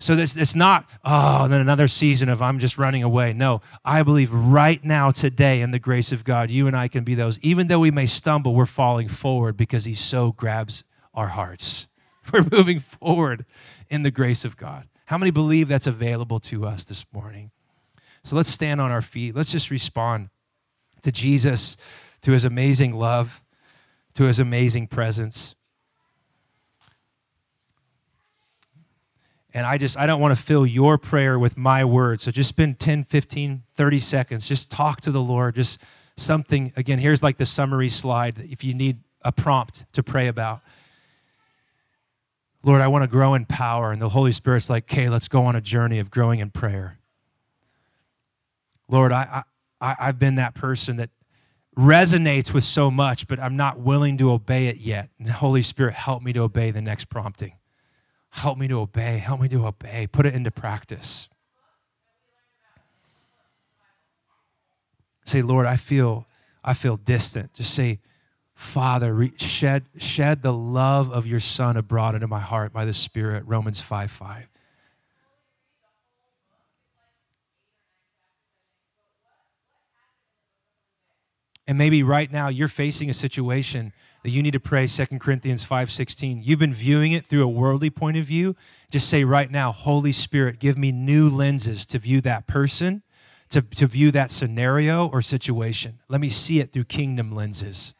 So 0.00 0.16
this 0.16 0.36
it's 0.36 0.56
not, 0.56 0.90
oh, 1.04 1.46
then 1.46 1.60
another 1.60 1.86
season 1.86 2.28
of 2.28 2.42
I'm 2.42 2.58
just 2.58 2.76
running 2.76 3.04
away. 3.04 3.34
No, 3.34 3.62
I 3.84 4.02
believe 4.02 4.32
right 4.32 4.84
now, 4.84 5.12
today, 5.12 5.60
in 5.60 5.70
the 5.70 5.78
grace 5.78 6.10
of 6.10 6.24
God, 6.24 6.50
you 6.50 6.66
and 6.66 6.76
I 6.76 6.88
can 6.88 7.04
be 7.04 7.14
those. 7.14 7.38
Even 7.38 7.68
though 7.68 7.78
we 7.78 7.92
may 7.92 8.06
stumble, 8.06 8.52
we're 8.52 8.66
falling 8.66 9.06
forward 9.06 9.56
because 9.56 9.84
He 9.84 9.94
so 9.94 10.32
grabs 10.32 10.82
our 11.14 11.28
hearts. 11.28 11.86
We're 12.32 12.46
moving 12.50 12.80
forward 12.80 13.44
in 13.88 14.02
the 14.02 14.10
grace 14.10 14.44
of 14.44 14.56
God. 14.56 14.88
How 15.06 15.18
many 15.18 15.30
believe 15.30 15.68
that's 15.68 15.86
available 15.86 16.38
to 16.40 16.66
us 16.66 16.84
this 16.84 17.04
morning? 17.12 17.50
So 18.22 18.36
let's 18.36 18.48
stand 18.48 18.80
on 18.80 18.90
our 18.90 19.02
feet. 19.02 19.34
Let's 19.34 19.50
just 19.50 19.70
respond 19.70 20.28
to 21.02 21.10
Jesus, 21.10 21.76
to 22.22 22.32
His 22.32 22.44
amazing 22.44 22.94
love, 22.94 23.42
to 24.14 24.24
His 24.24 24.38
amazing 24.38 24.86
presence. 24.86 25.54
And 29.52 29.66
I 29.66 29.78
just, 29.78 29.98
I 29.98 30.06
don't 30.06 30.20
want 30.20 30.36
to 30.36 30.40
fill 30.40 30.64
your 30.64 30.96
prayer 30.96 31.38
with 31.38 31.56
my 31.56 31.84
words. 31.84 32.24
So 32.24 32.30
just 32.30 32.48
spend 32.48 32.78
10, 32.78 33.04
15, 33.04 33.64
30 33.74 33.98
seconds. 33.98 34.46
Just 34.46 34.70
talk 34.70 35.00
to 35.00 35.10
the 35.10 35.20
Lord. 35.20 35.56
Just 35.56 35.80
something. 36.16 36.72
Again, 36.76 36.98
here's 36.98 37.22
like 37.22 37.36
the 37.36 37.46
summary 37.46 37.88
slide 37.88 38.38
if 38.38 38.62
you 38.62 38.74
need 38.74 38.98
a 39.22 39.32
prompt 39.32 39.86
to 39.92 40.02
pray 40.02 40.28
about. 40.28 40.60
Lord, 42.62 42.80
I 42.80 42.88
want 42.88 43.02
to 43.02 43.08
grow 43.08 43.34
in 43.34 43.46
power. 43.46 43.90
And 43.90 44.00
the 44.00 44.10
Holy 44.10 44.32
Spirit's 44.32 44.68
like, 44.68 44.84
okay, 44.84 45.08
let's 45.08 45.28
go 45.28 45.44
on 45.44 45.56
a 45.56 45.60
journey 45.60 45.98
of 45.98 46.10
growing 46.10 46.40
in 46.40 46.50
prayer. 46.50 46.98
Lord, 48.88 49.12
I, 49.12 49.44
I, 49.80 49.96
I've 49.98 50.18
been 50.18 50.34
that 50.34 50.54
person 50.54 50.96
that 50.96 51.10
resonates 51.78 52.52
with 52.52 52.64
so 52.64 52.90
much, 52.90 53.28
but 53.28 53.38
I'm 53.38 53.56
not 53.56 53.78
willing 53.78 54.18
to 54.18 54.30
obey 54.32 54.66
it 54.66 54.78
yet. 54.78 55.08
And 55.18 55.30
Holy 55.30 55.62
Spirit, 55.62 55.94
help 55.94 56.22
me 56.22 56.32
to 56.32 56.40
obey 56.40 56.70
the 56.70 56.82
next 56.82 57.06
prompting. 57.06 57.54
Help 58.30 58.58
me 58.58 58.68
to 58.68 58.80
obey. 58.80 59.18
Help 59.18 59.40
me 59.40 59.48
to 59.48 59.66
obey. 59.66 60.06
Put 60.06 60.26
it 60.26 60.34
into 60.34 60.50
practice. 60.50 61.28
Say, 65.24 65.42
Lord, 65.42 65.66
I 65.66 65.76
feel, 65.76 66.26
I 66.64 66.74
feel 66.74 66.96
distant. 66.96 67.54
Just 67.54 67.72
say, 67.72 68.00
Father, 68.60 69.26
shed, 69.38 69.86
shed 69.96 70.42
the 70.42 70.52
love 70.52 71.10
of 71.10 71.26
your 71.26 71.40
Son 71.40 71.78
abroad 71.78 72.14
into 72.14 72.28
my 72.28 72.38
heart 72.38 72.74
by 72.74 72.84
the 72.84 72.92
Spirit. 72.92 73.42
Romans 73.46 73.80
5 73.80 74.10
5. 74.10 74.48
And 81.66 81.78
maybe 81.78 82.02
right 82.02 82.30
now 82.30 82.48
you're 82.48 82.68
facing 82.68 83.08
a 83.08 83.14
situation 83.14 83.94
that 84.24 84.30
you 84.30 84.42
need 84.42 84.52
to 84.52 84.60
pray 84.60 84.86
2 84.86 85.20
Corinthians 85.20 85.64
5:16. 85.64 86.42
You've 86.44 86.58
been 86.58 86.74
viewing 86.74 87.12
it 87.12 87.26
through 87.26 87.42
a 87.42 87.48
worldly 87.48 87.88
point 87.88 88.18
of 88.18 88.26
view. 88.26 88.54
Just 88.90 89.08
say 89.08 89.24
right 89.24 89.50
now, 89.50 89.72
Holy 89.72 90.12
Spirit, 90.12 90.60
give 90.60 90.76
me 90.76 90.92
new 90.92 91.30
lenses 91.30 91.86
to 91.86 91.98
view 91.98 92.20
that 92.20 92.46
person, 92.46 93.02
to, 93.48 93.62
to 93.62 93.86
view 93.86 94.10
that 94.10 94.30
scenario 94.30 95.08
or 95.08 95.22
situation. 95.22 96.00
Let 96.10 96.20
me 96.20 96.28
see 96.28 96.60
it 96.60 96.72
through 96.72 96.84
kingdom 96.84 97.32
lenses. 97.32 97.94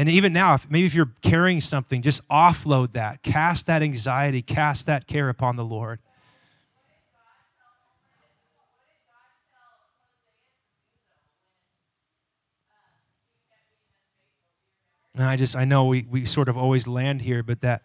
And 0.00 0.08
even 0.08 0.32
now, 0.32 0.54
if, 0.54 0.70
maybe 0.70 0.86
if 0.86 0.94
you're 0.94 1.12
carrying 1.20 1.60
something, 1.60 2.00
just 2.00 2.26
offload 2.30 2.92
that. 2.92 3.22
Cast 3.22 3.66
that 3.66 3.82
anxiety, 3.82 4.40
cast 4.40 4.86
that 4.86 5.06
care 5.06 5.28
upon 5.28 5.56
the 5.56 5.64
Lord. 5.64 5.98
And 15.14 15.24
I 15.24 15.36
just, 15.36 15.54
I 15.54 15.66
know 15.66 15.84
we, 15.84 16.06
we 16.10 16.24
sort 16.24 16.48
of 16.48 16.56
always 16.56 16.88
land 16.88 17.20
here, 17.20 17.42
but 17.42 17.60
that, 17.60 17.82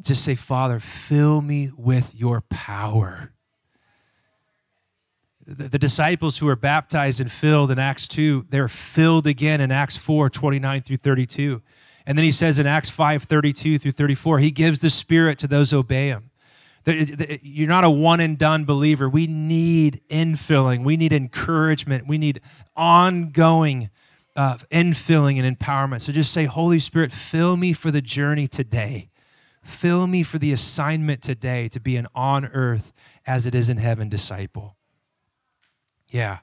just 0.00 0.24
say, 0.24 0.34
Father, 0.34 0.78
fill 0.78 1.42
me 1.42 1.70
with 1.76 2.14
your 2.14 2.40
power. 2.48 3.31
The, 5.44 5.78
disciples 5.78 6.38
who 6.38 6.46
were 6.46 6.56
baptized 6.56 7.20
and 7.20 7.30
filled 7.30 7.70
in 7.70 7.78
Acts 7.78 8.06
2, 8.08 8.46
they're 8.48 8.68
filled 8.68 9.26
again 9.26 9.60
in 9.60 9.72
Acts 9.72 9.96
4 9.96 10.30
29 10.30 10.82
through 10.82 10.98
32. 10.98 11.62
And 12.06 12.16
then 12.16 12.24
he 12.24 12.32
says 12.32 12.58
in 12.58 12.66
Acts 12.66 12.90
5 12.90 13.24
32 13.24 13.78
through 13.78 13.92
34, 13.92 14.38
he 14.38 14.50
gives 14.50 14.80
the 14.80 14.90
Spirit 14.90 15.38
to 15.38 15.48
those 15.48 15.70
who 15.70 15.78
obey 15.78 16.08
him. 16.08 16.30
You're 16.84 17.68
not 17.68 17.84
a 17.84 17.90
one 17.90 18.20
and 18.20 18.36
done 18.36 18.64
believer. 18.64 19.08
We 19.08 19.26
need 19.26 20.00
infilling. 20.08 20.84
We 20.84 20.96
need 20.96 21.12
encouragement. 21.12 22.08
We 22.08 22.18
need 22.18 22.40
ongoing 22.76 23.90
uh, 24.34 24.56
infilling 24.70 25.42
and 25.42 25.58
empowerment. 25.58 26.00
So 26.00 26.12
just 26.12 26.32
say, 26.32 26.46
Holy 26.46 26.80
Spirit, 26.80 27.12
fill 27.12 27.56
me 27.56 27.72
for 27.72 27.90
the 27.90 28.02
journey 28.02 28.48
today. 28.48 29.10
Fill 29.62 30.06
me 30.06 30.22
for 30.22 30.38
the 30.38 30.52
assignment 30.52 31.22
today 31.22 31.68
to 31.68 31.80
be 31.80 31.96
an 31.96 32.06
on 32.14 32.46
earth 32.46 32.92
as 33.26 33.46
it 33.46 33.54
is 33.54 33.70
in 33.70 33.76
heaven 33.76 34.08
disciple. 34.08 34.76
Yeah. 36.12 36.38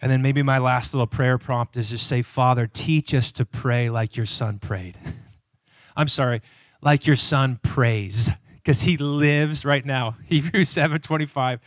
And 0.00 0.10
then 0.10 0.22
maybe 0.22 0.42
my 0.42 0.58
last 0.58 0.92
little 0.92 1.06
prayer 1.06 1.38
prompt 1.38 1.76
is 1.76 1.90
just 1.90 2.06
say, 2.06 2.22
Father, 2.22 2.66
teach 2.66 3.14
us 3.14 3.30
to 3.32 3.46
pray 3.46 3.88
like 3.88 4.16
your 4.16 4.26
son 4.26 4.58
prayed. 4.58 4.98
I'm 5.96 6.08
sorry, 6.08 6.42
like 6.82 7.06
your 7.06 7.16
son 7.16 7.60
prays, 7.62 8.30
because 8.56 8.82
he 8.82 8.96
lives 8.96 9.64
right 9.64 9.84
now. 9.84 10.16
Hebrews 10.26 10.68
7 10.68 11.00
25. 11.00 11.60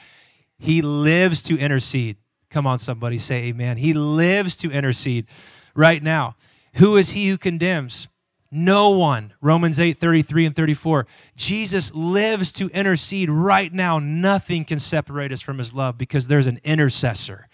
He 0.60 0.82
lives 0.82 1.42
to 1.44 1.58
intercede. 1.58 2.18
Come 2.50 2.68
on, 2.68 2.80
somebody 2.80 3.18
say 3.18 3.46
amen. 3.46 3.78
He 3.78 3.94
lives 3.94 4.58
to 4.58 4.72
intercede 4.72 5.26
right 5.74 6.04
now. 6.04 6.36
Who 6.76 6.98
is 6.98 7.12
he 7.12 7.30
who 7.30 7.38
condemns? 7.38 8.09
No 8.52 8.90
one. 8.90 9.34
Romans 9.42 9.80
8 9.80 9.98
33 9.98 10.48
and 10.48 10.56
34. 10.56 11.06
Jesus 11.36 11.94
lives 11.94 12.52
to 12.54 12.68
intercede 12.70 13.30
right 13.30 13.72
now. 13.72 14.00
Nothing 14.00 14.66
can 14.66 14.80
separate 14.80 15.32
us 15.32 15.42
from 15.42 15.60
his 15.60 15.74
love 15.74 15.98
because 15.98 16.28
there's 16.28 16.48
an 16.48 16.60
intercessor. 16.64 17.48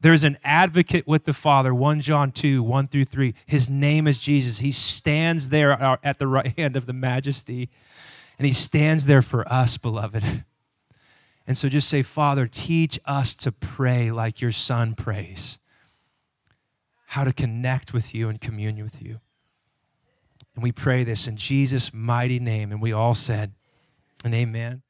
There's 0.00 0.24
an 0.24 0.38
advocate 0.42 1.06
with 1.06 1.24
the 1.24 1.34
Father, 1.34 1.74
1 1.74 2.00
John 2.00 2.32
2, 2.32 2.62
1 2.62 2.86
through 2.86 3.04
3. 3.04 3.34
His 3.44 3.68
name 3.68 4.06
is 4.06 4.18
Jesus. 4.18 4.58
He 4.58 4.72
stands 4.72 5.50
there 5.50 5.72
uh, 5.72 5.98
at 6.02 6.18
the 6.18 6.26
right 6.26 6.56
hand 6.58 6.74
of 6.74 6.86
the 6.86 6.94
majesty, 6.94 7.68
and 8.38 8.46
he 8.46 8.54
stands 8.54 9.04
there 9.04 9.22
for 9.22 9.46
us, 9.52 9.76
beloved. 9.76 10.44
And 11.46 11.58
so 11.58 11.68
just 11.68 11.88
say, 11.88 12.02
Father, 12.02 12.46
teach 12.46 12.98
us 13.04 13.34
to 13.36 13.52
pray 13.52 14.10
like 14.10 14.40
your 14.40 14.52
Son 14.52 14.94
prays, 14.94 15.58
how 17.06 17.24
to 17.24 17.32
connect 17.32 17.92
with 17.92 18.14
you 18.14 18.28
and 18.28 18.40
commune 18.40 18.82
with 18.82 19.02
you. 19.02 19.20
And 20.54 20.62
we 20.62 20.72
pray 20.72 21.04
this 21.04 21.26
in 21.26 21.36
Jesus' 21.36 21.94
mighty 21.94 22.38
name. 22.38 22.72
And 22.72 22.82
we 22.82 22.92
all 22.92 23.14
said, 23.14 23.52
and 24.24 24.34
amen. 24.34 24.82